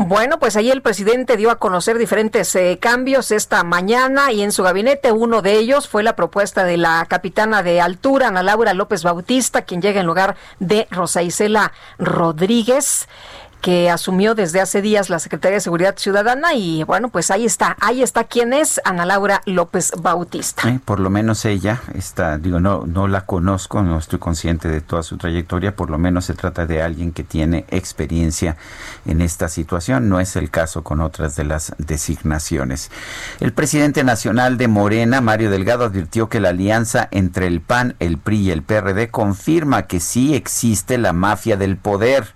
[0.08, 4.52] Bueno, pues ahí el presidente dio a conocer diferentes eh, cambios esta mañana y en
[4.52, 8.76] su gabinete uno de ellos fue la propuesta de la capitana de altura, Ana Laura
[8.76, 13.08] López Bautista, quien llega en lugar de Rosa Isela Rodríguez
[13.66, 17.76] que asumió desde hace días la Secretaría de Seguridad Ciudadana y bueno, pues ahí está,
[17.82, 20.62] ahí está quién es Ana Laura López Bautista.
[20.86, 25.02] por lo menos ella está, digo, no, no la conozco, no estoy consciente de toda
[25.02, 28.56] su trayectoria, por lo menos se trata de alguien que tiene experiencia
[29.08, 32.92] en esta situación, no es el caso con otras de las designaciones.
[33.40, 38.20] El presidente nacional de Morena, Mario Delgado, advirtió que la alianza entre el PAN, el
[38.20, 42.36] PRI y el PRD confirma que sí existe la mafia del poder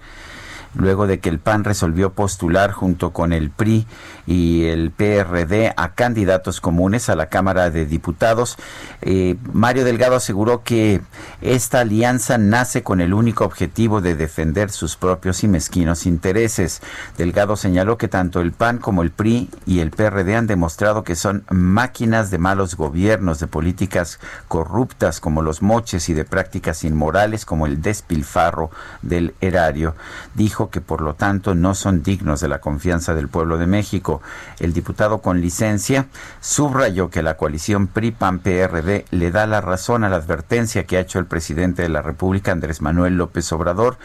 [0.75, 3.87] luego de que el PAN resolvió postular junto con el PRI
[4.27, 8.57] y el PRD a candidatos comunes a la Cámara de Diputados.
[9.01, 11.01] Eh, Mario Delgado aseguró que
[11.41, 16.81] esta alianza nace con el único objetivo de defender sus propios y mezquinos intereses.
[17.17, 21.15] Delgado señaló que tanto el PAN como el PRI y el PRD han demostrado que
[21.15, 27.45] son máquinas de malos gobiernos, de políticas corruptas como los moches y de prácticas inmorales
[27.45, 28.69] como el despilfarro
[29.01, 29.95] del erario.
[30.35, 34.21] Dijo que por lo tanto no son dignos de la confianza del pueblo de México.
[34.59, 36.07] El diputado con licencia
[36.41, 41.19] subrayó que la coalición PRI-PAN-PRD le da la razón a la advertencia que ha hecho
[41.19, 43.97] el presidente de la República, Andrés Manuel López Obrador,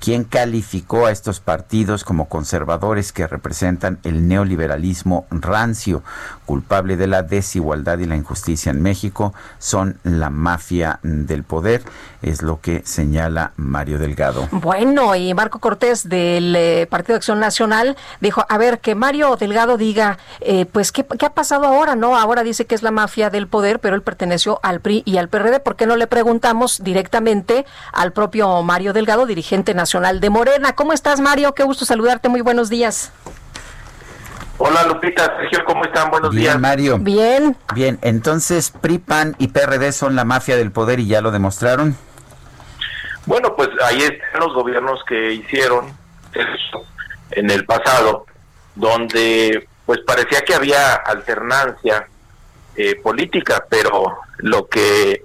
[0.00, 6.02] quien calificó a estos partidos como conservadores que representan el neoliberalismo rancio,
[6.46, 11.82] culpable de la desigualdad y la injusticia en México, son la mafia del poder,
[12.22, 14.48] es lo que señala Mario Delgado.
[14.50, 19.36] Bueno, y Marco Cortés del eh, Partido de Acción Nacional dijo, a ver, que Mario
[19.36, 21.96] Delgado diga, eh, pues, ¿qué, ha pasado ahora?
[21.96, 25.18] No, ahora dice que es la mafia del poder, pero él perteneció al PRI y
[25.18, 25.60] al PRD.
[25.60, 30.74] ¿Por qué no le preguntamos directamente al propio Mario Delgado, dirigente nacional de Morena?
[30.74, 31.54] ¿Cómo estás, Mario?
[31.54, 32.28] Qué gusto saludarte.
[32.28, 33.12] Muy buenos días.
[34.62, 36.10] Hola Lupita, Sergio, ¿cómo están?
[36.10, 36.60] Buenos Bien, días.
[36.60, 36.98] Mario.
[36.98, 37.56] Bien.
[37.74, 41.96] Bien, entonces PRI, PAN y PRD son la mafia del poder y ya lo demostraron.
[43.26, 45.92] Bueno, pues ahí están los gobiernos que hicieron
[47.32, 48.26] en el pasado
[48.74, 52.06] donde pues parecía que había alternancia
[52.76, 55.24] eh, política, pero lo que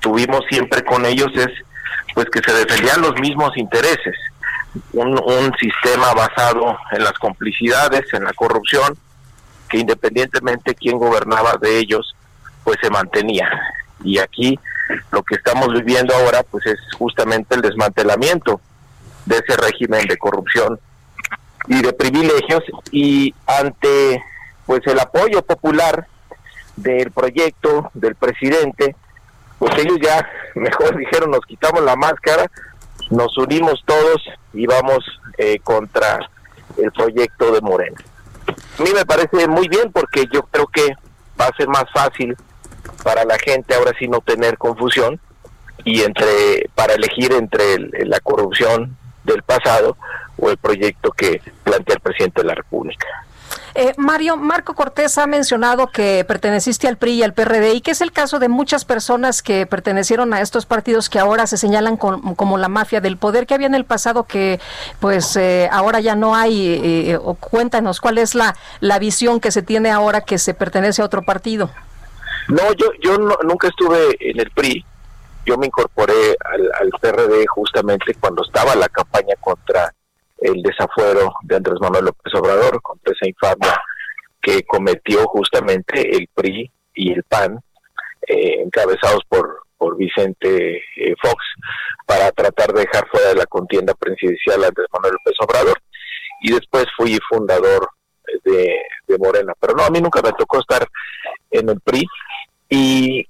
[0.00, 1.48] tuvimos siempre con ellos es
[2.14, 4.16] pues que se defendían los mismos intereses,
[4.92, 8.96] un, un sistema basado en las complicidades, en la corrupción,
[9.68, 12.16] que independientemente quién gobernaba de ellos,
[12.64, 13.48] pues se mantenía.
[14.02, 14.58] Y aquí
[15.10, 18.60] lo que estamos viviendo ahora pues es justamente el desmantelamiento
[19.26, 20.78] de ese régimen de corrupción
[21.66, 22.62] y de privilegios.
[22.90, 24.22] Y ante
[24.66, 26.06] pues el apoyo popular
[26.76, 28.94] del proyecto del presidente
[29.58, 32.48] pues ellos ya mejor dijeron nos quitamos la máscara
[33.10, 34.98] nos unimos todos y vamos
[35.38, 36.18] eh, contra
[36.76, 37.96] el proyecto de Morena.
[38.78, 40.94] A mí me parece muy bien porque yo creo que
[41.40, 42.36] va a ser más fácil
[43.02, 45.20] para la gente ahora sí no tener confusión
[45.84, 49.96] y entre para elegir entre la corrupción del pasado
[50.38, 53.06] o el proyecto que plantea el presidente de la República.
[53.74, 57.92] Eh, Mario, Marco Cortés ha mencionado que perteneciste al PRI y al PRD y que
[57.92, 61.96] es el caso de muchas personas que pertenecieron a estos partidos que ahora se señalan
[61.96, 64.58] como la mafia del poder que había en el pasado que
[65.00, 66.80] pues eh, ahora ya no hay.
[66.82, 71.04] Eh, cuéntanos cuál es la, la visión que se tiene ahora que se pertenece a
[71.04, 71.70] otro partido.
[72.48, 74.84] No, yo, yo nunca estuve en el PRI.
[75.44, 79.92] Yo me incorporé al, al PRD justamente cuando estaba la campaña contra
[80.38, 83.80] el desafuero de Andrés Manuel López Obrador contra esa infamia
[84.40, 87.60] que cometió justamente el PRI y el PAN,
[88.26, 91.36] eh, encabezados por, por Vicente eh, Fox,
[92.06, 95.78] para tratar de dejar fuera de la contienda presidencial a Andrés Manuel López Obrador.
[96.40, 97.88] Y después fui fundador
[98.44, 99.54] de, de Morena.
[99.58, 100.86] Pero no, a mí nunca me tocó estar
[101.50, 102.06] en el PRI.
[102.68, 103.26] Y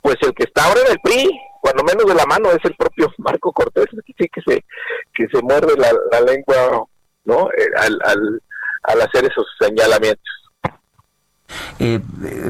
[0.00, 1.30] pues el que está ahora en el PRI,
[1.60, 4.64] cuando menos de la mano, es el propio Marco Cortés, sí que se,
[5.14, 6.86] que se muerde la, lengua,
[7.24, 7.50] ¿no?
[7.50, 8.42] Eh, al, al,
[8.84, 10.39] al hacer esos señalamientos.
[11.78, 12.00] Eh,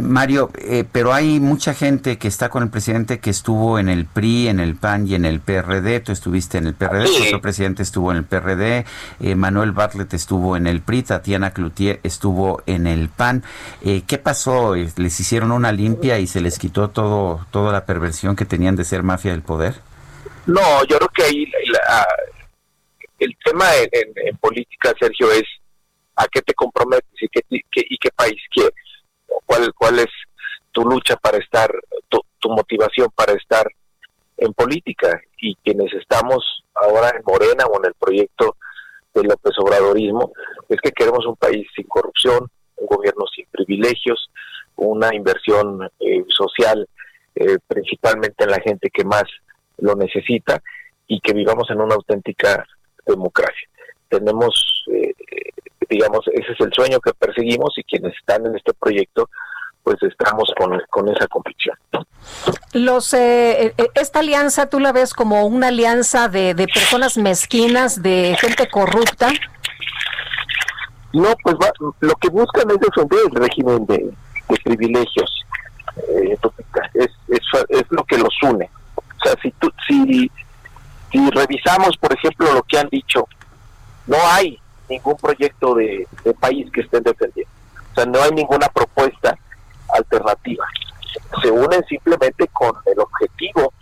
[0.02, 4.04] Mario, eh, pero hay mucha gente que está con el presidente que estuvo en el
[4.06, 6.00] PRI, en el PAN y en el PRD.
[6.00, 8.84] Tú estuviste en el PRD, el otro presidente estuvo en el PRD,
[9.20, 13.42] eh, Manuel Bartlett estuvo en el PRI, Tatiana Cloutier estuvo en el PAN.
[13.82, 14.74] Eh, ¿Qué pasó?
[14.74, 18.84] ¿Les hicieron una limpia y se les quitó todo toda la perversión que tenían de
[18.84, 19.74] ser mafia del poder?
[20.46, 21.52] No, yo creo que ahí
[23.18, 25.44] el tema en, política, Sergio, es
[26.16, 28.89] a qué te comprometes y qué, y qué país quieres
[29.46, 30.08] cuál, cuál es
[30.72, 31.70] tu lucha para estar,
[32.08, 33.66] tu, motivación para estar
[34.38, 38.56] en política y quienes estamos ahora en Morena o en el proyecto
[39.14, 39.54] del López
[40.68, 44.30] es que queremos un país sin corrupción, un gobierno sin privilegios,
[44.76, 46.88] una inversión eh, social
[47.34, 49.24] eh, principalmente en la gente que más
[49.78, 50.62] lo necesita
[51.06, 52.66] y que vivamos en una auténtica
[53.06, 53.68] democracia.
[54.08, 55.14] Tenemos eh,
[55.90, 59.28] digamos, ese es el sueño que perseguimos y quienes están en este proyecto,
[59.82, 61.76] pues estamos con, con esa convicción.
[62.72, 68.02] Los, eh, eh, esta alianza, ¿tú la ves como una alianza de, de personas mezquinas,
[68.02, 69.30] de gente corrupta?
[71.12, 71.56] No, pues
[72.00, 74.10] lo que buscan es defender el régimen de,
[74.64, 75.44] privilegios.
[76.08, 76.36] Eh,
[76.94, 78.70] es, es, es, lo que los une.
[78.96, 80.30] O sea, si, tú, si,
[81.10, 83.26] si revisamos, por ejemplo, lo que han dicho,
[84.06, 84.60] no hay
[84.90, 86.06] ningún proyecto de,
[86.38, 87.52] país que estén defendiendo.
[87.92, 89.36] O sea, no hay ninguna propuesta
[89.88, 90.66] alternativa.
[91.42, 93.72] Se unen simplemente con el objetivo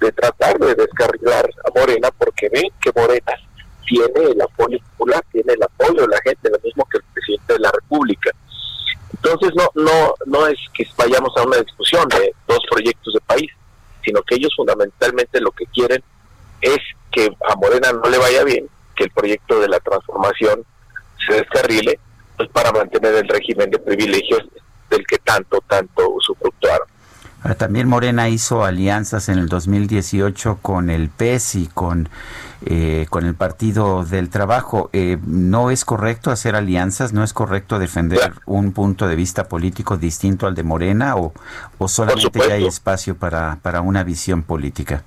[0.00, 3.32] de tratar de descarrilar a Morena porque ven que Morena
[3.86, 7.54] tiene el apoyo popular, tiene el apoyo de la gente, lo mismo que el presidente
[7.54, 8.30] de la República.
[9.10, 13.50] Entonces no no no es que vayamos a una discusión de dos proyectos de país,
[14.04, 16.02] sino que ellos fundamentalmente lo que quieren
[16.60, 16.78] es
[17.10, 18.68] que a Morena no le vaya bien
[18.98, 20.64] que el proyecto de la transformación
[21.26, 21.98] se descarrile
[22.36, 24.42] pues para mantener el régimen de privilegios
[24.90, 26.86] del que tanto, tanto usufructuaron.
[27.56, 32.08] también Morena hizo alianzas en el 2018 con el PES y con,
[32.64, 34.88] eh, con el Partido del Trabajo.
[34.92, 37.12] Eh, ¿No es correcto hacer alianzas?
[37.12, 41.16] ¿No es correcto defender un punto de vista político distinto al de Morena?
[41.16, 41.32] ¿O,
[41.78, 45.02] o solamente hay espacio para, para una visión política?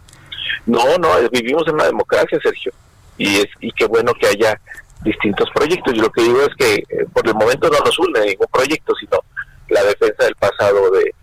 [0.65, 2.71] No, no, vivimos en una democracia, Sergio
[3.17, 4.59] y es y qué bueno que haya
[5.03, 5.93] distintos proyectos.
[5.93, 8.93] Yo lo que digo es que eh, por el momento no nos une ningún proyecto,
[8.95, 9.19] sino
[9.69, 11.13] la defensa del pasado de,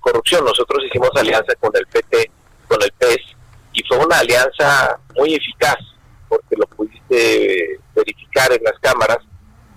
[0.00, 0.44] corrupción.
[0.44, 2.30] Nosotros hicimos alianza con el PT,
[2.68, 3.20] con el PES,
[3.72, 5.78] y fue una alianza muy eficaz,
[6.28, 9.18] porque lo pudiste verificar en las cámaras,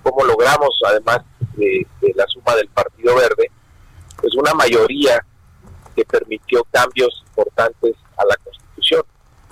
[0.01, 1.19] cómo logramos, además
[1.55, 3.51] de, de la suma del Partido Verde,
[4.19, 5.23] pues una mayoría
[5.95, 9.03] que permitió cambios importantes a la Constitución,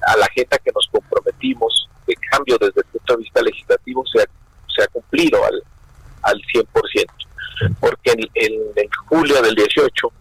[0.02, 4.22] a la agenda que nos comprometimos de cambio desde el punto de vista legislativo se
[4.22, 5.64] ha, cumplido al,
[6.24, 6.66] al 100%.
[7.80, 8.20] Porque en,
[8.76, 10.12] en, julio del 18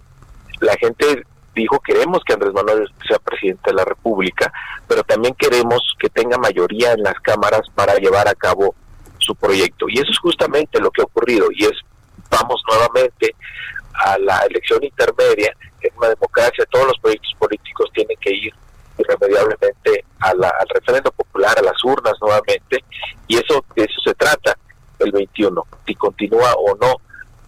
[0.60, 1.24] la gente
[1.54, 4.52] dijo queremos que Andrés Manuel sea presidente de la República,
[4.86, 8.74] pero también queremos que tenga mayoría en las cámaras para llevar a cabo
[9.18, 9.86] su proyecto.
[9.88, 11.80] Y eso es justamente lo que ha ocurrido y es
[12.30, 13.34] vamos nuevamente
[13.94, 18.54] a la elección intermedia en una democracia, todos los proyectos políticos tienen que ir
[18.98, 20.38] irremediablemente al
[20.74, 22.84] referendo popular, a las urnas nuevamente,
[23.26, 24.56] y eso de eso se trata
[24.98, 26.96] el 21, si continúa o no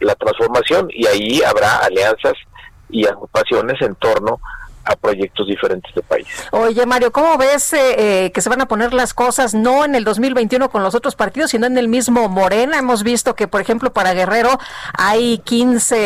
[0.01, 2.35] la transformación, y ahí habrá alianzas
[2.89, 6.29] y agrupaciones en torno a proyectos diferentes de país.
[6.53, 9.97] Oye, Mario, ¿cómo ves eh, eh, que se van a poner las cosas no en
[9.97, 12.79] el 2021 con los otros partidos, sino en el mismo Morena?
[12.79, 14.59] Hemos visto que, por ejemplo, para Guerrero
[14.97, 15.97] hay 15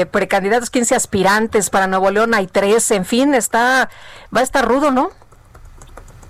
[0.00, 3.88] eh, precandidatos, 15 aspirantes, para Nuevo León hay 13, en fin, está
[4.34, 5.10] va a estar rudo, ¿no?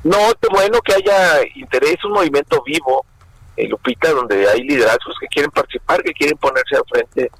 [0.05, 3.05] No, qué bueno que haya interés, un movimiento vivo,
[3.57, 7.31] en Lupita, donde hay liderazgos que quieren participar, que quieren ponerse al frente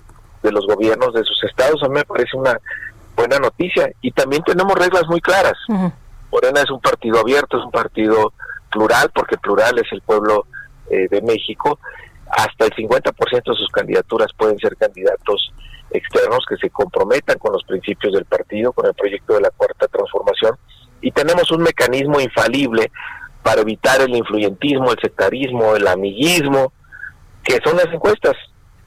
[0.43, 1.83] de los gobiernos de sus estados.
[1.83, 2.59] A mí me parece una
[3.19, 3.91] buena noticia.
[4.01, 5.57] Y también tenemos reglas muy claras.
[6.31, 8.33] Morena es un partido abierto, es un partido
[8.71, 10.47] plural, porque plural es el pueblo
[10.91, 11.79] eh, de México.
[12.31, 15.53] Hasta el 50% de sus candidaturas pueden ser candidatos
[15.91, 19.89] externos que se comprometan con los principios del partido, con el proyecto de la cuarta
[19.89, 20.57] transformación.
[21.01, 22.93] Y tenemos un mecanismo infalible
[23.43, 26.73] para evitar el influyentismo, el sectarismo, el amiguismo,
[27.43, 28.35] que son las encuestas.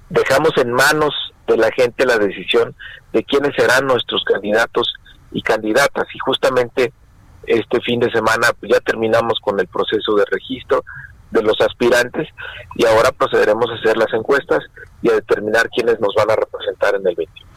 [0.10, 1.14] Dejamos en manos
[1.52, 2.76] de la gente la decisión
[3.14, 4.94] de quiénes serán nuestros candidatos
[5.32, 6.08] y candidatas.
[6.14, 6.94] Y justamente
[7.46, 10.84] este fin de semana ya terminamos con el proceso de registro
[11.32, 12.28] de los aspirantes
[12.76, 14.60] y ahora procederemos a hacer las encuestas
[15.02, 17.52] y a determinar quiénes nos van a representar en el 21.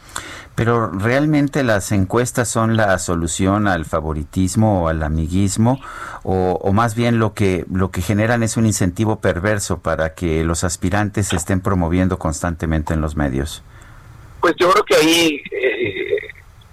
[0.55, 5.81] Pero realmente las encuestas son la solución al favoritismo o al amiguismo
[6.23, 10.63] o, más bien lo que lo que generan es un incentivo perverso para que los
[10.63, 13.63] aspirantes se estén promoviendo constantemente en los medios.
[14.45, 16.27] Pues yo creo que ahí eh,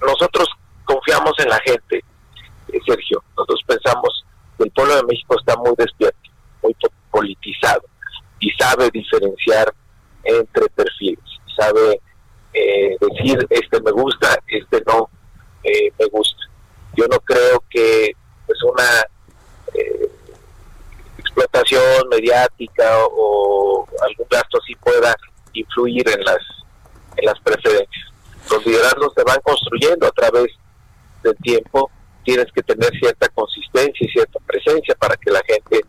[0.07, 0.47] nosotros
[0.85, 2.05] confiamos en la gente,
[2.69, 3.24] eh, Sergio.
[3.35, 4.27] Nosotros pensamos
[4.59, 6.31] que el pueblo de México está muy despierto,
[6.62, 6.77] muy
[7.11, 7.81] politizado
[8.40, 9.73] y sabe diferenciar
[10.23, 11.24] entre perfiles,
[11.57, 11.99] sabe
[12.53, 15.09] eh, decir este me gusta, este no
[15.65, 16.43] eh, me gusta.
[16.94, 19.01] Yo no creo que es pues, una
[19.73, 20.11] eh,
[21.16, 25.16] explotación mediática o, algún gasto así pueda
[25.55, 26.61] influir en las
[27.16, 28.12] en las preferencias.
[28.51, 30.48] Los liderazgos se van construyendo a través
[31.22, 31.90] del tiempo.
[32.24, 35.80] Tienes que tener cierta consistencia y cierta presencia para que la gente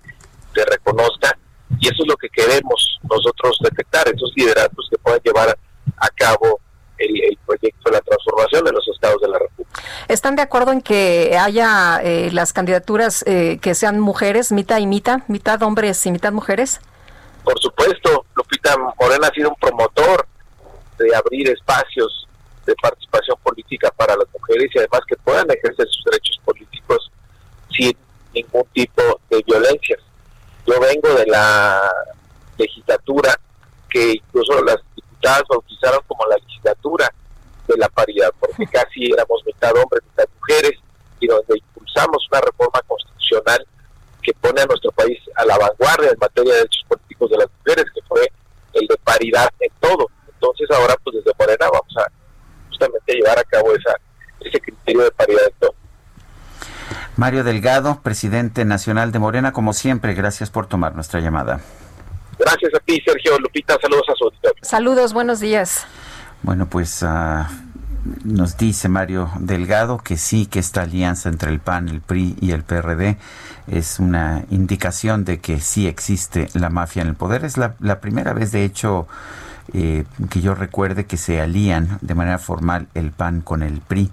[0.53, 1.37] te reconozca
[1.79, 5.57] y eso es lo que queremos nosotros detectar, esos liderazgos que puedan llevar
[5.97, 6.59] a cabo
[6.97, 9.81] el, proyecto de la transformación de los estados de la República.
[10.07, 14.87] ¿Están de acuerdo en que haya eh, las candidaturas eh, que sean mujeres, mitad y
[14.87, 16.79] mitad, mitad hombres y mitad mujeres?
[17.43, 20.25] Por supuesto, Lupita Morena ha sido un promotor
[20.97, 22.27] de abrir espacios
[22.65, 27.11] de participación política para las mujeres y además que puedan ejercer sus derechos políticos
[27.71, 27.95] sin
[28.33, 29.97] ningún tipo de violencia.
[30.65, 31.91] Yo vengo de la
[32.57, 33.37] legislatura
[33.89, 37.13] que incluso las diputadas bautizaron como la legislatura
[37.67, 40.79] de la paridad, porque casi éramos mitad hombres, mitad mujeres,
[41.19, 43.65] y donde impulsamos una reforma constitucional
[44.21, 47.47] que pone a nuestro país a la vanguardia en materia de derechos políticos de las
[47.59, 48.31] mujeres, que fue
[48.73, 50.09] el de paridad en todo.
[50.43, 52.11] Entonces ahora pues desde Morena vamos a
[52.67, 53.95] justamente llevar a cabo esa,
[54.41, 55.75] ese criterio de paridad en todo.
[57.15, 61.61] Mario Delgado, presidente nacional de Morena, como siempre, gracias por tomar nuestra llamada.
[62.37, 63.77] Gracias a ti, Sergio Lupita.
[63.81, 64.63] Saludos a su auditorio.
[64.63, 65.85] Saludos, buenos días.
[66.41, 67.45] Bueno, pues uh,
[68.25, 72.51] nos dice Mario Delgado que sí, que esta alianza entre el PAN, el PRI y
[72.51, 73.17] el PRD
[73.67, 77.45] es una indicación de que sí existe la mafia en el poder.
[77.45, 79.07] Es la, la primera vez, de hecho,
[79.73, 84.11] eh, que yo recuerde que se alían de manera formal el PAN con el PRI.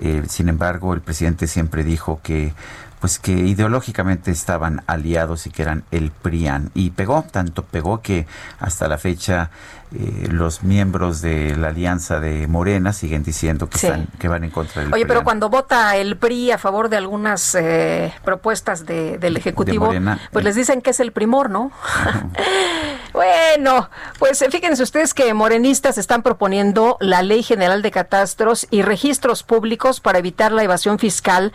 [0.00, 2.52] Eh, sin embargo, el presidente siempre dijo que
[3.00, 6.70] pues que ideológicamente estaban aliados y que eran el PRIAN.
[6.74, 8.26] Y pegó, tanto pegó que
[8.60, 9.50] hasta la fecha
[9.94, 14.50] eh, los miembros de la alianza de Morena siguen diciendo que, están, que van en
[14.50, 19.36] contra del Oye, pero cuando vota el PRI a favor de algunas eh, propuestas del
[19.36, 19.90] Ejecutivo,
[20.30, 21.72] pues les dicen que es el primor, ¿no?
[23.14, 23.88] bueno,
[24.18, 30.00] pues fíjense ustedes que morenistas están proponiendo la Ley General de Catastros y Registros Públicos
[30.00, 31.52] para evitar la evasión fiscal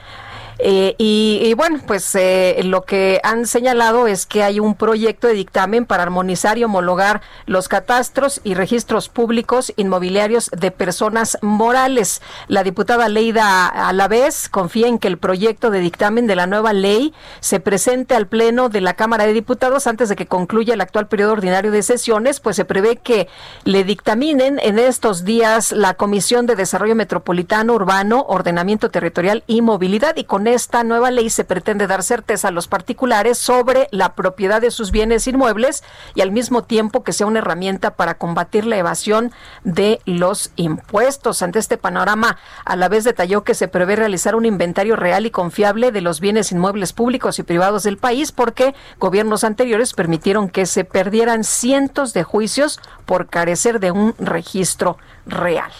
[0.59, 5.34] eh, y, bueno, pues eh, lo que han señalado es que hay un proyecto de
[5.34, 12.21] dictamen para armonizar y homologar los catastros y registros públicos inmobiliarios de personas morales.
[12.47, 17.13] La diputada Leida Alavés confía en que el proyecto de dictamen de la nueva ley
[17.39, 21.07] se presente al Pleno de la Cámara de Diputados antes de que concluya el actual
[21.07, 23.27] periodo ordinario de sesiones, pues se prevé que
[23.63, 30.15] le dictaminen en estos días la Comisión de Desarrollo Metropolitano, Urbano, Ordenamiento Territorial y Movilidad
[30.17, 34.61] y con esta nueva ley se pretende dar certeza a los particulares sobre la propiedad
[34.61, 35.84] de sus bienes inmuebles
[36.15, 39.32] y al mismo tiempo que sea una herramienta para combatir la evasión
[39.64, 41.41] de los impuestos.
[41.41, 45.32] Ante este panorama, a la vez detalló que se prevé realizar un inventario real y
[45.32, 50.65] confiable de los bienes inmuebles públicos y privados del país porque gobiernos anteriores permitieron que
[50.65, 55.72] se perdieran cientos de juicios por carecer de un registro real.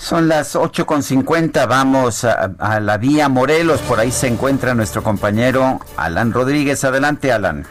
[0.00, 6.32] Son las 8.50, vamos a, la vía Morelos, por ahí se encuentra nuestro compañero Alan
[6.32, 6.82] Rodríguez.
[6.84, 7.66] Adelante, Alan.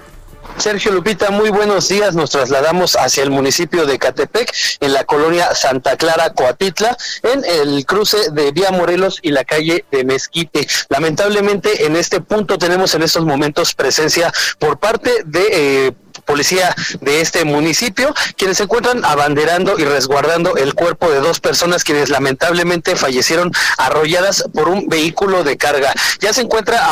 [0.58, 2.14] Sergio Lupita, muy buenos días.
[2.14, 7.86] Nos trasladamos hacia el municipio de Catepec, en la colonia Santa Clara, Coatitla, en el
[7.88, 10.68] cruce de Vía Morelos y la calle de Mezquite.
[10.90, 15.48] Lamentablemente, en este punto tenemos en estos momentos presencia por parte de...
[15.88, 21.40] Eh, policía de este municipio, quienes se encuentran abanderando y resguardando el cuerpo de dos
[21.40, 25.94] personas quienes lamentablemente fallecieron arrolladas por un vehículo de carga.
[26.20, 26.92] Ya se encuentra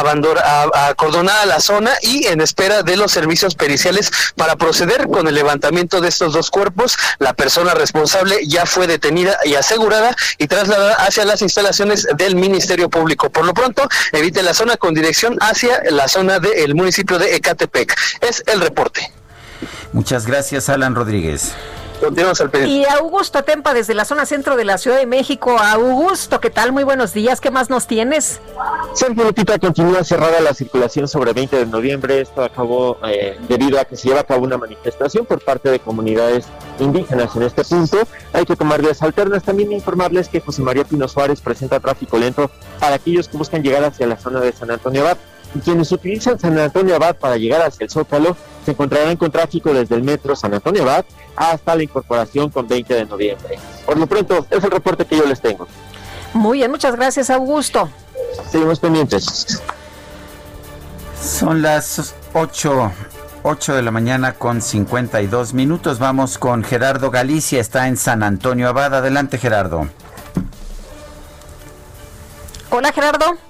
[0.87, 6.01] acordonada la zona y en espera de los servicios periciales para proceder con el levantamiento
[6.01, 6.97] de estos dos cuerpos.
[7.19, 12.89] La persona responsable ya fue detenida y asegurada y trasladada hacia las instalaciones del Ministerio
[12.89, 13.29] Público.
[13.29, 17.95] Por lo pronto, evite la zona con dirección hacia la zona del municipio de Ecatepec.
[18.21, 19.11] Es el reporte.
[19.93, 21.53] Muchas gracias, Alan Rodríguez.
[21.99, 25.57] Continuamos al Y Augusto Tempa desde la zona centro de la Ciudad de México.
[25.57, 26.71] Augusto, ¿qué tal?
[26.71, 27.41] Muy buenos días.
[27.41, 28.39] ¿Qué más nos tienes?
[28.93, 32.21] Sergio Lupita continúa cerrada la circulación sobre 20 de noviembre.
[32.21, 35.79] Esto acabó eh, debido a que se lleva a cabo una manifestación por parte de
[35.79, 36.45] comunidades
[36.79, 37.97] indígenas en este punto.
[38.31, 39.43] Hay que tomar vías alternas.
[39.43, 43.84] También informarles que José María Pino Suárez presenta tráfico lento para aquellos que buscan llegar
[43.84, 45.17] hacia la zona de San Antonio Abad.
[45.55, 48.38] Y quienes utilizan San Antonio Abad para llegar hacia el Zócalo
[48.68, 51.06] se encontrarán con tráfico desde el metro San Antonio Abad
[51.38, 53.57] hasta la incorporación con 20 de noviembre.
[53.85, 55.65] Por lo pronto, es el reporte que yo les tengo.
[56.34, 57.89] Muy bien, muchas gracias, Augusto.
[58.52, 59.64] Seguimos pendientes.
[61.18, 62.91] Son las 8,
[63.44, 65.98] 8 de la mañana con 52 minutos.
[65.98, 68.95] Vamos con Gerardo Galicia, está en San Antonio Abad.
[68.95, 69.88] Adelante, Gerardo.
[72.69, 73.47] Hola, Gerardo.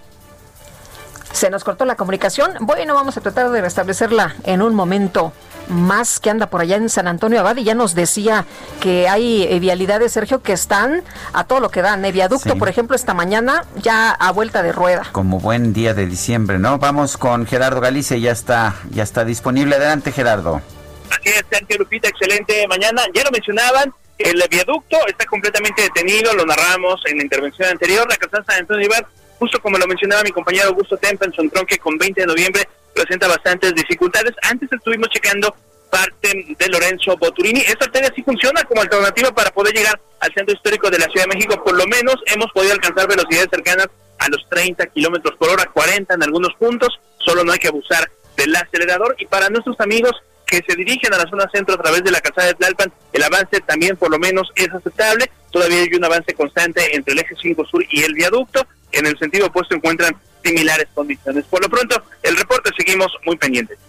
[1.37, 2.53] Se nos cortó la comunicación.
[2.61, 5.33] Bueno, vamos a tratar de restablecerla en un momento
[5.67, 8.47] más que anda por allá en San Antonio Abad y ya nos decía
[8.81, 11.03] que hay eh, vialidades, Sergio, que están
[11.33, 12.03] a todo lo que dan.
[12.03, 15.09] El viaducto, por ejemplo, esta mañana ya a vuelta de rueda.
[15.11, 16.79] Como buen día de diciembre, ¿no?
[16.79, 19.75] Vamos con Gerardo Galicia, ya está, ya está disponible.
[19.75, 20.63] Adelante, Gerardo.
[21.11, 23.03] Así es, Sergio Lupita, excelente mañana.
[23.13, 28.07] Ya lo mencionaban, el viaducto está completamente detenido, lo narramos en la intervención anterior.
[28.09, 29.05] La calzada San Antonio Abad
[29.39, 32.67] justo como lo mencionaba mi compañero Augusto Tempa en su tronque con 20 de noviembre
[32.93, 34.33] presenta bastantes dificultades.
[34.41, 35.55] Antes estuvimos checando
[35.89, 37.61] parte de Lorenzo Boturini.
[37.61, 41.25] Esta arteria sí funciona como alternativa para poder llegar al centro histórico de la Ciudad
[41.27, 41.63] de México.
[41.63, 43.87] Por lo menos hemos podido alcanzar velocidades cercanas
[44.19, 46.99] a los 30 kilómetros por hora, 40 en algunos puntos.
[47.19, 49.15] Solo no hay que abusar del acelerador.
[49.19, 50.11] Y para nuestros amigos
[50.45, 53.23] que se dirigen a la zona centro a través de la calzada de Tlalpan, el
[53.23, 55.29] avance también por lo menos es aceptable.
[55.57, 59.17] Todavía hay un avance constante entre el eje 5 sur y el viaducto en el
[59.17, 61.45] sentido opuesto encuentran similares condiciones.
[61.45, 63.79] Por lo pronto, el reporte seguimos muy pendientes.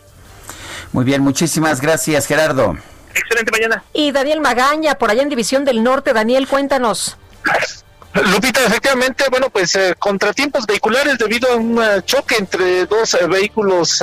[0.93, 2.75] Muy bien, muchísimas gracias, Gerardo.
[3.15, 3.85] Excelente mañana.
[3.93, 6.15] Y Daniel Magaña, por allá en División del Norte.
[6.15, 7.19] Daniel, cuéntanos.
[8.15, 13.27] Lupita, efectivamente, bueno, pues eh, contratiempos vehiculares debido a un eh, choque entre dos eh,
[13.27, 14.03] vehículos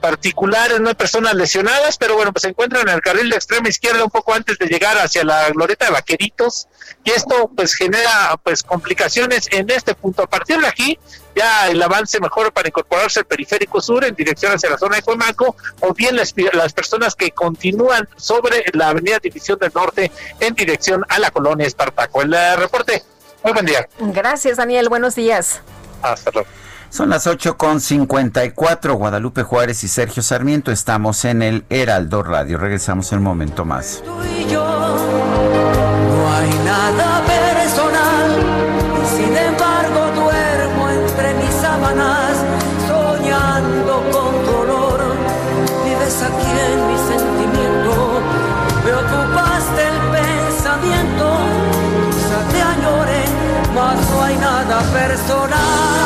[0.00, 3.68] particulares, no hay personas lesionadas, pero bueno, pues se encuentran en el carril de extrema
[3.68, 6.68] izquierda un poco antes de llegar hacia la glorieta de Vaqueritos
[7.02, 10.22] y esto pues genera pues complicaciones en este punto.
[10.22, 10.98] A partir de aquí
[11.34, 15.02] ya el avance mejor para incorporarse al periférico sur en dirección hacia la zona de
[15.02, 20.10] Cuemaco o bien las, las personas que continúan sobre la avenida División del Norte
[20.40, 22.22] en dirección a la colonia Espartaco.
[22.22, 23.02] El reporte
[23.46, 23.88] muy buen día.
[23.98, 24.88] Gracias, Daniel.
[24.88, 25.60] Buenos días.
[26.02, 26.48] Hasta luego.
[26.90, 28.94] Son las 8 con 54.
[28.94, 30.72] Guadalupe Juárez y Sergio Sarmiento.
[30.72, 32.58] Estamos en el Heraldo Radio.
[32.58, 34.02] Regresamos en un momento más.
[34.04, 37.25] Tú y yo, no hay nada
[54.26, 56.05] hay nada personal.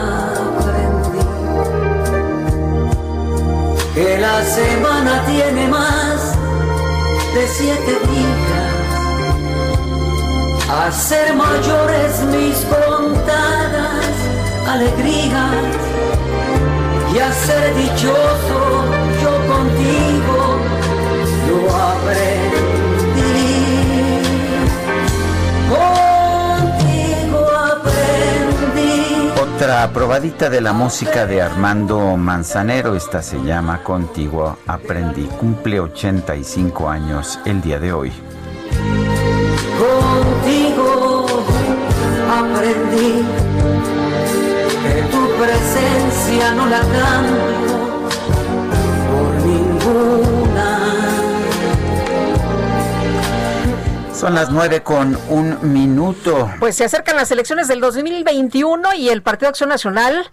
[4.01, 6.33] que la semana tiene más
[7.35, 8.81] de siete días.
[10.69, 14.13] A ser mayores mis contadas
[14.67, 15.53] alegrías
[17.13, 18.59] y a ser dichoso
[19.21, 20.39] yo contigo
[21.47, 22.50] lo aprendí.
[29.71, 32.93] Otra la probadita de la música de Armando Manzanero.
[32.93, 35.23] Esta se llama Contigo Aprendí.
[35.39, 38.11] Cumple 85 años el día de hoy.
[39.79, 41.25] Contigo
[42.29, 43.23] aprendí
[44.83, 48.09] que tu presencia no la cambio
[49.09, 50.30] por ninguna.
[54.21, 56.47] Son las nueve con un minuto.
[56.59, 60.29] Pues se acercan las elecciones del 2021 y el Partido Acción Nacional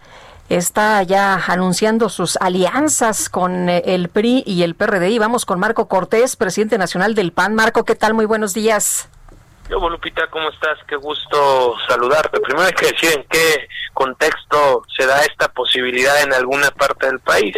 [0.50, 5.08] está ya anunciando sus alianzas con eh, el PRI y el PRD.
[5.08, 7.54] Y vamos con Marco Cortés, presidente nacional del PAN.
[7.54, 8.12] Marco, ¿qué tal?
[8.12, 9.08] Muy buenos días.
[9.70, 10.76] Yo, Lupita, ¿cómo estás?
[10.86, 12.40] Qué gusto saludarte.
[12.40, 17.20] Primero hay que decir en qué contexto se da esta posibilidad en alguna parte del
[17.20, 17.56] país.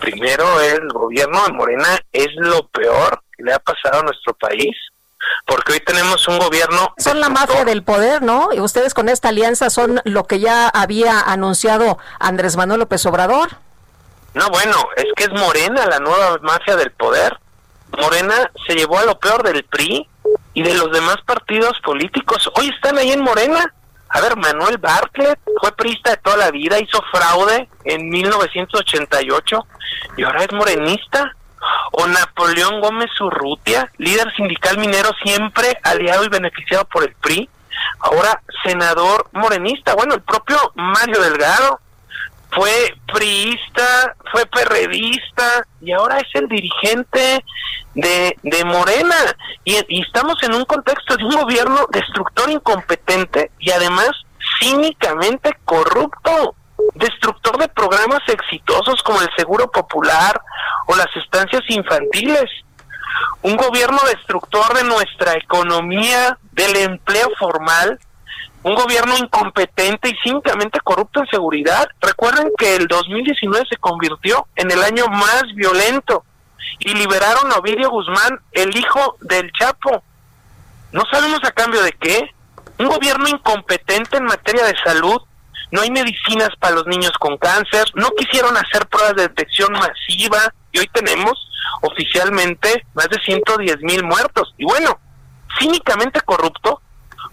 [0.00, 4.74] Primero, el gobierno de Morena es lo peor que le ha pasado a nuestro país
[5.46, 6.94] porque hoy tenemos un gobierno...
[6.98, 8.50] Son la mafia del poder, ¿no?
[8.52, 13.50] Y ustedes con esta alianza son lo que ya había anunciado Andrés Manuel López Obrador.
[14.34, 17.38] No, bueno, es que es Morena la nueva mafia del poder.
[17.98, 20.08] Morena se llevó a lo peor del PRI
[20.54, 22.48] y de los demás partidos políticos.
[22.54, 23.74] Hoy están ahí en Morena.
[24.08, 29.66] A ver, Manuel Bartlett fue priista de toda la vida, hizo fraude en 1988
[30.16, 31.36] y ahora es morenista
[31.92, 37.48] o Napoleón Gómez Urrutia, líder sindical minero siempre aliado y beneficiado por el PRI,
[38.00, 39.94] ahora senador morenista.
[39.94, 41.80] Bueno, el propio Mario Delgado
[42.50, 47.44] fue priista, fue perredista y ahora es el dirigente
[47.94, 49.16] de, de Morena.
[49.64, 54.10] Y, y estamos en un contexto de un gobierno destructor incompetente y además
[54.58, 56.54] cínicamente corrupto
[56.94, 60.40] destructor de programas exitosos como el Seguro Popular
[60.86, 62.50] o las estancias infantiles.
[63.42, 67.98] Un gobierno destructor de nuestra economía, del empleo formal,
[68.62, 71.88] un gobierno incompetente y cínicamente corrupto en seguridad.
[72.00, 76.24] Recuerden que el 2019 se convirtió en el año más violento
[76.78, 80.02] y liberaron a Ovidio Guzmán, el hijo del Chapo.
[80.92, 82.34] No sabemos a cambio de qué.
[82.78, 85.20] Un gobierno incompetente en materia de salud,
[85.70, 90.52] no hay medicinas para los niños con cáncer, no quisieron hacer pruebas de detección masiva
[90.72, 91.34] y hoy tenemos
[91.82, 94.54] oficialmente más de 110 mil muertos.
[94.58, 94.98] Y bueno,
[95.58, 96.80] cínicamente corrupto,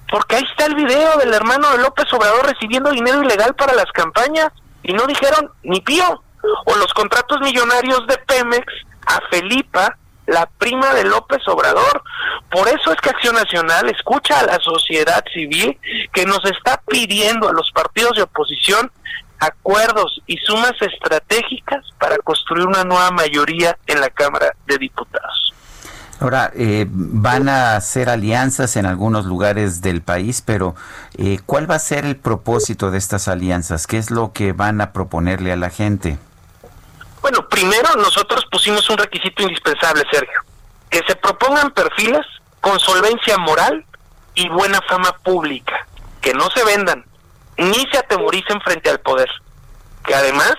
[0.10, 3.92] porque ahí está el video del hermano de López Obrador recibiendo dinero ilegal para las
[3.92, 4.52] campañas
[4.84, 6.24] y no dijeron ni pío.
[6.66, 8.66] O los contratos millonarios de Pemex
[9.06, 9.98] a Felipa
[10.28, 12.04] la prima de López Obrador.
[12.52, 15.80] Por eso es que Acción Nacional escucha a la sociedad civil
[16.14, 18.92] que nos está pidiendo a los partidos de oposición
[19.40, 25.54] acuerdos y sumas estratégicas para construir una nueva mayoría en la Cámara de Diputados.
[26.20, 30.74] Ahora, eh, van a hacer alianzas en algunos lugares del país, pero
[31.16, 33.86] eh, ¿cuál va a ser el propósito de estas alianzas?
[33.86, 36.18] ¿Qué es lo que van a proponerle a la gente?
[37.22, 40.42] Bueno, primero nosotros pusimos un requisito indispensable, Sergio,
[40.90, 42.26] que se propongan perfiles
[42.62, 43.86] con solvencia moral
[44.34, 45.88] y buena fama pública,
[46.22, 47.06] que no se vendan
[47.58, 49.30] ni se atemoricen frente al poder,
[50.06, 50.56] que además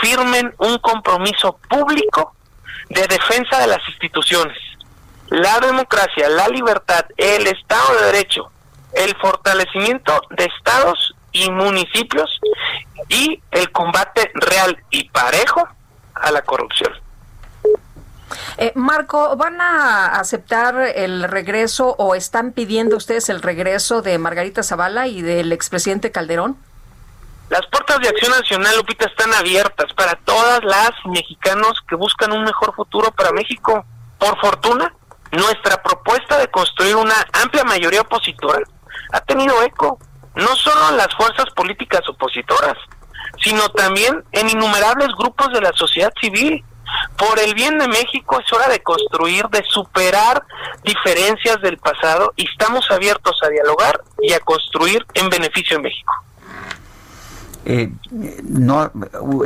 [0.00, 2.34] firmen un compromiso público
[2.88, 4.58] de defensa de las instituciones,
[5.28, 8.50] la democracia, la libertad, el Estado de Derecho,
[8.92, 12.40] el fortalecimiento de estados y municipios
[13.08, 15.68] y el combate real y parejo
[16.14, 16.92] a la corrupción.
[18.56, 24.62] Eh, Marco, ¿van a aceptar el regreso o están pidiendo ustedes el regreso de Margarita
[24.62, 26.56] Zavala y del expresidente Calderón?
[27.50, 32.44] Las puertas de Acción Nacional, Lupita, están abiertas para todas las mexicanos que buscan un
[32.44, 33.84] mejor futuro para México.
[34.18, 34.94] Por fortuna,
[35.32, 38.64] nuestra propuesta de construir una amplia mayoría opositora
[39.12, 39.98] ha tenido eco,
[40.34, 42.76] no solo en las fuerzas políticas opositoras,
[43.42, 46.64] sino también en innumerables grupos de la sociedad civil.
[47.16, 50.44] Por el bien de México es hora de construir, de superar
[50.82, 56.23] diferencias del pasado y estamos abiertos a dialogar y a construir en beneficio de México.
[57.66, 57.92] Eh,
[58.42, 58.92] no,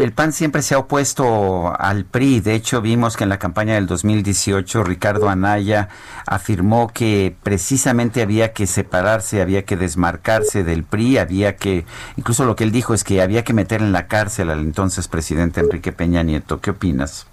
[0.00, 2.40] el PAN siempre se ha opuesto al PRI.
[2.40, 5.88] De hecho, vimos que en la campaña del 2018 Ricardo Anaya
[6.26, 11.86] afirmó que precisamente había que separarse, había que desmarcarse del PRI, había que,
[12.16, 15.06] incluso lo que él dijo es que había que meter en la cárcel al entonces
[15.06, 16.60] presidente Enrique Peña Nieto.
[16.60, 17.26] ¿Qué opinas?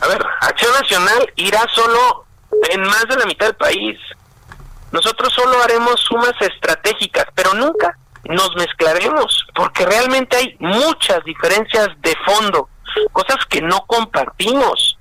[0.00, 2.26] A ver, Acción Nacional irá solo
[2.70, 3.98] en más de la mitad del país.
[4.92, 12.14] Nosotros solo haremos sumas estratégicas, pero nunca nos mezclaremos, porque realmente hay muchas diferencias de
[12.24, 12.68] fondo,
[13.12, 14.98] cosas que no compartimos.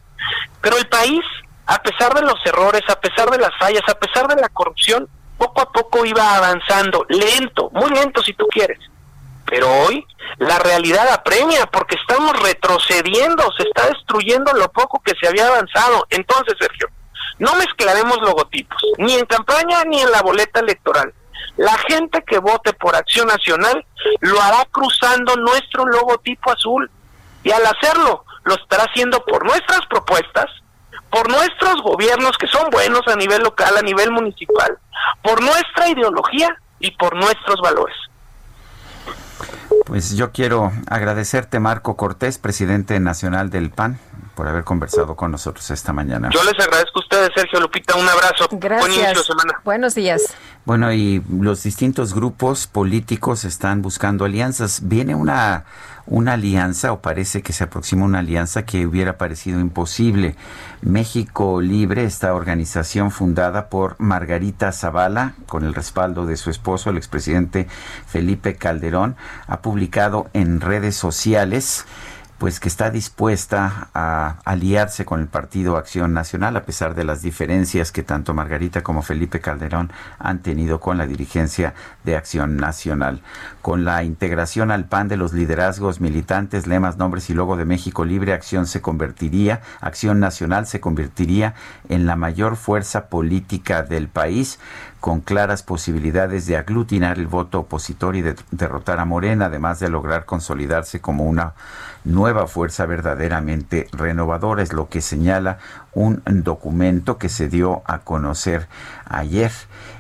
[0.61, 1.22] Pero el país,
[1.65, 5.07] a pesar de los errores, a pesar de las fallas, a pesar de la corrupción,
[5.38, 8.80] poco a poco iba avanzando, lento, muy lento si tú quieres,
[9.45, 10.06] Pero hoy
[10.39, 16.06] la realidad apremia porque estamos retrocediendo, se está destruyendo lo poco que se había avanzado.
[16.10, 16.88] Entonces, Sergio,
[17.39, 21.14] no mezclaremos logotipos, ni en campaña ni en la boleta electoral.
[21.58, 23.86] La gente que vote por Acción Nacional
[24.22, 26.90] lo hará cruzando nuestro logotipo azul
[27.44, 30.46] y al hacerlo lo estará haciendo por nuestras propuestas,
[31.10, 34.78] por nuestros gobiernos que son buenos a nivel local, a nivel municipal,
[35.24, 37.96] por nuestra ideología y por nuestros valores.
[39.85, 43.98] Pues yo quiero agradecerte, Marco Cortés, presidente nacional del PAN,
[44.35, 46.30] por haber conversado con nosotros esta mañana.
[46.31, 48.48] Yo les agradezco a ustedes, Sergio Lupita, un abrazo.
[48.52, 48.88] Gracias.
[48.88, 49.61] Buen inicio de semana.
[49.64, 50.22] Buenos días.
[50.65, 54.81] Bueno, y los distintos grupos políticos están buscando alianzas.
[54.84, 55.64] Viene una,
[56.06, 60.35] una alianza, o parece que se aproxima una alianza que hubiera parecido imposible.
[60.81, 66.98] México Libre, esta organización fundada por Margarita Zavala, con el respaldo de su esposo, el
[66.98, 67.68] expresidente
[68.06, 69.15] Felipe Calderón,
[69.62, 71.86] publicado en redes sociales
[72.38, 77.24] pues que está dispuesta a aliarse con el Partido Acción Nacional a pesar de las
[77.24, 81.74] diferencias que tanto Margarita como Felipe Calderón han tenido con la dirigencia
[82.04, 83.22] de Acción Nacional.
[83.64, 88.06] Con la integración al PAN de los liderazgos militantes, lemas, nombres y logo de México
[88.06, 91.56] Libre, Acción se convertiría, Acción Nacional se convertiría
[91.90, 94.60] en la mayor fuerza política del país
[95.08, 99.88] con claras posibilidades de aglutinar el voto opositor y de derrotar a Morena, además de
[99.88, 101.54] lograr consolidarse como una
[102.04, 105.60] nueva fuerza verdaderamente renovadora, es lo que señala
[105.94, 108.68] un documento que se dio a conocer
[109.06, 109.54] ayer,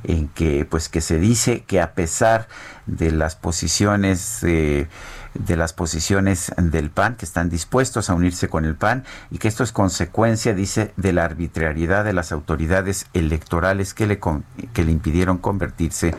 [0.03, 2.49] en que pues que se dice que a pesar
[2.85, 4.43] de las posiciones
[5.39, 9.47] de las posiciones del PAN, que están dispuestos a unirse con el PAN y que
[9.47, 14.19] esto es consecuencia, dice, de la arbitrariedad de las autoridades electorales que le,
[14.73, 16.15] que le impidieron convertirse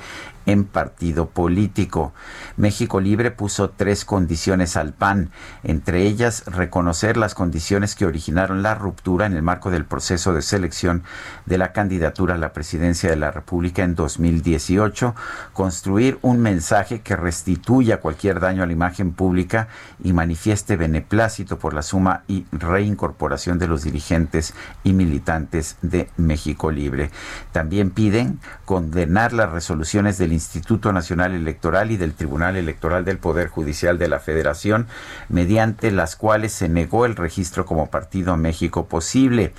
[0.48, 2.14] en partido político.
[2.56, 5.30] México Libre puso tres condiciones al PAN,
[5.62, 10.40] entre ellas reconocer las condiciones que originaron la ruptura en el marco del proceso de
[10.40, 11.04] selección
[11.44, 15.14] de la candidatura a la presidencia de la República en 2018,
[15.52, 19.68] construir un mensaje que restituya cualquier daño a la imagen pública
[20.02, 26.70] y manifieste beneplácito por la suma y reincorporación de los dirigentes y militantes de México
[26.70, 27.10] Libre.
[27.52, 33.48] También piden condenar las resoluciones del Instituto Nacional Electoral y del Tribunal Electoral del Poder
[33.48, 34.86] Judicial de la Federación,
[35.28, 39.52] mediante las cuales se negó el registro como partido México Posible.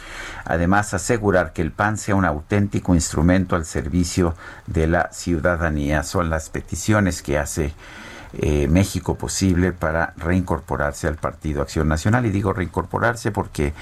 [0.46, 4.36] Además, asegurar que el PAN sea un auténtico instrumento al servicio
[4.68, 6.04] de la ciudadanía.
[6.04, 7.74] Son las peticiones que hace
[8.34, 12.26] eh, México posible para reincorporarse al Partido Acción Nacional.
[12.26, 13.74] Y digo reincorporarse porque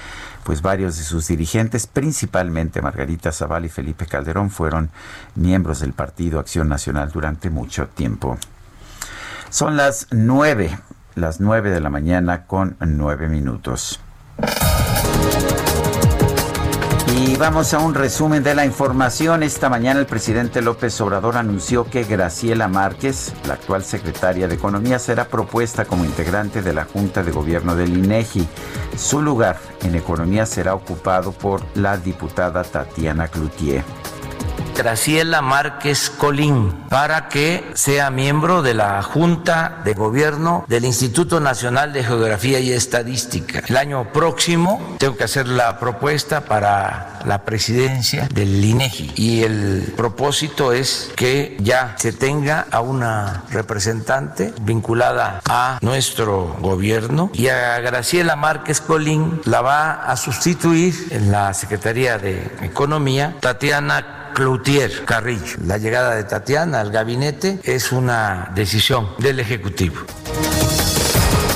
[0.44, 4.90] pues varios de sus dirigentes, principalmente Margarita Zavala y Felipe Calderón, fueron
[5.34, 8.38] miembros del Partido Acción Nacional durante mucho tiempo.
[9.50, 10.78] Son las nueve,
[11.14, 14.00] las nueve de la mañana con nueve minutos.
[17.20, 19.42] Y vamos a un resumen de la información.
[19.42, 25.00] Esta mañana el presidente López Obrador anunció que Graciela Márquez, la actual secretaria de Economía,
[25.00, 28.46] será propuesta como integrante de la Junta de Gobierno del INEGI.
[28.96, 33.82] Su lugar en Economía será ocupado por la diputada Tatiana Cloutier.
[34.78, 41.92] Graciela Márquez Colín para que sea miembro de la Junta de Gobierno del Instituto Nacional
[41.92, 43.60] de Geografía y Estadística.
[43.66, 49.92] El año próximo tengo que hacer la propuesta para la presidencia del INEGI y el
[49.96, 57.80] propósito es que ya se tenga a una representante vinculada a nuestro gobierno y a
[57.80, 65.56] Graciela Márquez Colín la va a sustituir en la Secretaría de Economía Tatiana Cloutier Carrillo.
[65.66, 69.96] La llegada de Tatiana al gabinete es una decisión del Ejecutivo.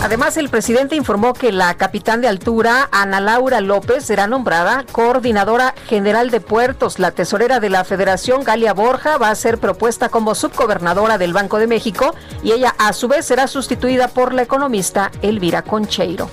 [0.02, 5.76] Además, el presidente informó que la capitán de altura, Ana Laura López, será nombrada coordinadora
[5.86, 6.98] general de puertos.
[6.98, 11.58] La tesorera de la Federación, Galia Borja, va a ser propuesta como subgobernadora del Banco
[11.58, 16.28] de México y ella, a su vez, será sustituida por la economista Elvira Concheiro.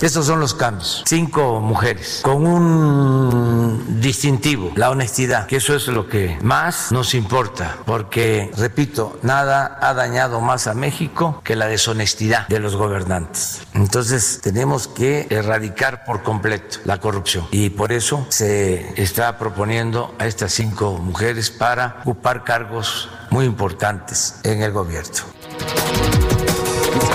[0.00, 1.02] Estos son los cambios.
[1.06, 7.78] Cinco mujeres con un distintivo, la honestidad, que eso es lo que más nos importa,
[7.86, 13.62] porque, repito, nada ha dañado más a México que la deshonestidad de los gobernantes.
[13.74, 20.26] Entonces tenemos que erradicar por completo la corrupción y por eso se está proponiendo a
[20.26, 25.24] estas cinco mujeres para ocupar cargos muy importantes en el gobierno.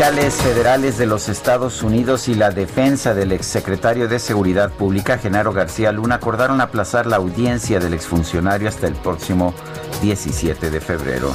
[0.01, 5.91] Federales de los Estados Unidos y la defensa del exsecretario de Seguridad Pública, Genaro García
[5.91, 9.53] Luna, acordaron aplazar la audiencia del exfuncionario hasta el próximo
[10.01, 11.31] 17 de febrero.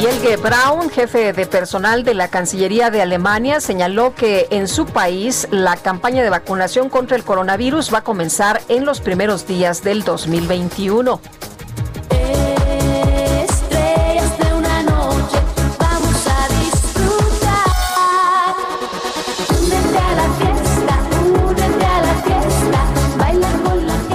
[0.00, 4.86] Y Helge Braun, jefe de personal de la Cancillería de Alemania, señaló que en su
[4.86, 9.84] país la campaña de vacunación contra el coronavirus va a comenzar en los primeros días
[9.84, 11.20] del 2021.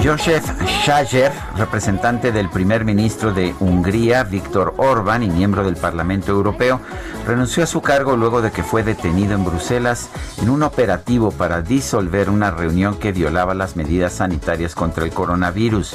[0.02, 6.80] Josef Schajer, representante del primer ministro de Hungría, Víctor Orbán, y miembro del Parlamento Europeo,
[7.24, 10.08] renunció a su cargo luego de que fue detenido en Bruselas
[10.40, 15.94] en un operativo para disolver una reunión que violaba las medidas sanitarias contra el coronavirus.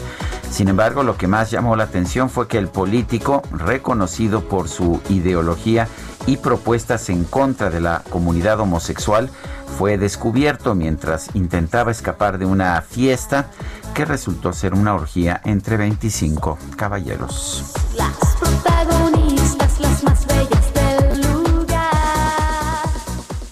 [0.49, 5.01] Sin embargo, lo que más llamó la atención fue que el político, reconocido por su
[5.09, 5.89] ideología
[6.27, 9.29] y propuestas en contra de la comunidad homosexual,
[9.77, 13.47] fue descubierto mientras intentaba escapar de una fiesta
[13.93, 17.73] que resultó ser una orgía entre 25 caballeros.
[17.95, 21.91] Las protagonistas, las más bellas del lugar.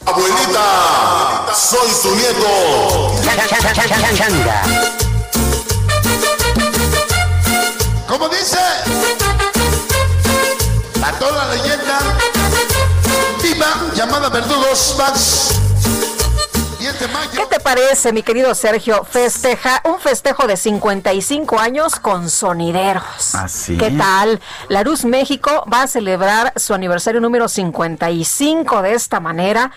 [0.06, 3.16] Abuelita, soy tu nieto.
[8.08, 8.60] ¿Cómo dice?
[11.02, 12.00] Mató la leyenda.
[13.42, 15.65] Viva, llamada Verdugos Max.
[16.86, 19.04] ¿Qué te parece, mi querido Sergio?
[19.06, 23.34] Festeja un festejo de 55 años con sonideros.
[23.34, 23.76] Así.
[23.76, 24.40] ¿Qué tal?
[24.70, 29.72] La Luz México va a celebrar su aniversario número 55 de esta manera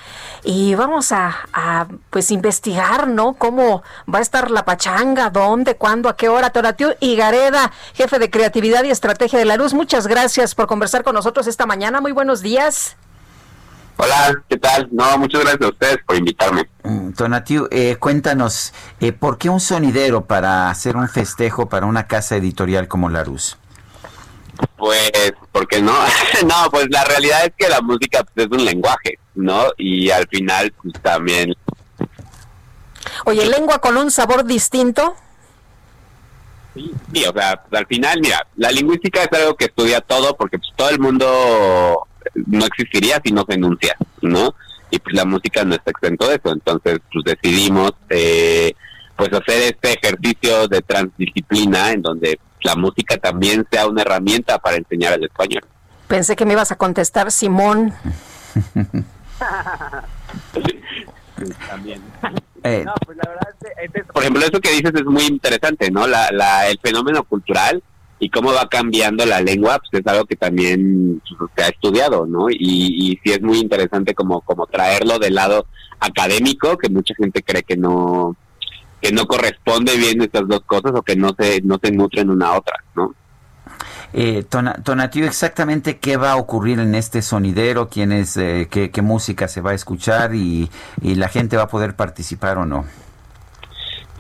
[0.45, 3.33] y vamos a, a, pues investigar, ¿no?
[3.35, 3.83] Cómo
[4.13, 6.51] va a estar la pachanga, dónde, cuándo, a qué hora.
[6.51, 11.15] Tonatiu Gareda, jefe de creatividad y estrategia de La Luz, muchas gracias por conversar con
[11.15, 12.03] nosotros esta mañana.
[12.03, 12.97] Muy buenos días.
[14.01, 14.89] Hola, ¿qué tal?
[14.93, 16.69] No, muchas gracias a ustedes por invitarme.
[17.17, 22.37] Tonatiu, eh, cuéntanos, eh, ¿por qué un sonidero para hacer un festejo para una casa
[22.37, 23.59] editorial como Larus?
[24.77, 25.11] Pues,
[25.51, 25.93] ¿por qué no?
[26.47, 29.65] no, pues la realidad es que la música pues, es un lenguaje, ¿no?
[29.77, 31.57] Y al final, pues también...
[33.25, 35.17] Oye, lengua con un sabor distinto.
[36.75, 40.37] Sí, sí, o sea, pues, al final, mira, la lingüística es algo que estudia todo
[40.37, 44.55] porque pues, todo el mundo no existiría si no se enuncia, ¿no?
[44.91, 48.73] Y pues la música no está exento de eso, entonces pues decidimos eh,
[49.17, 54.77] pues hacer este ejercicio de transdisciplina en donde la música también sea una herramienta para
[54.77, 55.63] enseñar el español.
[56.07, 57.93] Pensé que me ibas a contestar Simón.
[61.69, 62.03] también.
[62.85, 66.07] no, pues la verdad, es, por ejemplo, eso que dices es muy interesante, ¿no?
[66.07, 67.83] La, la, el fenómeno cultural
[68.19, 72.27] y cómo va cambiando la lengua, pues es algo que también pues, se ha estudiado,
[72.27, 72.51] ¿no?
[72.51, 75.67] Y, y sí es muy interesante como, como traerlo del lado
[76.01, 78.37] académico, que mucha gente cree que no
[79.01, 82.49] que no corresponde bien estas dos cosas o que no se no se nutren una
[82.49, 83.15] a otra, ¿no?
[84.13, 84.45] Eh,
[84.85, 89.49] Tonatiu, exactamente qué va a ocurrir en este sonidero, quién es, eh, qué, qué música
[89.49, 90.71] se va a escuchar y,
[91.03, 92.87] y la gente va a poder participar o no.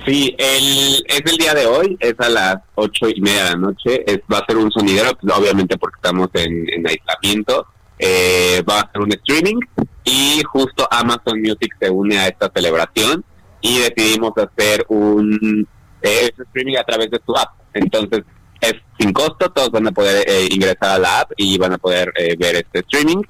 [0.08, 3.56] Sí, el, es el día de hoy, es a las ocho y media de la
[3.56, 7.66] noche, es, va a ser un sonidero, pues, obviamente porque estamos en, aislamiento,
[7.98, 9.60] eh, va a ser un streaming
[10.04, 13.22] y justo Amazon Music se une a esta celebración
[13.60, 15.68] y decidimos hacer un
[16.00, 17.50] eh, streaming a través de su app.
[17.74, 18.22] Entonces
[18.62, 21.78] es sin costo, todos van a poder eh, ingresar a la app y van a
[21.78, 23.22] poder eh, ver este streaming.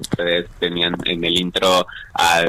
[0.00, 2.44] ustedes tenían en el intro a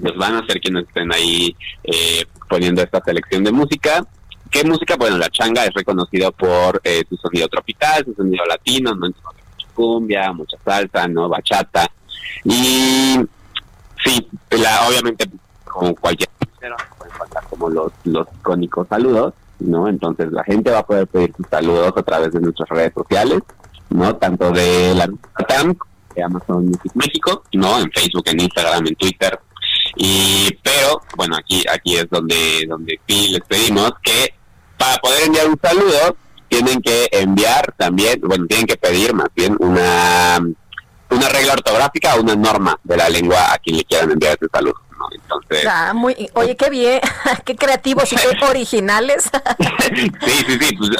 [0.00, 4.04] pues van a ser quienes estén ahí eh, poniendo esta selección de música.
[4.50, 4.96] ¿Qué música?
[4.96, 9.06] Bueno, la changa es reconocido por eh, su sonido tropical, su sonido latino, ¿no?
[9.06, 11.28] mucha cumbia, mucha salsa, ¿no?
[11.28, 11.86] Bachata.
[12.44, 13.16] Y
[14.04, 15.30] sí, la, obviamente,
[15.64, 16.28] como cualquier
[16.98, 19.88] pueden faltar como los, los icónicos saludos, ¿no?
[19.88, 23.40] Entonces la gente va a poder pedir sus saludos a través de nuestras redes sociales,
[23.88, 24.16] ¿no?
[24.16, 25.08] Tanto de la
[25.46, 25.76] TAM
[26.14, 27.78] de Amazon Music México, ¿no?
[27.78, 29.38] En Facebook, en Instagram, en Twitter.
[29.96, 34.34] Y, pero, bueno, aquí, aquí es donde, donde sí les pedimos que
[34.76, 36.16] para poder enviar un saludo,
[36.48, 40.38] tienen que enviar también, bueno, tienen que pedir más bien una,
[41.10, 44.50] una regla ortográfica o una norma de la lengua a quien le quieran enviar ese
[44.52, 44.74] saludo.
[44.98, 45.06] ¿no?
[45.14, 47.00] Entonces, ah, muy, oye, qué bien,
[47.44, 49.30] qué creativos y qué originales.
[49.78, 50.12] sí,
[50.46, 50.90] sí, sí, pues,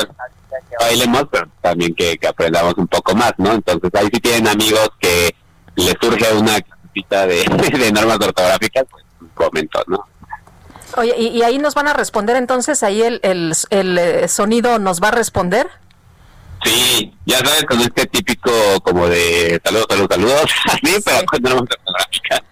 [0.78, 3.52] bailemos, pero también que, aprendamos un poco más, ¿no?
[3.52, 5.35] Entonces ahí si tienen amigos que
[5.77, 6.59] les surge una
[6.94, 7.44] cita de,
[7.78, 9.05] de normas ortográficas, pues
[9.35, 10.05] comento, ¿no?
[10.97, 12.82] Oye, ¿y, ahí nos van a responder entonces?
[12.82, 15.68] ¿Ahí el, el, el, eh, sonido nos va a responder?
[16.64, 18.51] Sí, ya sabes, con este típico
[18.82, 22.43] como de saludos, saludos, saludos, así, pero con normas ortográficas.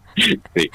[0.55, 0.71] Sí.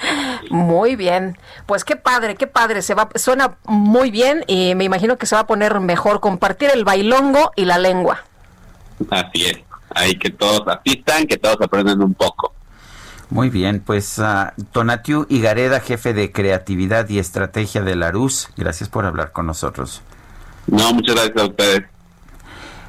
[0.49, 1.37] Muy bien.
[1.65, 2.81] Pues qué padre, qué padre.
[2.81, 6.69] Se va, suena muy bien y me imagino que se va a poner mejor compartir
[6.73, 8.23] el bailongo y la lengua.
[9.09, 9.59] Así es.
[9.95, 12.53] Hay que todos asistan, que todos aprendan un poco.
[13.29, 18.89] Muy bien, pues uh, Tonatiu Igareda, jefe de creatividad y estrategia de la RUS, gracias
[18.89, 20.03] por hablar con nosotros.
[20.67, 21.83] No, muchas gracias a ustedes.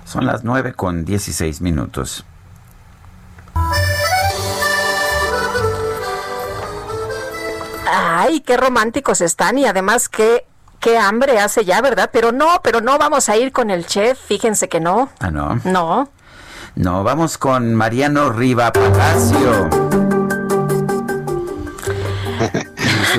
[0.04, 2.24] Son las 9 con 16 minutos.
[7.86, 10.46] Ay, qué románticos están y además qué
[10.80, 12.10] qué hambre hace ya, ¿verdad?
[12.12, 15.08] Pero no, pero no vamos a ir con el chef, fíjense que no.
[15.18, 15.58] Ah, no.
[15.64, 16.10] No.
[16.74, 19.93] No, vamos con Mariano Riva Palacio.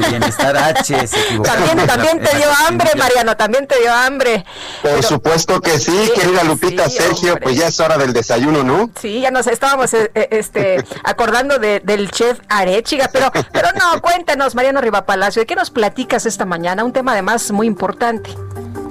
[0.10, 1.50] Bienestar H se equivocó.
[1.50, 4.46] También, también te dio hambre, Mariano, también te dio hambre.
[4.82, 7.44] Por supuesto que sí, querida Lupita, sí, Sergio, hombre.
[7.44, 8.90] pues ya es hora del desayuno, ¿no?
[9.00, 14.02] Sí, ya nos estábamos eh, eh, este, acordando de, del chef Arechiga, pero, pero no,
[14.02, 16.84] cuéntanos, Mariano Riva Palacio, ¿de qué nos platicas esta mañana?
[16.84, 18.30] Un tema además muy importante.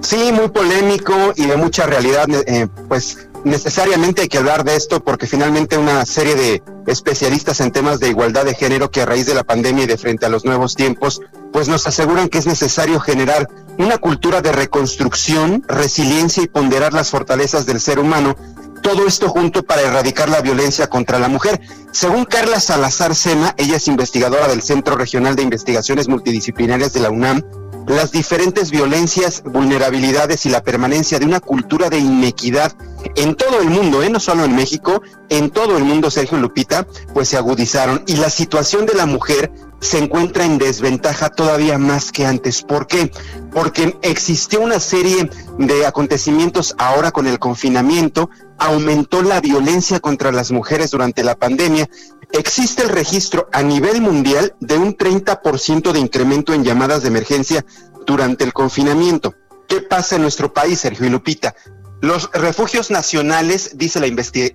[0.02, 5.02] Sí, muy polémico y de mucha realidad, eh, pues necesariamente hay que hablar de esto
[5.02, 9.26] porque finalmente una serie de especialistas en temas de igualdad de género que a raíz
[9.26, 11.20] de la pandemia y de frente a los nuevos tiempos,
[11.52, 13.48] pues nos aseguran que es necesario generar
[13.78, 18.36] una cultura de reconstrucción, resiliencia y ponderar las fortalezas del ser humano.
[18.82, 21.60] Todo esto junto para erradicar la violencia contra la mujer.
[21.90, 27.10] Según Carla Salazar Sena, ella es investigadora del Centro Regional de Investigaciones Multidisciplinarias de la
[27.10, 27.42] UNAM,
[27.86, 32.72] las diferentes violencias, vulnerabilidades y la permanencia de una cultura de inequidad
[33.16, 34.10] en todo el mundo, ¿eh?
[34.10, 38.30] no solo en México, en todo el mundo, Sergio Lupita, pues se agudizaron y la
[38.30, 42.62] situación de la mujer se encuentra en desventaja todavía más que antes.
[42.62, 43.10] ¿Por qué?
[43.52, 50.52] Porque existió una serie de acontecimientos ahora con el confinamiento, aumentó la violencia contra las
[50.52, 51.88] mujeres durante la pandemia.
[52.34, 57.64] Existe el registro a nivel mundial de un 30% de incremento en llamadas de emergencia
[58.06, 59.36] durante el confinamiento.
[59.68, 61.54] ¿Qué pasa en nuestro país, Sergio y Lupita?
[62.00, 64.08] Los refugios nacionales, dice la,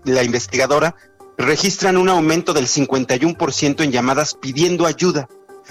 [0.03, 0.95] la investigadora,
[1.37, 5.29] registran un aumento del 51% en llamadas pidiendo ayuda.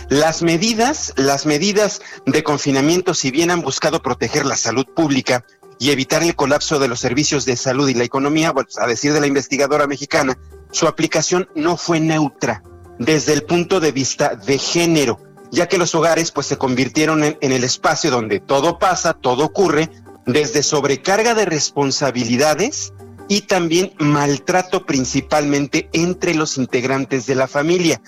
[0.08, 5.44] Las medidas, las medidas de confinamiento, si bien han buscado proteger la salud pública
[5.78, 9.12] y evitar el colapso de los servicios de salud y la economía, bueno, a decir
[9.12, 10.38] de la investigadora mexicana,
[10.70, 12.62] su aplicación no fue neutra
[12.98, 17.38] desde el punto de vista de género, ya que los hogares pues se convirtieron en,
[17.40, 19.90] en el espacio donde todo pasa, todo ocurre,
[20.26, 22.92] desde sobrecarga de responsabilidades
[23.28, 28.00] y también maltrato principalmente entre los integrantes de la familia.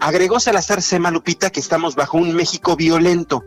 [0.00, 3.44] Agregó Salazar Sema Lupita que estamos bajo un México violento,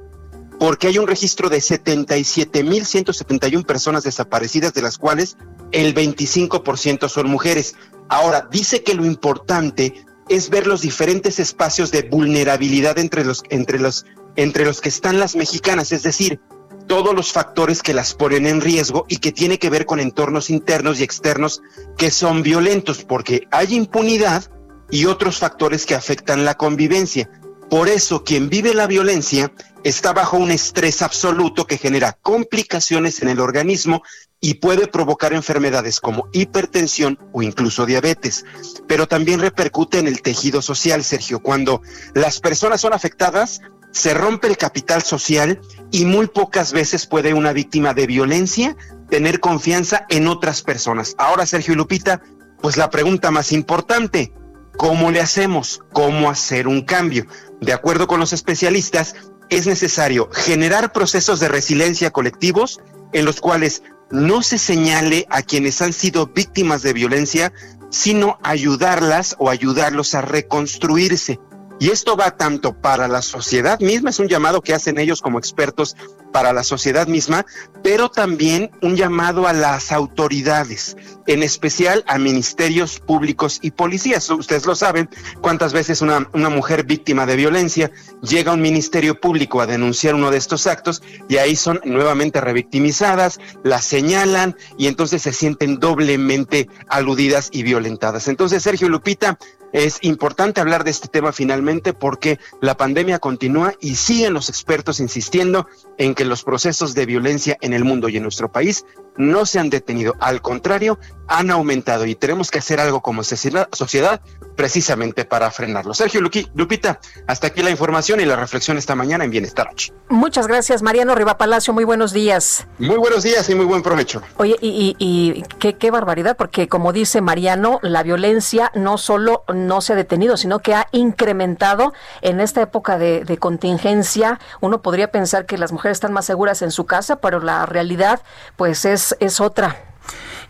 [0.59, 5.37] porque hay un registro de 77.171 personas desaparecidas, de las cuales
[5.71, 7.75] el 25% son mujeres.
[8.09, 13.79] Ahora, dice que lo importante es ver los diferentes espacios de vulnerabilidad entre los, entre
[13.79, 14.05] los,
[14.35, 16.39] entre los que están las mexicanas, es decir,
[16.87, 20.49] todos los factores que las ponen en riesgo y que tiene que ver con entornos
[20.49, 21.61] internos y externos
[21.97, 24.51] que son violentos, porque hay impunidad
[24.91, 27.29] y otros factores que afectan la convivencia.
[27.69, 29.51] Por eso quien vive la violencia
[29.83, 34.03] está bajo un estrés absoluto que genera complicaciones en el organismo
[34.39, 38.45] y puede provocar enfermedades como hipertensión o incluso diabetes.
[38.87, 41.39] Pero también repercute en el tejido social, Sergio.
[41.39, 41.81] Cuando
[42.13, 43.61] las personas son afectadas,
[43.91, 48.75] se rompe el capital social y muy pocas veces puede una víctima de violencia
[49.09, 51.15] tener confianza en otras personas.
[51.17, 52.21] Ahora, Sergio y Lupita,
[52.61, 54.33] pues la pregunta más importante,
[54.77, 55.81] ¿cómo le hacemos?
[55.93, 57.27] ¿Cómo hacer un cambio?
[57.61, 59.15] De acuerdo con los especialistas,
[59.49, 62.79] es necesario generar procesos de resiliencia colectivos
[63.13, 67.53] en los cuales no se señale a quienes han sido víctimas de violencia,
[67.89, 71.39] sino ayudarlas o ayudarlos a reconstruirse.
[71.79, 75.39] Y esto va tanto para la sociedad misma, es un llamado que hacen ellos como
[75.39, 75.95] expertos
[76.35, 77.45] para la sociedad misma,
[77.81, 80.97] pero también un llamado a las autoridades,
[81.27, 84.29] en especial a ministerios públicos y policías.
[84.29, 85.09] Ustedes lo saben,
[85.39, 87.89] cuántas veces una, mujer víctima de violencia
[88.21, 92.41] llega a un ministerio público a denunciar uno de estos actos y ahí son nuevamente
[92.41, 98.27] revictimizadas, las señalan y entonces se sienten doblemente aludidas y violentadas.
[98.27, 99.37] Entonces, Sergio Lupita,
[99.75, 105.01] es importante hablar de este tema finalmente porque la pandemia continúa y siguen los expertos
[105.01, 105.67] insistiendo
[105.97, 108.85] en que los procesos de violencia en el mundo y en nuestro país
[109.17, 114.21] no se han detenido, al contrario, han aumentado y tenemos que hacer algo como sociedad
[114.55, 115.93] precisamente para frenarlo.
[115.93, 119.91] Sergio Luqui- Lupita, hasta aquí la información y la reflexión esta mañana en Bienestar H.
[120.07, 121.73] Muchas gracias, Mariano Riva Palacio.
[121.73, 122.67] Muy buenos días.
[122.77, 124.21] Muy buenos días y muy buen provecho.
[124.37, 129.43] Oye, y, y- y qué, qué barbaridad, porque como dice Mariano, la violencia no solo
[129.53, 134.39] no se ha detenido, sino que ha incrementado en esta época de, de contingencia.
[134.61, 138.21] Uno podría pensar que las mujeres están más seguras en su casa, pero la realidad,
[138.57, 139.75] pues, es, es otra.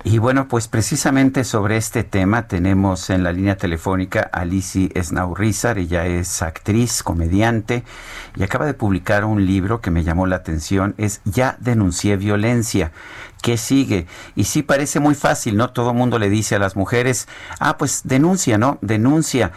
[0.03, 5.79] Y bueno, pues precisamente sobre este tema tenemos en la línea telefónica a Lisi Esnaurrizar.
[5.79, 7.83] Ella es actriz, comediante
[8.35, 10.93] y acaba de publicar un libro que me llamó la atención.
[10.99, 12.91] Es Ya denuncié violencia.
[13.41, 14.05] ¿Qué sigue?
[14.35, 15.71] Y sí parece muy fácil, ¿no?
[15.71, 17.27] Todo mundo le dice a las mujeres,
[17.59, 18.77] ah, pues denuncia, ¿no?
[18.81, 19.53] Denuncia.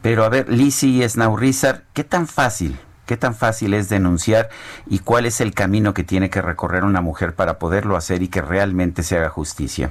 [0.00, 2.78] Pero a ver, Lisi Esnaurrizar, ¿qué tan fácil?
[3.10, 4.50] ¿Qué tan fácil es denunciar
[4.86, 8.28] y cuál es el camino que tiene que recorrer una mujer para poderlo hacer y
[8.28, 9.90] que realmente se haga justicia?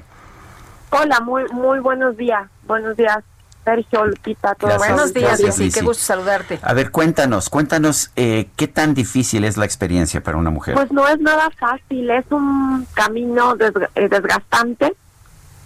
[0.90, 2.48] Hola, muy muy buenos días.
[2.66, 3.18] Buenos días,
[3.66, 5.74] Sergio, Lupita, todo Gracias, Buenos días, gracias.
[5.74, 6.60] Qué gusto saludarte.
[6.62, 10.76] A ver, cuéntanos, cuéntanos eh, qué tan difícil es la experiencia para una mujer.
[10.76, 13.58] Pues no es nada fácil, es un camino
[13.96, 14.96] eh, desgastante,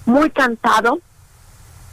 [0.07, 0.97] muy cansado,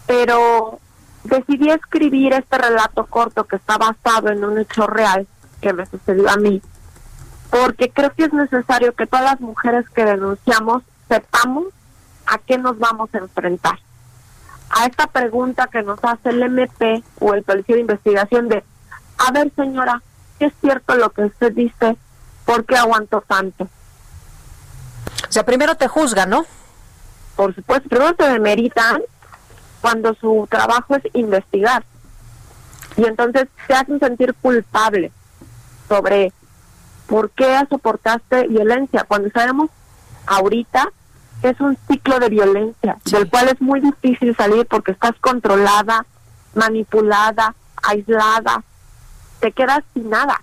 [0.06, 0.80] pero
[1.24, 5.28] decidí escribir este relato corto que está basado en un hecho real
[5.60, 6.62] que me sucedió a mí,
[7.50, 11.66] porque creo que es necesario que todas las mujeres que denunciamos sepamos
[12.26, 13.78] a qué nos vamos a enfrentar.
[14.70, 18.62] A esta pregunta que nos hace el MP o el Policía de Investigación de,
[19.18, 20.00] a ver señora,
[20.38, 21.96] ¿qué es cierto lo que usted dice?
[22.44, 23.64] ¿Por qué aguanto tanto?
[25.28, 26.44] O sea, primero te juzgan, ¿no?
[27.34, 29.02] Por supuesto, primero te demeritan
[29.80, 31.84] cuando su trabajo es investigar.
[32.96, 35.10] Y entonces te hacen sentir culpable
[35.90, 36.32] sobre
[37.08, 39.68] por qué soportaste violencia, cuando sabemos
[40.26, 40.88] ahorita
[41.42, 46.06] que es un ciclo de violencia, del cual es muy difícil salir porque estás controlada,
[46.54, 48.62] manipulada, aislada,
[49.40, 50.40] te quedas sin nada.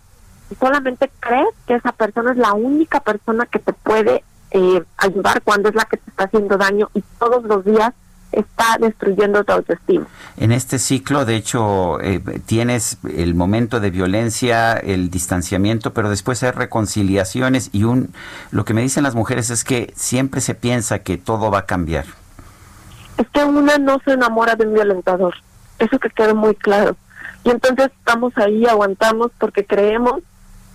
[0.50, 5.42] Y solamente crees que esa persona es la única persona que te puede eh, ayudar
[5.44, 7.94] cuando es la que te está haciendo daño y todos los días
[8.32, 10.08] está destruyendo tu autoestima.
[10.38, 16.44] En este ciclo, de hecho, eh, tienes el momento de violencia, el distanciamiento, pero después
[16.44, 18.14] hay reconciliaciones y un
[18.52, 21.66] lo que me dicen las mujeres es que siempre se piensa que todo va a
[21.66, 22.06] cambiar.
[23.18, 25.36] Es que una no se enamora de un violentador,
[25.80, 26.96] eso que quede muy claro.
[27.44, 30.22] Y entonces estamos ahí, aguantamos porque creemos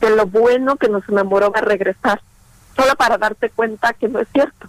[0.00, 2.20] que lo bueno que nos enamoró va a regresar,
[2.74, 4.68] solo para darte cuenta que no es cierto,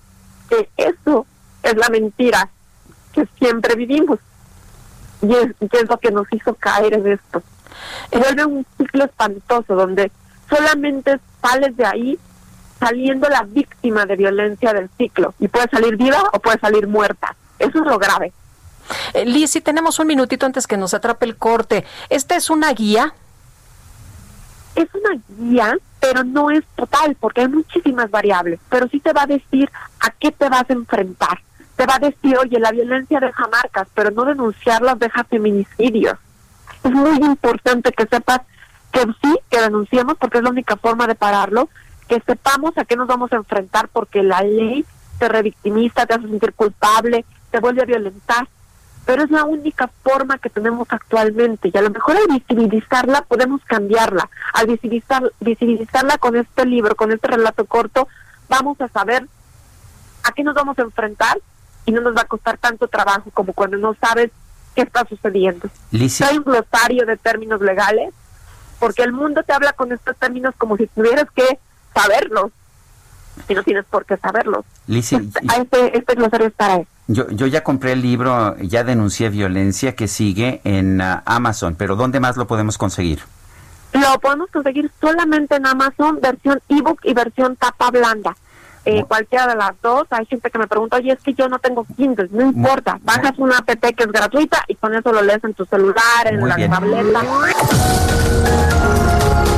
[0.50, 1.26] que eso
[1.64, 2.50] es la mentira
[3.14, 4.20] que siempre vivimos.
[5.22, 7.42] Y es, y es lo que nos hizo caer en esto.
[8.12, 10.12] Se vuelve un ciclo espantoso donde
[10.50, 12.20] solamente sales de ahí
[12.80, 17.36] saliendo la víctima de violencia del ciclo y puede salir viva o puede salir muerta.
[17.60, 18.34] Eso es lo grave.
[19.14, 21.86] Eh, Lisi, tenemos un minutito antes que nos atrape el corte.
[22.10, 23.14] ¿Esta es una guía?
[24.76, 29.24] Es una guía, pero no es total porque hay muchísimas variables, pero sí te va
[29.24, 31.40] a decir a qué te vas a enfrentar.
[31.84, 36.18] Te va a decir, oye, la violencia deja marcas, pero no denunciarlas deja feminicidios.
[36.82, 38.40] Es muy importante que sepas
[38.94, 41.68] que sí, que denunciemos porque es la única forma de pararlo,
[42.08, 44.86] que sepamos a qué nos vamos a enfrentar porque la ley
[45.20, 48.48] te revictimiza, te hace sentir culpable, te vuelve a violentar,
[49.06, 53.60] pero es la única forma que tenemos actualmente y a lo mejor al visibilizarla podemos
[53.66, 54.30] cambiarla.
[54.54, 58.08] Al visibilizar, visibilizarla con este libro, con este relato corto,
[58.48, 59.28] vamos a saber
[60.24, 61.40] a qué nos vamos a enfrentar
[61.86, 64.32] y no nos va a costar tanto trabajo como cuando no sabes
[64.76, 65.70] qué está sucediendo.
[65.92, 68.14] Lisi, Hay un glosario de términos legales
[68.80, 71.60] porque el mundo te habla con estos términos como si tuvieras que
[71.94, 72.52] saberlos
[73.48, 74.66] y no tienes por qué saberlos.
[74.88, 76.88] Lisi, Este, este glosario es para eso.
[77.08, 81.96] yo, yo ya compré el libro, ya denuncié violencia que sigue en ah, Amazon, pero
[81.96, 83.22] ¿dónde más lo podemos conseguir?
[83.94, 88.36] Lo podemos conseguir solamente en Amazon, versión ebook y versión tapa blanda.
[88.86, 90.04] Eh, cualquiera de las dos.
[90.10, 92.28] Hay gente que me pregunta, oye, es que yo no tengo Kindle.
[92.32, 93.00] No importa.
[93.04, 96.40] Bajas una app que es gratuita y con eso lo lees en tu celular, en
[96.40, 96.72] Muy la bien.
[96.72, 97.22] tableta.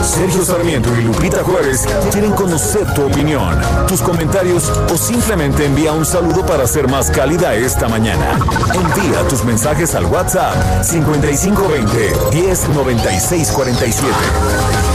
[0.04, 6.06] Sergio Sarmiento y Lupita Juárez quieren conocer tu opinión, tus comentarios o simplemente envía un
[6.06, 8.38] saludo para ser más cálida esta mañana.
[8.74, 14.95] Envía tus mensajes al WhatsApp 5520 109647.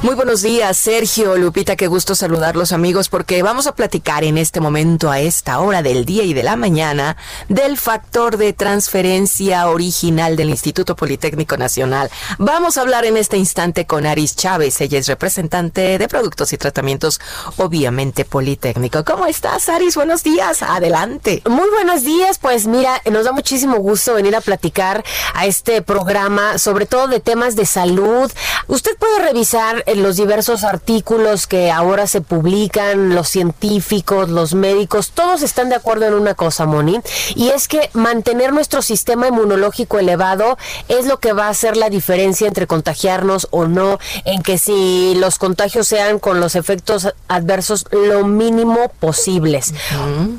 [0.00, 4.60] Muy buenos días, Sergio, Lupita, qué gusto saludarlos amigos porque vamos a platicar en este
[4.60, 7.16] momento, a esta hora del día y de la mañana,
[7.48, 12.10] del factor de transferencia original del Instituto Politécnico Nacional.
[12.38, 16.58] Vamos a hablar en este instante con Aris Chávez, ella es representante de productos y
[16.58, 17.20] tratamientos,
[17.56, 19.04] obviamente Politécnico.
[19.04, 19.96] ¿Cómo estás, Aris?
[19.96, 21.42] Buenos días, adelante.
[21.50, 25.04] Muy buenos días, pues mira, nos da muchísimo gusto venir a platicar
[25.34, 28.30] a este programa, sobre todo de temas de salud.
[28.68, 35.12] Usted puede revisar en los diversos artículos que ahora se publican, los científicos, los médicos,
[35.12, 37.00] todos están de acuerdo en una cosa, Moni,
[37.34, 40.58] y es que mantener nuestro sistema inmunológico elevado
[40.88, 45.14] es lo que va a hacer la diferencia entre contagiarnos o no, en que si
[45.16, 49.72] los contagios sean con los efectos adversos lo mínimo posibles.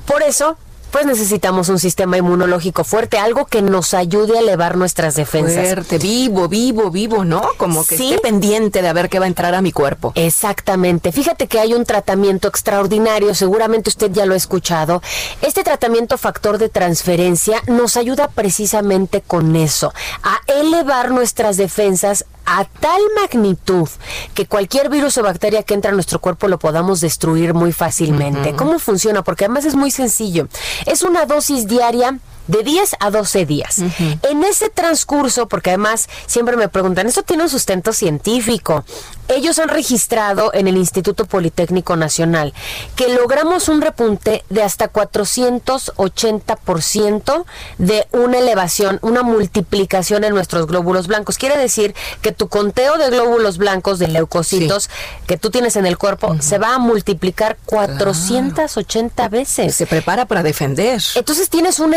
[0.05, 0.57] Por eso,
[0.91, 5.65] pues necesitamos un sistema inmunológico fuerte, algo que nos ayude a elevar nuestras defensas.
[5.67, 7.41] Fuerte, vivo, vivo, vivo, ¿no?
[7.57, 8.09] Como que Sí.
[8.09, 10.11] esté pendiente de a ver qué va a entrar a mi cuerpo.
[10.15, 11.11] Exactamente.
[11.11, 15.01] Fíjate que hay un tratamiento extraordinario, seguramente usted ya lo ha escuchado.
[15.41, 19.93] Este tratamiento factor de transferencia nos ayuda precisamente con eso,
[20.23, 23.87] a elevar nuestras defensas a tal magnitud
[24.33, 28.55] que cualquier virus o bacteria que entra a nuestro cuerpo lo podamos destruir muy fácilmente.
[28.55, 29.23] ¿Cómo funciona?
[29.23, 30.47] Porque además es muy sencillo.
[30.85, 32.19] Es una dosis diaria
[32.49, 33.77] de 10 a 12 días.
[33.77, 38.83] En ese transcurso, porque además siempre me preguntan, ¿eso tiene un sustento científico?
[39.27, 42.55] Ellos han registrado en el Instituto Politécnico Nacional
[42.95, 47.45] que logramos un repunte de hasta 480%
[47.77, 51.37] de una elevación, una multiplicación en nuestros glóbulos blancos.
[51.37, 51.93] Quiere decir
[52.23, 54.89] que tu conteo de glóbulos blancos, de leucocitos
[55.27, 59.75] que tú tienes en el cuerpo, se va a multiplicar 480 veces.
[59.75, 60.99] Se prepara para defender.
[61.13, 61.93] Entonces tienes un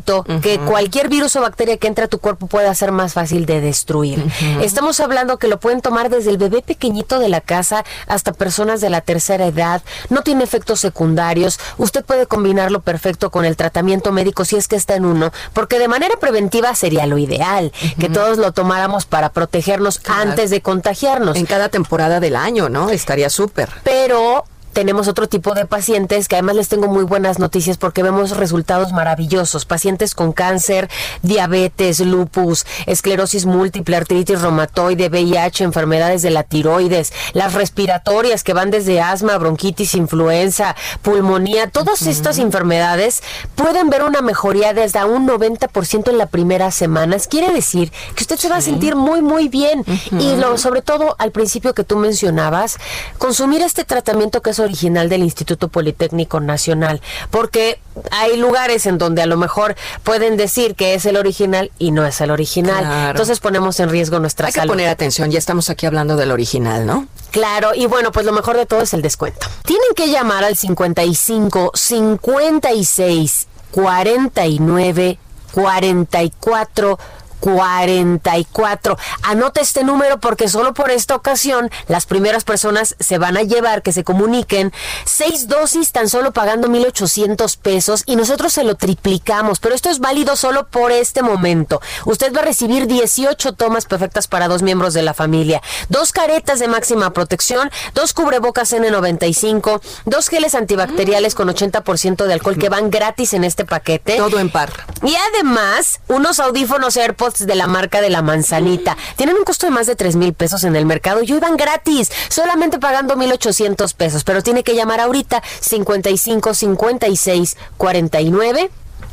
[0.00, 3.60] que cualquier virus o bacteria que entre a tu cuerpo puede hacer más fácil de
[3.60, 4.24] destruir.
[4.60, 8.80] Estamos hablando que lo pueden tomar desde el bebé pequeñito de la casa hasta personas
[8.80, 9.82] de la tercera edad.
[10.08, 11.58] No tiene efectos secundarios.
[11.78, 15.78] Usted puede combinarlo perfecto con el tratamiento médico si es que está en uno, porque
[15.78, 21.36] de manera preventiva sería lo ideal, que todos lo tomáramos para protegernos antes de contagiarnos.
[21.36, 22.90] En cada temporada del año, ¿no?
[22.90, 23.68] Estaría súper.
[23.84, 28.36] Pero tenemos otro tipo de pacientes que además les tengo muy buenas noticias porque vemos
[28.36, 29.64] resultados maravillosos.
[29.64, 30.88] Pacientes con cáncer,
[31.22, 38.70] diabetes, lupus, esclerosis múltiple, artritis reumatoide, VIH, enfermedades de la tiroides, las respiratorias que van
[38.70, 43.22] desde asma, bronquitis, influenza, pulmonía, todas estas enfermedades
[43.54, 47.26] pueden ver una mejoría desde un 90% en las primeras semanas.
[47.26, 49.84] Quiere decir que usted se va a sentir muy, muy bien.
[50.18, 52.78] Y lo, sobre todo al principio que tú mencionabas,
[53.18, 57.78] consumir este tratamiento que es original del Instituto Politécnico Nacional, porque
[58.10, 62.06] hay lugares en donde a lo mejor pueden decir que es el original y no
[62.06, 62.84] es el original.
[62.84, 63.10] Claro.
[63.10, 64.72] Entonces ponemos en riesgo nuestra Hay que salud.
[64.72, 67.06] poner atención, ya estamos aquí hablando del original, ¿no?
[67.30, 69.46] Claro, y bueno, pues lo mejor de todo es el descuento.
[69.64, 75.18] Tienen que llamar al 55 56 49
[75.52, 76.98] 44
[77.42, 78.96] 44.
[79.24, 83.82] Anota este número porque solo por esta ocasión las primeras personas se van a llevar
[83.82, 84.72] que se comuniquen
[85.04, 89.98] seis dosis tan solo pagando 1.800 pesos y nosotros se lo triplicamos, pero esto es
[89.98, 91.82] válido solo por este momento.
[92.04, 96.60] Usted va a recibir 18 tomas perfectas para dos miembros de la familia, dos caretas
[96.60, 102.90] de máxima protección, dos cubrebocas N95, dos geles antibacteriales con 80% de alcohol que van
[102.90, 104.16] gratis en este paquete.
[104.16, 104.70] Todo en par.
[105.02, 108.96] Y además, unos audífonos AirPods de la marca de la manzanita.
[109.16, 111.56] Tienen un costo de más de 3 mil pesos en el mercado y hoy van
[111.56, 114.24] gratis, solamente pagando 1,800 pesos.
[114.24, 118.70] Pero tiene que llamar ahorita 55 56 49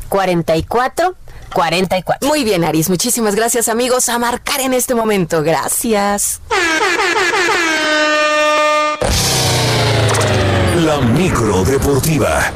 [0.08, 1.14] 44
[1.52, 2.28] 44.
[2.28, 2.88] Muy bien, Aris.
[2.88, 4.08] Muchísimas gracias, amigos.
[4.08, 5.42] A marcar en este momento.
[5.42, 6.40] Gracias.
[10.76, 12.52] La micro deportiva.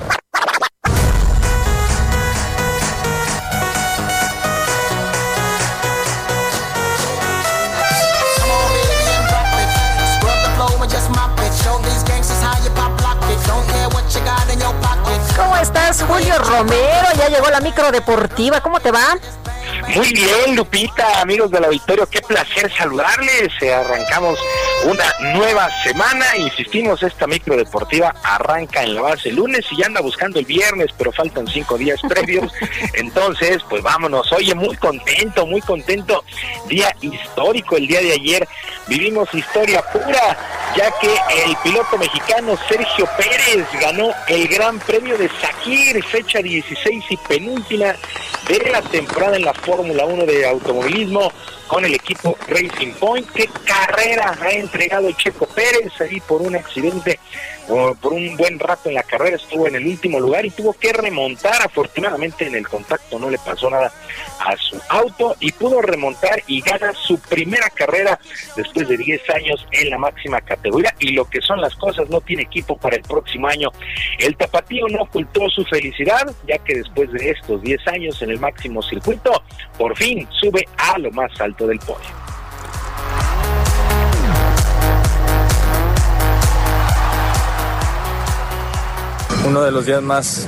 [15.64, 17.08] Estás, Julio Romero?
[17.16, 18.60] Ya llegó la micro deportiva.
[18.60, 19.16] ¿Cómo te va?
[19.88, 23.50] Muy bien, Lupita, amigos del auditorio, qué placer saludarles.
[23.60, 24.38] Eh, Arrancamos
[24.86, 29.86] una nueva semana, insistimos, esta micro deportiva arranca en la base el lunes y ya
[29.86, 32.52] anda buscando el viernes, pero faltan cinco días previos.
[32.94, 34.32] Entonces, pues vámonos.
[34.32, 36.24] Oye, muy contento, muy contento.
[36.66, 38.48] Día histórico el día de ayer.
[38.86, 40.36] Vivimos historia pura,
[40.76, 41.14] ya que
[41.46, 47.94] el piloto mexicano Sergio Pérez ganó el Gran Premio de Sakir, fecha 16 y penúltima
[48.48, 51.32] de la temporada en la Fórmula 1 de automovilismo
[51.66, 53.28] con el equipo Racing Point.
[53.32, 57.18] ¿Qué carrera ha entregado Checo Pérez ahí por un accidente?
[57.66, 60.92] Por, un buen rato en la carrera estuvo en el último lugar y tuvo que
[60.92, 61.62] remontar.
[61.62, 63.92] Afortunadamente en el contacto no le pasó nada
[64.40, 68.18] a su auto y pudo remontar y gana su primera carrera
[68.56, 70.94] después de 10 años en la máxima categoría.
[70.98, 73.70] Y lo que son las cosas, no tiene equipo para el próximo año.
[74.18, 78.38] El tapatío no ocultó su felicidad, ya que después de estos 10 años en el
[78.38, 79.42] máximo circuito,
[79.78, 82.24] por fin sube a lo más alto del podio.
[89.46, 90.46] uno de los días más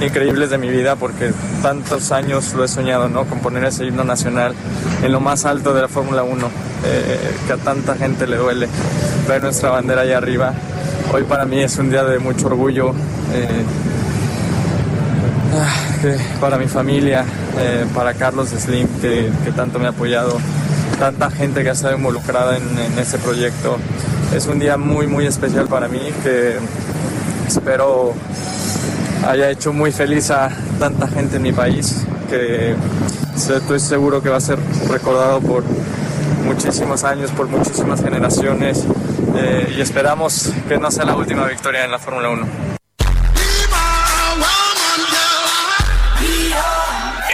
[0.00, 1.32] increíbles de mi vida porque
[1.62, 3.24] tantos años lo he soñado, ¿no?
[3.24, 4.54] Con poner ese himno nacional
[5.02, 6.50] en lo más alto de la Fórmula 1,
[6.84, 8.68] eh, que a tanta gente le duele
[9.28, 10.52] ver nuestra bandera allá arriba.
[11.12, 12.90] Hoy para mí es un día de mucho orgullo.
[13.32, 13.64] eh,
[16.40, 17.24] para mi familia,
[17.58, 20.38] eh, para Carlos Slim, que, que tanto me ha apoyado,
[20.98, 23.78] tanta gente que ha estado involucrada en, en este proyecto.
[24.34, 26.56] Es un día muy, muy especial para mí que
[27.46, 28.14] espero
[29.26, 32.74] haya hecho muy feliz a tanta gente en mi país, que
[33.34, 34.58] estoy seguro que va a ser
[34.88, 35.64] recordado por
[36.44, 38.84] muchísimos años, por muchísimas generaciones
[39.36, 42.75] eh, y esperamos que no sea la última victoria en la Fórmula 1.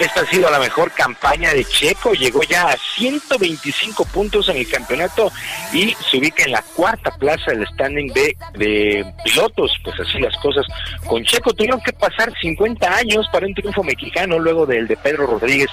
[0.00, 4.68] Esta ha sido la mejor campaña de Checo, llegó ya a 125 puntos en el
[4.68, 5.30] campeonato
[5.72, 10.36] y se ubica en la cuarta plaza del standing de, de pilotos, pues así las
[10.38, 10.66] cosas.
[11.06, 15.26] Con Checo tuvieron que pasar 50 años para un triunfo mexicano luego del de Pedro
[15.26, 15.70] Rodríguez.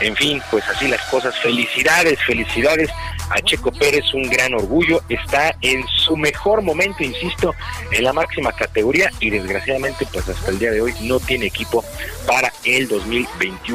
[0.00, 1.36] En fin, pues así las cosas.
[1.38, 2.90] Felicidades, felicidades
[3.30, 5.00] a Checo Pérez, un gran orgullo.
[5.08, 7.54] Está en su mejor momento, insisto,
[7.92, 11.84] en la máxima categoría y desgraciadamente pues hasta el día de hoy no tiene equipo
[12.26, 13.69] para el 2021.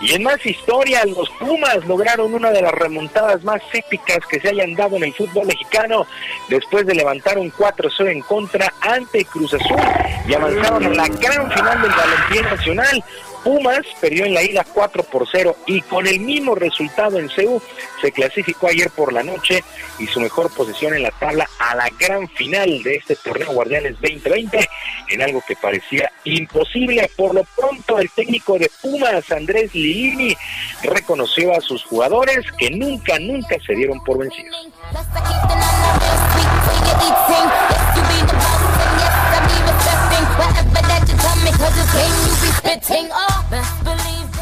[0.00, 4.48] Y en más historia, los Pumas lograron una de las remontadas más épicas que se
[4.48, 6.06] hayan dado en el fútbol mexicano
[6.48, 9.80] después de levantar un 4-0 en contra ante Cruz Azul
[10.26, 13.04] y avanzaron a la gran final del Balompié Nacional.
[13.44, 17.60] Pumas perdió en la ida 4 por 0 y con el mismo resultado en CEU
[18.00, 19.64] se clasificó ayer por la noche
[19.98, 24.00] y su mejor posición en la tabla a la gran final de este torneo Guardianes
[24.00, 24.68] 2020
[25.08, 27.10] en algo que parecía imposible.
[27.16, 30.36] Por lo pronto el técnico de Pumas, Andrés Lilini,
[30.82, 34.68] reconoció a sus jugadores que nunca, nunca se dieron por vencidos.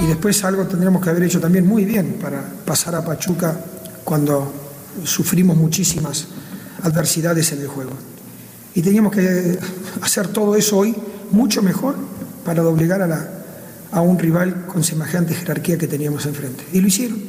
[0.00, 3.60] Y después algo tendríamos que haber hecho también muy bien para pasar a Pachuca
[4.04, 4.52] cuando
[5.04, 6.28] sufrimos muchísimas
[6.82, 7.92] adversidades en el juego.
[8.74, 9.58] Y teníamos que
[10.00, 10.94] hacer todo eso hoy
[11.32, 11.96] mucho mejor
[12.44, 13.28] para doblegar a, la,
[13.92, 16.64] a un rival con semejante jerarquía que teníamos enfrente.
[16.72, 17.20] Y lo hicieron,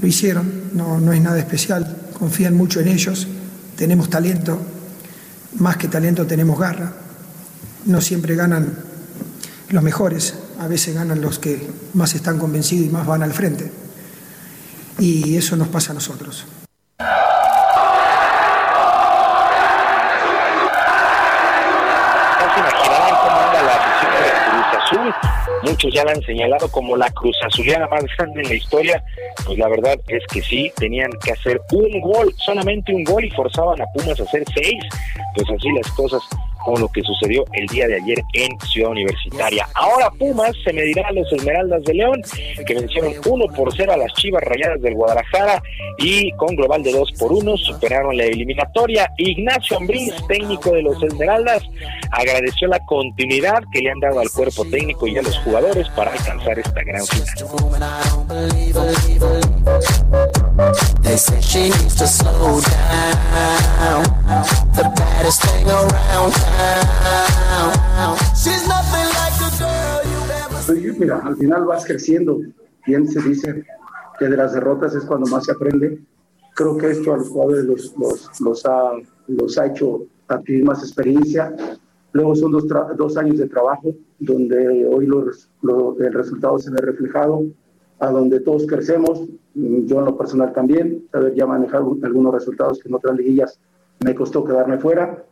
[0.00, 3.26] lo hicieron, no, no es nada especial, confían mucho en ellos,
[3.76, 4.60] tenemos talento,
[5.58, 6.92] más que talento tenemos garra,
[7.86, 8.78] no siempre ganan
[9.70, 13.70] los mejores, a veces ganan los que más están convencidos y más van al frente.
[14.98, 16.46] Y eso nos pasa a nosotros.
[25.68, 29.02] Muchos ya la han señalado como la Cruz Azuliana más grande en la historia.
[29.44, 33.30] Pues la verdad es que sí, tenían que hacer un gol, solamente un gol y
[33.30, 34.84] forzaban a Pumas a hacer seis.
[35.34, 36.22] Pues así las cosas
[36.66, 39.68] con lo que sucedió el día de ayer en Ciudad Universitaria.
[39.74, 42.20] Ahora Pumas se medirá a los Esmeraldas de León,
[42.66, 45.62] que vencieron 1 por 0 a las Chivas Rayadas del Guadalajara
[45.98, 49.08] y con global de 2 por 1 superaron la eliminatoria.
[49.16, 51.62] Ignacio Ambriz, técnico de los Esmeraldas,
[52.10, 56.10] agradeció la continuidad que le han dado al cuerpo técnico y a los jugadores para
[56.10, 57.26] alcanzar esta gran final.
[61.02, 64.02] They say she needs to slow down.
[64.74, 68.16] The baddest thing around town.
[68.34, 72.38] She's nothing like girl you've ever Mira, al final vas creciendo.
[72.86, 73.64] Bien se dice
[74.18, 76.00] que de las derrotas es cuando más se aprende.
[76.54, 78.92] Creo que esto a los jugadores los, los, los, ha,
[79.26, 81.54] los ha hecho adquirir más experiencia.
[82.12, 82.64] Luego son dos,
[82.96, 87.42] dos años de trabajo donde hoy los- lo- el resultado se ve reflejado,
[87.98, 89.22] a donde todos crecemos,
[89.54, 93.16] mm, yo en lo personal también, saber ya manejar un- algunos resultados que en otras
[93.16, 93.58] liguillas
[94.04, 95.24] me costó quedarme fuera.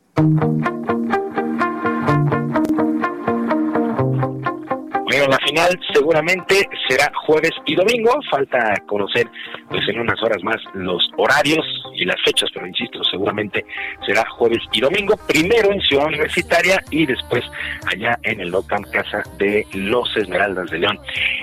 [5.92, 8.12] Seguramente será jueves y domingo.
[8.30, 9.26] Falta conocer,
[9.68, 13.64] pues en unas horas más, los horarios y las fechas, pero insisto, seguramente
[14.04, 17.44] será jueves y domingo, primero en Ciudad Universitaria y después
[17.86, 20.98] allá en el local Casa de los Esmeraldas de León.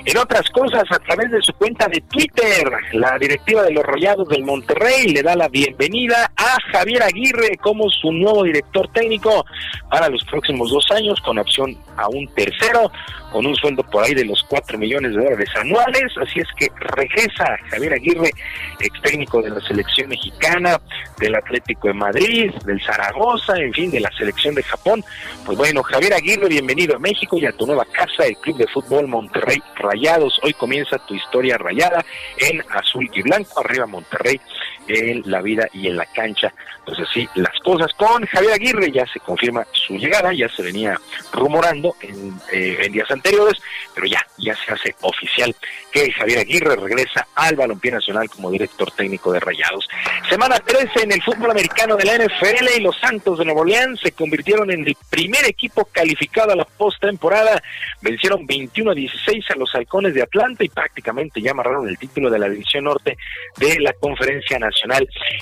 [0.06, 4.27] En otras cosas, a través de su cuenta de Twitter, la directiva de los Rayados
[4.30, 9.45] del Monterrey le da la bienvenida a Javier Aguirre como su nuevo director técnico
[9.90, 12.91] para los próximos dos años, con opción a un tercero,
[13.32, 16.11] con un sueldo por ahí de los 4 millones de dólares anuales.
[16.22, 18.32] Así es que regresa Javier Aguirre,
[18.80, 20.80] ex técnico de la selección mexicana,
[21.19, 25.03] del Atlético de Madrid, del Zaragoza, en fin, de la selección de Japón.
[25.45, 28.68] Pues bueno, Javier Aguirre, bienvenido a México y a tu nueva casa, el Club de
[28.68, 30.40] Fútbol Monterrey Rayados.
[30.43, 32.03] Hoy comienza tu historia rayada
[32.38, 34.40] en azul y blanco, arriba Monterrey
[34.88, 36.53] en la vida y en la cancha.
[36.85, 41.00] Pues así las cosas con Javier Aguirre, ya se confirma su llegada, ya se venía
[41.32, 43.61] rumorando en, eh, en días anteriores,
[43.93, 45.56] pero ya, ya se hace oficial
[45.92, 49.88] que Javier Aguirre regresa al Balompié Nacional como director técnico de Rayados.
[50.30, 53.98] Semana 13 en el fútbol americano de la NFL y los Santos de Nuevo León
[53.98, 57.61] se convirtieron en el primer equipo calificado a la postemporada.
[58.01, 62.30] Vencieron 21 a 16 a los Halcones de Atlanta y prácticamente ya amarraron el título
[62.30, 63.18] de la División Norte
[63.58, 64.70] de la Conferencia Nacional.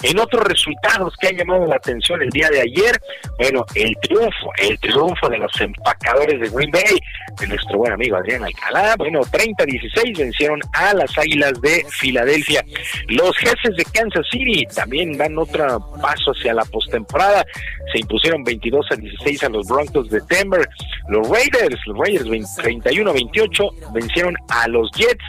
[0.03, 2.99] En otros resultados que han llamado la atención el día de ayer,
[3.37, 6.99] bueno, el triunfo, el triunfo de los empacadores de Green Bay,
[7.39, 11.85] de nuestro buen amigo Adrián Alcalá, bueno, 30 a 16 vencieron a las Águilas de
[11.89, 12.63] Filadelfia.
[13.07, 17.45] Los jefes de Kansas City también dan otro paso hacia la postemporada,
[17.91, 20.67] se impusieron 22 a 16 a los Broncos de Denver.
[21.09, 25.23] Los Raiders, los Raiders 31 a 28 vencieron a los Jets.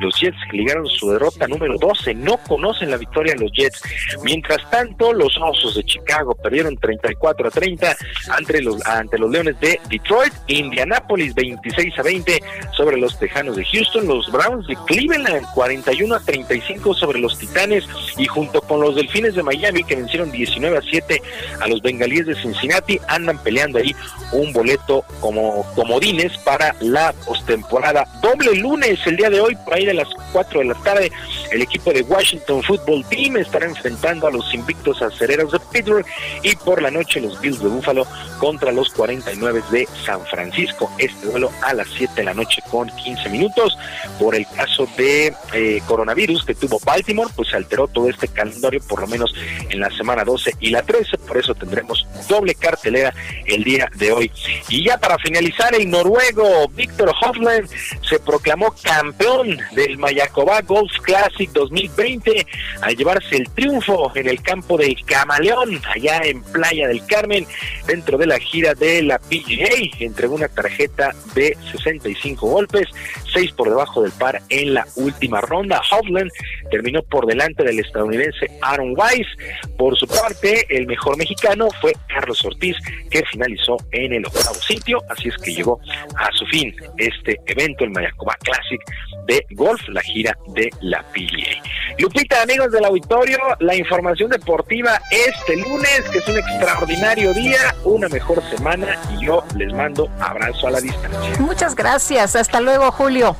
[0.00, 3.82] Los Jets ligaron su derrota número 12, no conocen la victoria en Jets.
[4.22, 7.96] Mientras tanto, los Osos de Chicago perdieron 34 a 30
[8.30, 12.42] ante los, ante los Leones de Detroit, Indianapolis 26 a 20
[12.76, 17.84] sobre los Tejanos de Houston, los Browns de Cleveland 41 a 35 sobre los Titanes
[18.16, 21.22] y junto con los Delfines de Miami que vencieron 19 a 7
[21.60, 23.94] a los Bengalíes de Cincinnati andan peleando ahí
[24.32, 28.06] un boleto como comodines para la postemporada.
[28.20, 31.12] Doble lunes el día de hoy por ahí de las 4 de la tarde
[31.52, 36.06] el equipo de Washington Football Team estará enfrentando a los invictos acereros de Pittsburgh
[36.42, 38.06] y por la noche los Bills de Buffalo
[38.38, 40.90] contra los 49 de San Francisco.
[40.98, 43.76] Este duelo a las 7 de la noche con 15 minutos.
[44.18, 48.80] Por el caso de eh, coronavirus que tuvo Baltimore, pues se alteró todo este calendario
[48.88, 49.34] por lo menos
[49.68, 51.18] en la semana 12 y la 13.
[51.18, 53.12] Por eso tendremos doble cartelera
[53.44, 54.32] el día de hoy.
[54.68, 57.68] Y ya para finalizar, el noruego Víctor Hovland
[58.08, 62.46] se proclamó campeón del Mayakoba Golf Classic 2020
[62.82, 67.46] al llevarse el triunfo en el campo del Camaleón, allá en Playa del Carmen,
[67.86, 69.90] dentro de la gira de la PGA.
[70.00, 72.86] Entregó una tarjeta de 65 golpes,
[73.32, 75.80] 6 por debajo del par en la última ronda.
[75.90, 76.30] Hovland
[76.70, 79.28] terminó por delante del estadounidense Aaron Wise.
[79.76, 82.76] Por su parte, el mejor mexicano fue Carlos Ortiz,
[83.10, 85.80] que finalizó en el octavo sitio, así es que llegó
[86.16, 88.80] a su fin este evento, el Mayacoba Classic
[89.26, 91.62] de golf, la gira de la PGA.
[91.98, 93.15] Lupita, amigos del auditorio,
[93.60, 99.44] la información deportiva este lunes, que es un extraordinario día, una mejor semana y yo
[99.56, 101.38] les mando abrazo a la distancia.
[101.40, 102.36] Muchas gracias.
[102.36, 103.36] Hasta luego, Julio.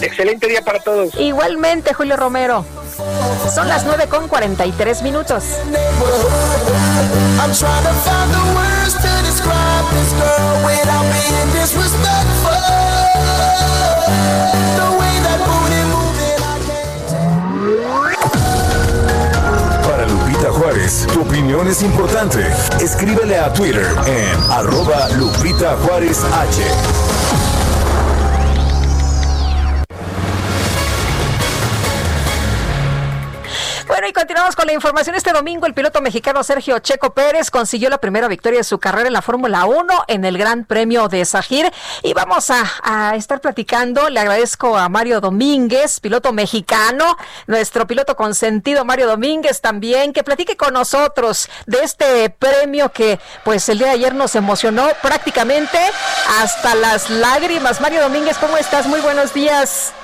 [0.00, 1.14] Excelente día para todos.
[1.18, 2.64] Igualmente, Julio Romero.
[3.54, 5.44] Son las 9 con 43 minutos.
[21.12, 22.44] Tu opinión es importante.
[22.80, 26.62] Escríbele a Twitter en arroba Lupita Juárez H.
[33.96, 35.16] Bueno, y continuamos con la información.
[35.16, 39.06] Este domingo el piloto mexicano Sergio Checo Pérez consiguió la primera victoria de su carrera
[39.06, 41.72] en la Fórmula 1 en el Gran Premio de Sajir.
[42.02, 44.10] Y vamos a, a estar platicando.
[44.10, 47.16] Le agradezco a Mario Domínguez, piloto mexicano,
[47.46, 53.66] nuestro piloto consentido Mario Domínguez también, que platique con nosotros de este premio que pues
[53.70, 55.78] el día de ayer nos emocionó prácticamente
[56.38, 57.80] hasta las lágrimas.
[57.80, 58.86] Mario Domínguez, ¿cómo estás?
[58.88, 59.94] Muy buenos días.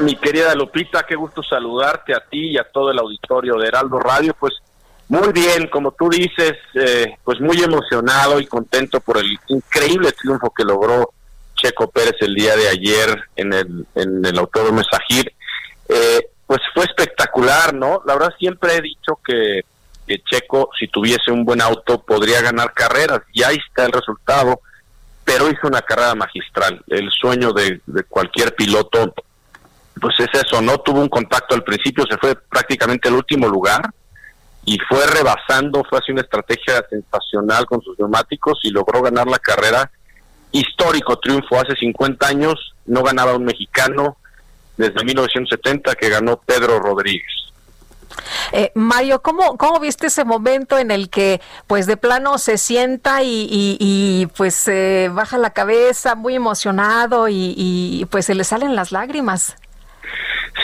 [0.00, 4.00] Mi querida Lupita, qué gusto saludarte a ti y a todo el auditorio de Heraldo
[4.00, 4.34] Radio.
[4.38, 4.54] Pues
[5.08, 10.52] muy bien, como tú dices, eh, pues muy emocionado y contento por el increíble triunfo
[10.56, 11.12] que logró
[11.54, 15.32] Checo Pérez el día de ayer en el, en el Autódromo Sajir.
[15.88, 18.02] Eh, pues fue espectacular, ¿no?
[18.04, 19.62] La verdad siempre he dicho que,
[20.28, 24.60] Checo, si tuviese un buen auto, podría ganar carreras y ahí está el resultado,
[25.24, 26.82] pero hizo una carrera magistral.
[26.88, 29.14] El sueño de cualquier piloto
[30.00, 33.90] pues es eso, no tuvo un contacto al principio, se fue prácticamente el último lugar
[34.64, 39.38] y fue rebasando, fue haciendo una estrategia sensacional con sus neumáticos y logró ganar la
[39.38, 39.90] carrera.
[40.52, 44.16] Histórico triunfo, hace 50 años no ganaba un mexicano
[44.76, 47.30] desde 1970 que ganó Pedro Rodríguez.
[48.52, 53.22] Eh, Mario, ¿cómo, ¿cómo viste ese momento en el que pues de plano se sienta
[53.22, 58.92] y, y, pues eh, baja la cabeza muy emocionado y pues se le salen las
[58.92, 59.56] lágrimas?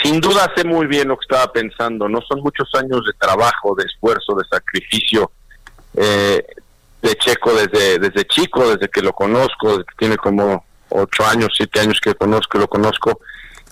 [0.02, 3.74] Sin duda sé muy bien lo que estaba pensando, no son muchos años de trabajo,
[3.74, 5.30] de esfuerzo, de sacrificio
[5.96, 6.44] eh,
[7.02, 11.52] de Checo desde, desde chico, desde que lo conozco, desde que tiene como ocho años,
[11.56, 13.20] siete años que conozco, lo conozco,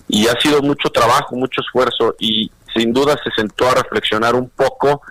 [0.07, 4.49] y ha sido mucho trabajo, mucho esfuerzo, y sin duda se sentó a reflexionar un
[4.49, 5.01] poco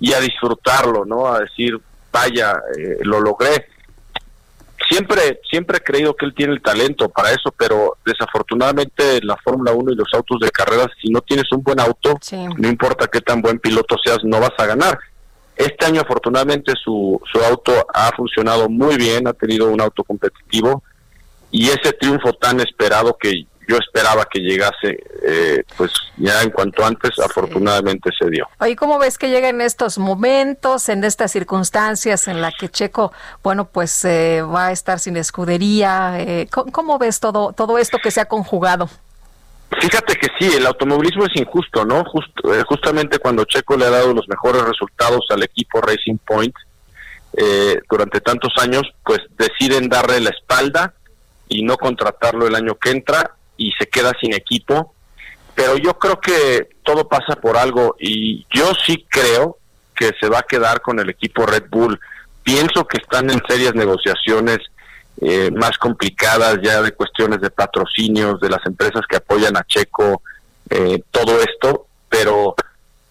[0.00, 1.26] y a disfrutarlo, ¿no?
[1.26, 1.78] A decir,
[2.12, 3.68] vaya, eh, lo logré
[4.88, 9.72] siempre siempre he creído que él tiene el talento para eso, pero desafortunadamente la Fórmula
[9.72, 12.18] 1 y los autos de carreras, si no tienes un buen auto,
[12.56, 14.98] no importa qué tan buen piloto seas, no vas a ganar.
[15.56, 20.82] Este año afortunadamente su, su auto ha funcionado muy bien, ha tenido un auto competitivo
[21.50, 26.84] y ese triunfo tan esperado que yo esperaba que llegase, eh, pues ya en cuanto
[26.84, 28.48] antes, afortunadamente se dio.
[28.60, 33.12] Oye, ¿cómo ves que llega en estos momentos, en estas circunstancias en la que Checo,
[33.42, 36.18] bueno, pues eh, va a estar sin escudería?
[36.18, 38.88] Eh, ¿cómo, ves todo, todo esto que se ha conjugado?
[39.78, 42.00] Fíjate que sí, el automovilismo es injusto, ¿no?
[42.00, 46.54] Eh, justamente cuando Checo le ha dado los mejores resultados al equipo Racing Point
[47.88, 50.94] durante tantos años, pues deciden darle la espalda
[51.48, 54.94] y no contratarlo el año que entra y se queda sin equipo.
[55.54, 59.58] Pero yo creo que todo pasa por algo y yo sí creo
[59.94, 62.00] que se va a quedar con el equipo Red Bull.
[62.42, 64.58] Pienso que están en serias negociaciones
[65.20, 70.22] eh, más complicadas ya de cuestiones de patrocinios, de las empresas que apoyan a Checo,
[70.70, 72.54] eh, todo esto, pero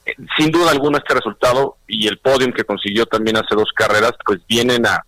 [0.05, 4.13] eh, sin duda alguna este resultado y el podium que consiguió también hace dos carreras,
[4.25, 5.05] pues vienen a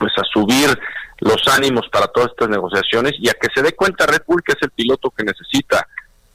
[0.00, 0.76] pues a subir
[1.18, 4.52] los ánimos para todas estas negociaciones y a que se dé cuenta Red Bull que
[4.52, 5.86] es el piloto que necesita.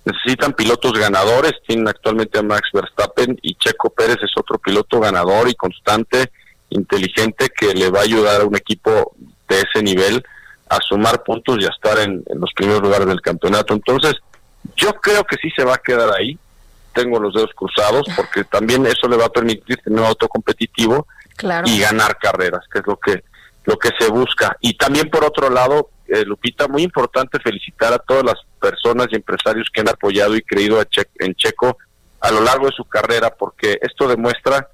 [0.05, 5.49] Necesitan pilotos ganadores, tienen actualmente a Max Verstappen y Checo Pérez es otro piloto ganador
[5.49, 6.31] y constante,
[6.69, 9.15] inteligente, que le va a ayudar a un equipo
[9.49, 10.23] de ese nivel
[10.69, 13.73] a sumar puntos y a estar en, los primeros lugares del campeonato.
[13.73, 14.13] Entonces,
[14.75, 16.37] yo creo que sí se va a quedar ahí,
[16.93, 21.07] tengo los dedos cruzados, porque también eso le va a permitir tener un auto competitivo
[21.65, 23.23] y ganar carreras, que es lo que
[23.65, 24.55] lo que se busca.
[24.61, 29.15] Y también por otro lado, eh, Lupita, muy importante felicitar a todas las personas y
[29.15, 30.81] empresarios que han apoyado y creído
[31.19, 31.77] en Checo
[32.21, 34.69] a lo largo de su carrera, porque esto demuestra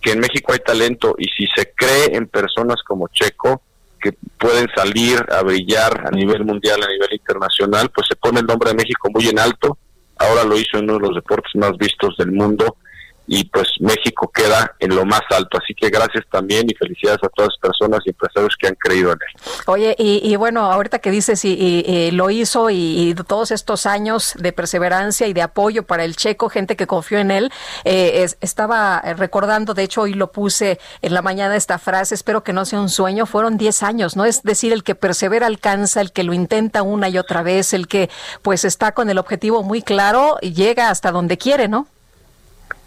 [0.00, 3.62] que en México hay talento y si se cree en personas como Checo,
[4.00, 8.46] que pueden salir a brillar a nivel mundial, a nivel internacional, pues se pone el
[8.46, 9.76] nombre de México muy en alto.
[10.16, 12.76] Ahora lo hizo en uno de los deportes más vistos del mundo
[13.32, 15.56] y pues México queda en lo más alto.
[15.62, 19.12] Así que gracias también y felicidades a todas las personas y empresarios que han creído
[19.12, 19.40] en él.
[19.66, 25.28] Oye, y, bueno, ahorita que dices y, lo hizo y, todos estos años de perseverancia
[25.28, 27.52] y de apoyo para el checo, gente que confió en él,
[27.84, 32.52] eh, estaba recordando, de hecho hoy lo puse en la mañana esta frase, espero que
[32.52, 34.24] no sea un sueño, fueron 10 años, ¿no?
[34.24, 37.86] Es decir, el que persevera alcanza, el que lo intenta una y otra vez, el
[37.86, 38.10] que
[38.42, 41.86] pues está con el objetivo muy claro y llega hasta donde quiere, ¿no?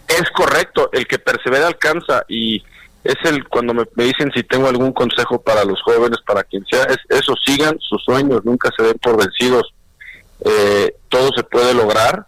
[0.07, 2.63] Es correcto, el que persevera alcanza y
[3.03, 6.83] es el cuando me, dicen si tengo algún consejo para los jóvenes, para quien sea,
[6.83, 9.73] es eso, sigan sus sueños, nunca se den por vencidos,
[10.45, 12.27] eh, todo se puede lograr.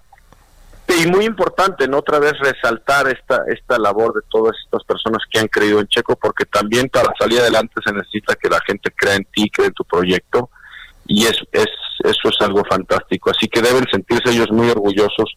[0.87, 1.97] Y muy importante, ¿no?
[1.97, 6.15] Otra vez resaltar esta, esta labor de todas estas personas que han creído en Checo,
[6.15, 9.73] porque también para salir adelante se necesita que la gente crea en ti, crea en
[9.73, 10.49] tu proyecto,
[11.07, 11.67] y es, es,
[12.03, 13.31] eso es algo fantástico.
[13.31, 15.35] Así que deben sentirse ellos muy orgullosos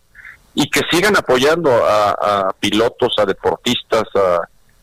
[0.58, 4.02] y que sigan apoyando a, pilotos, a deportistas,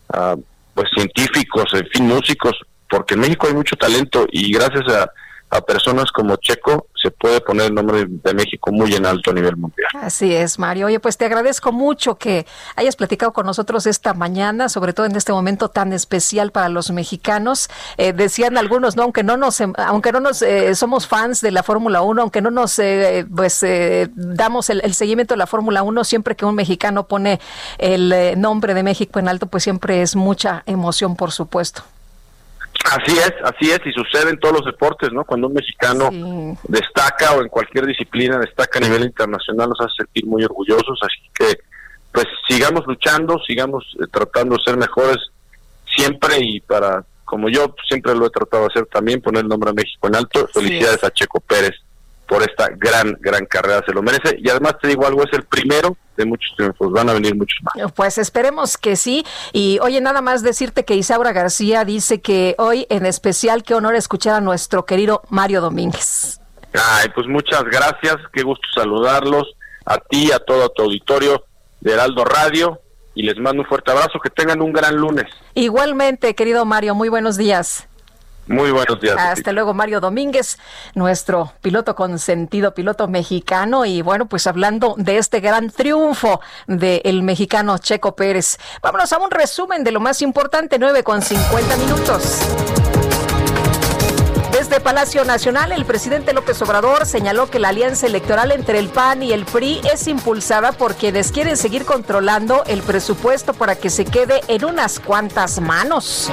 [0.10, 0.38] a,
[0.74, 2.54] pues científicos, en fin, músicos,
[2.90, 5.12] porque en México hay mucho talento y gracias a,
[5.56, 9.34] a personas como Checo se puede poner el nombre de México muy en alto a
[9.34, 9.88] nivel mundial.
[10.02, 10.88] Así es, Mario.
[10.88, 15.16] Oye, pues te agradezco mucho que hayas platicado con nosotros esta mañana, sobre todo en
[15.16, 17.70] este momento tan especial para los mexicanos.
[17.98, 21.52] Eh, decían algunos, no, aunque no nos, em, aunque no nos eh, somos fans de
[21.52, 23.64] la Fórmula 1, aunque no nos, eh, pues,
[24.16, 27.40] damos el, el, seguimiento de la Fórmula 1, siempre que un mexicano pone
[27.78, 31.84] el nombre de México en alto, pues siempre es mucha emoción, por supuesto.
[32.84, 35.24] Así es, así es, y sucede en todos los deportes, ¿no?
[35.24, 36.10] Cuando un mexicano
[36.68, 41.30] destaca o en cualquier disciplina destaca a nivel internacional, nos hace sentir muy orgullosos, así
[41.34, 41.60] que
[42.12, 45.18] pues sigamos luchando, sigamos eh, tratando de ser mejores
[45.86, 49.72] siempre y para, como yo siempre lo he tratado de hacer también, poner el nombre
[49.72, 50.48] de México en alto.
[50.54, 51.76] Felicidades a Checo Pérez
[52.28, 54.38] por esta gran, gran carrera, se lo merece.
[54.40, 57.58] Y además te digo algo, es el primero de muchos triunfos, van a venir muchos
[57.62, 57.92] más.
[57.94, 59.26] Pues esperemos que sí.
[59.54, 63.96] Y oye, nada más decirte que Isaura García dice que hoy en especial qué honor
[63.96, 66.40] escuchar a nuestro querido Mario Domínguez.
[66.74, 69.56] Ay, pues muchas gracias, qué gusto saludarlos,
[69.86, 71.46] a ti, a todo tu auditorio
[71.80, 72.82] de Heraldo Radio,
[73.14, 75.26] y les mando un fuerte abrazo, que tengan un gran lunes.
[75.54, 77.88] Igualmente, querido Mario, muy buenos días.
[78.48, 79.16] Muy buenos días.
[79.18, 80.58] Hasta luego, Mario Domínguez,
[80.94, 83.86] nuestro piloto consentido, piloto mexicano.
[83.86, 88.58] Y bueno, pues hablando de este gran triunfo del mexicano Checo Pérez.
[88.82, 92.42] Vámonos a un resumen de lo más importante, 9 con 50 minutos.
[94.58, 99.22] Desde Palacio Nacional, el presidente López Obrador señaló que la alianza electoral entre el PAN
[99.22, 104.06] y el PRI es impulsada por quienes quieren seguir controlando el presupuesto para que se
[104.06, 106.32] quede en unas cuantas manos.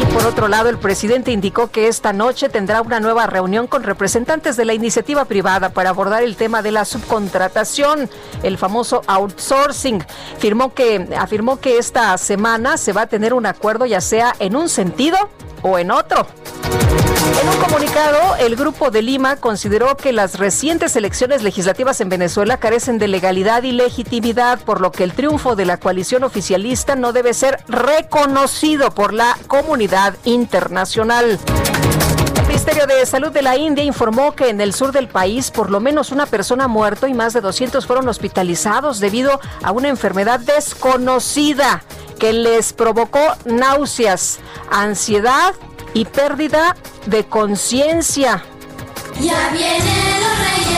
[0.00, 3.82] Y por otro lado, el presidente indicó que esta noche tendrá una nueva reunión con
[3.82, 8.08] representantes de la iniciativa privada para abordar el tema de la subcontratación,
[8.44, 10.04] el famoso outsourcing.
[10.38, 14.54] Firmó que, afirmó que esta semana se va a tener un acuerdo ya sea en
[14.54, 15.18] un sentido
[15.62, 16.26] o en otro.
[17.40, 22.58] En un comunicado, el Grupo de Lima consideró que las recientes elecciones legislativas en Venezuela
[22.58, 27.12] carecen de legalidad y legitimidad, por lo que el triunfo de la coalición oficialista no
[27.12, 31.38] debe ser reconocido por la comunidad internacional.
[32.50, 35.70] El Ministerio de Salud de la India informó que en el sur del país por
[35.70, 39.88] lo menos una persona ha muerto y más de 200 fueron hospitalizados debido a una
[39.88, 41.84] enfermedad desconocida
[42.18, 45.54] que les provocó náuseas, ansiedad
[45.94, 48.42] y pérdida de conciencia.
[49.20, 50.69] Ya vienen los Reyes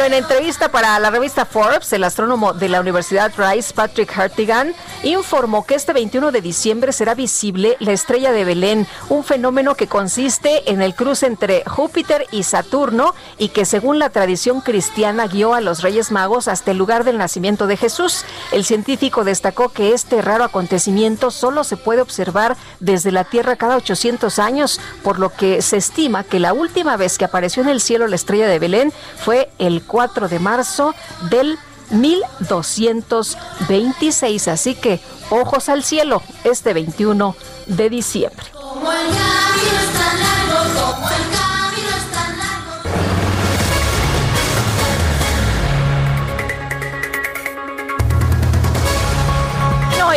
[0.00, 5.66] En entrevista para la revista Forbes, el astrónomo de la Universidad Rice, Patrick Hartigan, informó
[5.66, 10.70] que este 21 de diciembre será visible la estrella de Belén, un fenómeno que consiste
[10.72, 15.60] en el cruce entre Júpiter y Saturno y que según la tradición cristiana guió a
[15.60, 18.24] los Reyes Magos hasta el lugar del nacimiento de Jesús.
[18.52, 23.76] El científico destacó que este raro acontecimiento solo se puede observar desde la Tierra cada
[23.76, 27.82] 800 años, por lo que se estima que la última vez que apareció en el
[27.82, 30.94] cielo la estrella de Belén fue el 4 de marzo
[31.30, 31.58] del
[31.90, 34.48] 1226.
[34.48, 37.34] Así que ojos al cielo este 21
[37.66, 38.46] de diciembre.
[38.52, 41.24] como el camino es tan largo, como el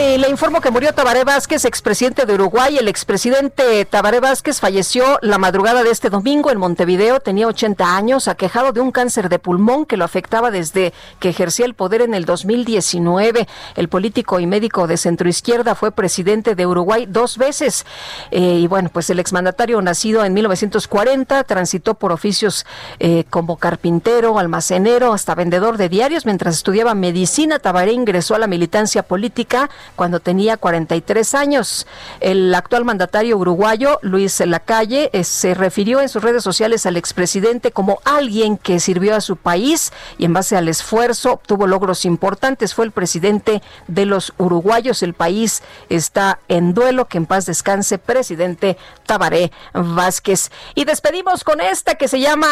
[0.03, 2.77] y le informo que murió Tabaré Vázquez, expresidente de Uruguay.
[2.77, 7.19] El expresidente Tabaré Vázquez falleció la madrugada de este domingo en Montevideo.
[7.21, 11.65] Tenía 80 años, aquejado de un cáncer de pulmón que lo afectaba desde que ejercía
[11.65, 13.47] el poder en el 2019.
[13.75, 17.85] El político y médico de centroizquierda fue presidente de Uruguay dos veces.
[18.31, 22.65] Eh, y bueno, pues el exmandatario nacido en 1940 transitó por oficios
[22.99, 26.25] eh, como carpintero, almacenero, hasta vendedor de diarios.
[26.25, 31.87] Mientras estudiaba medicina, Tabaré ingresó a la militancia política cuando tenía 43 años.
[32.19, 37.71] El actual mandatario uruguayo, Luis Lacalle, eh, se refirió en sus redes sociales al expresidente
[37.71, 42.73] como alguien que sirvió a su país y en base al esfuerzo obtuvo logros importantes.
[42.73, 45.03] Fue el presidente de los uruguayos.
[45.03, 47.05] El país está en duelo.
[47.05, 50.51] Que en paz descanse, presidente Tabaré Vázquez.
[50.75, 52.47] Y despedimos con esta que se llama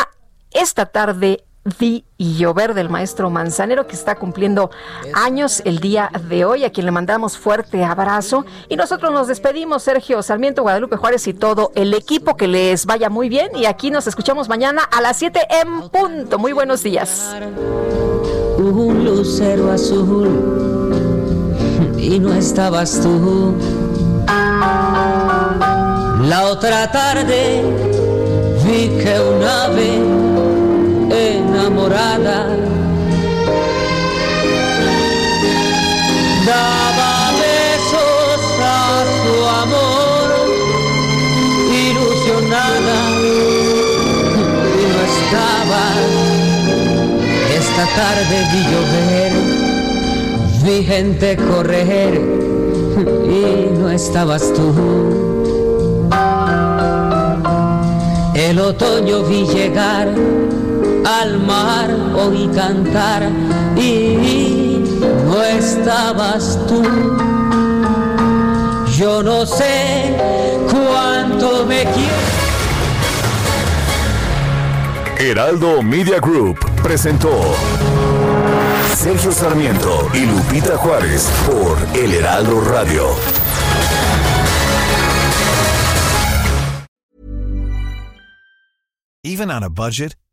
[0.52, 4.72] Esta tarde Vi y llover del maestro Manzanero que está cumpliendo
[5.14, 8.46] años el día de hoy, a quien le mandamos fuerte abrazo.
[8.68, 13.12] Y nosotros nos despedimos, Sergio Sarmiento, Guadalupe Juárez y todo el equipo, que les vaya
[13.12, 13.56] muy bien.
[13.56, 16.40] Y aquí nos escuchamos mañana a las 7 en punto.
[16.40, 17.36] Muy buenos días.
[18.58, 20.92] un lucero azul
[21.98, 23.54] y no estabas tú.
[26.28, 27.62] La otra tarde
[28.66, 30.21] vi que un ave
[31.62, 32.48] enamorada.
[36.46, 40.30] Daba besos a su amor
[41.88, 43.00] ilusionada
[44.78, 46.02] y no estabas
[47.60, 49.34] esta tarde vi llover
[50.64, 52.22] vi gente correr
[53.26, 54.74] y no estabas tú.
[58.36, 60.08] El otoño vi llegar
[61.06, 63.30] al mar oí cantar
[63.76, 64.84] y
[65.26, 66.84] no estabas tú.
[68.98, 70.16] Yo no sé
[70.70, 72.52] cuánto me quieres.
[75.18, 77.30] Heraldo Media Group presentó
[78.96, 83.16] Sergio Sarmiento y Lupita Juárez por El Heraldo Radio.
[89.24, 90.16] Even on a budget.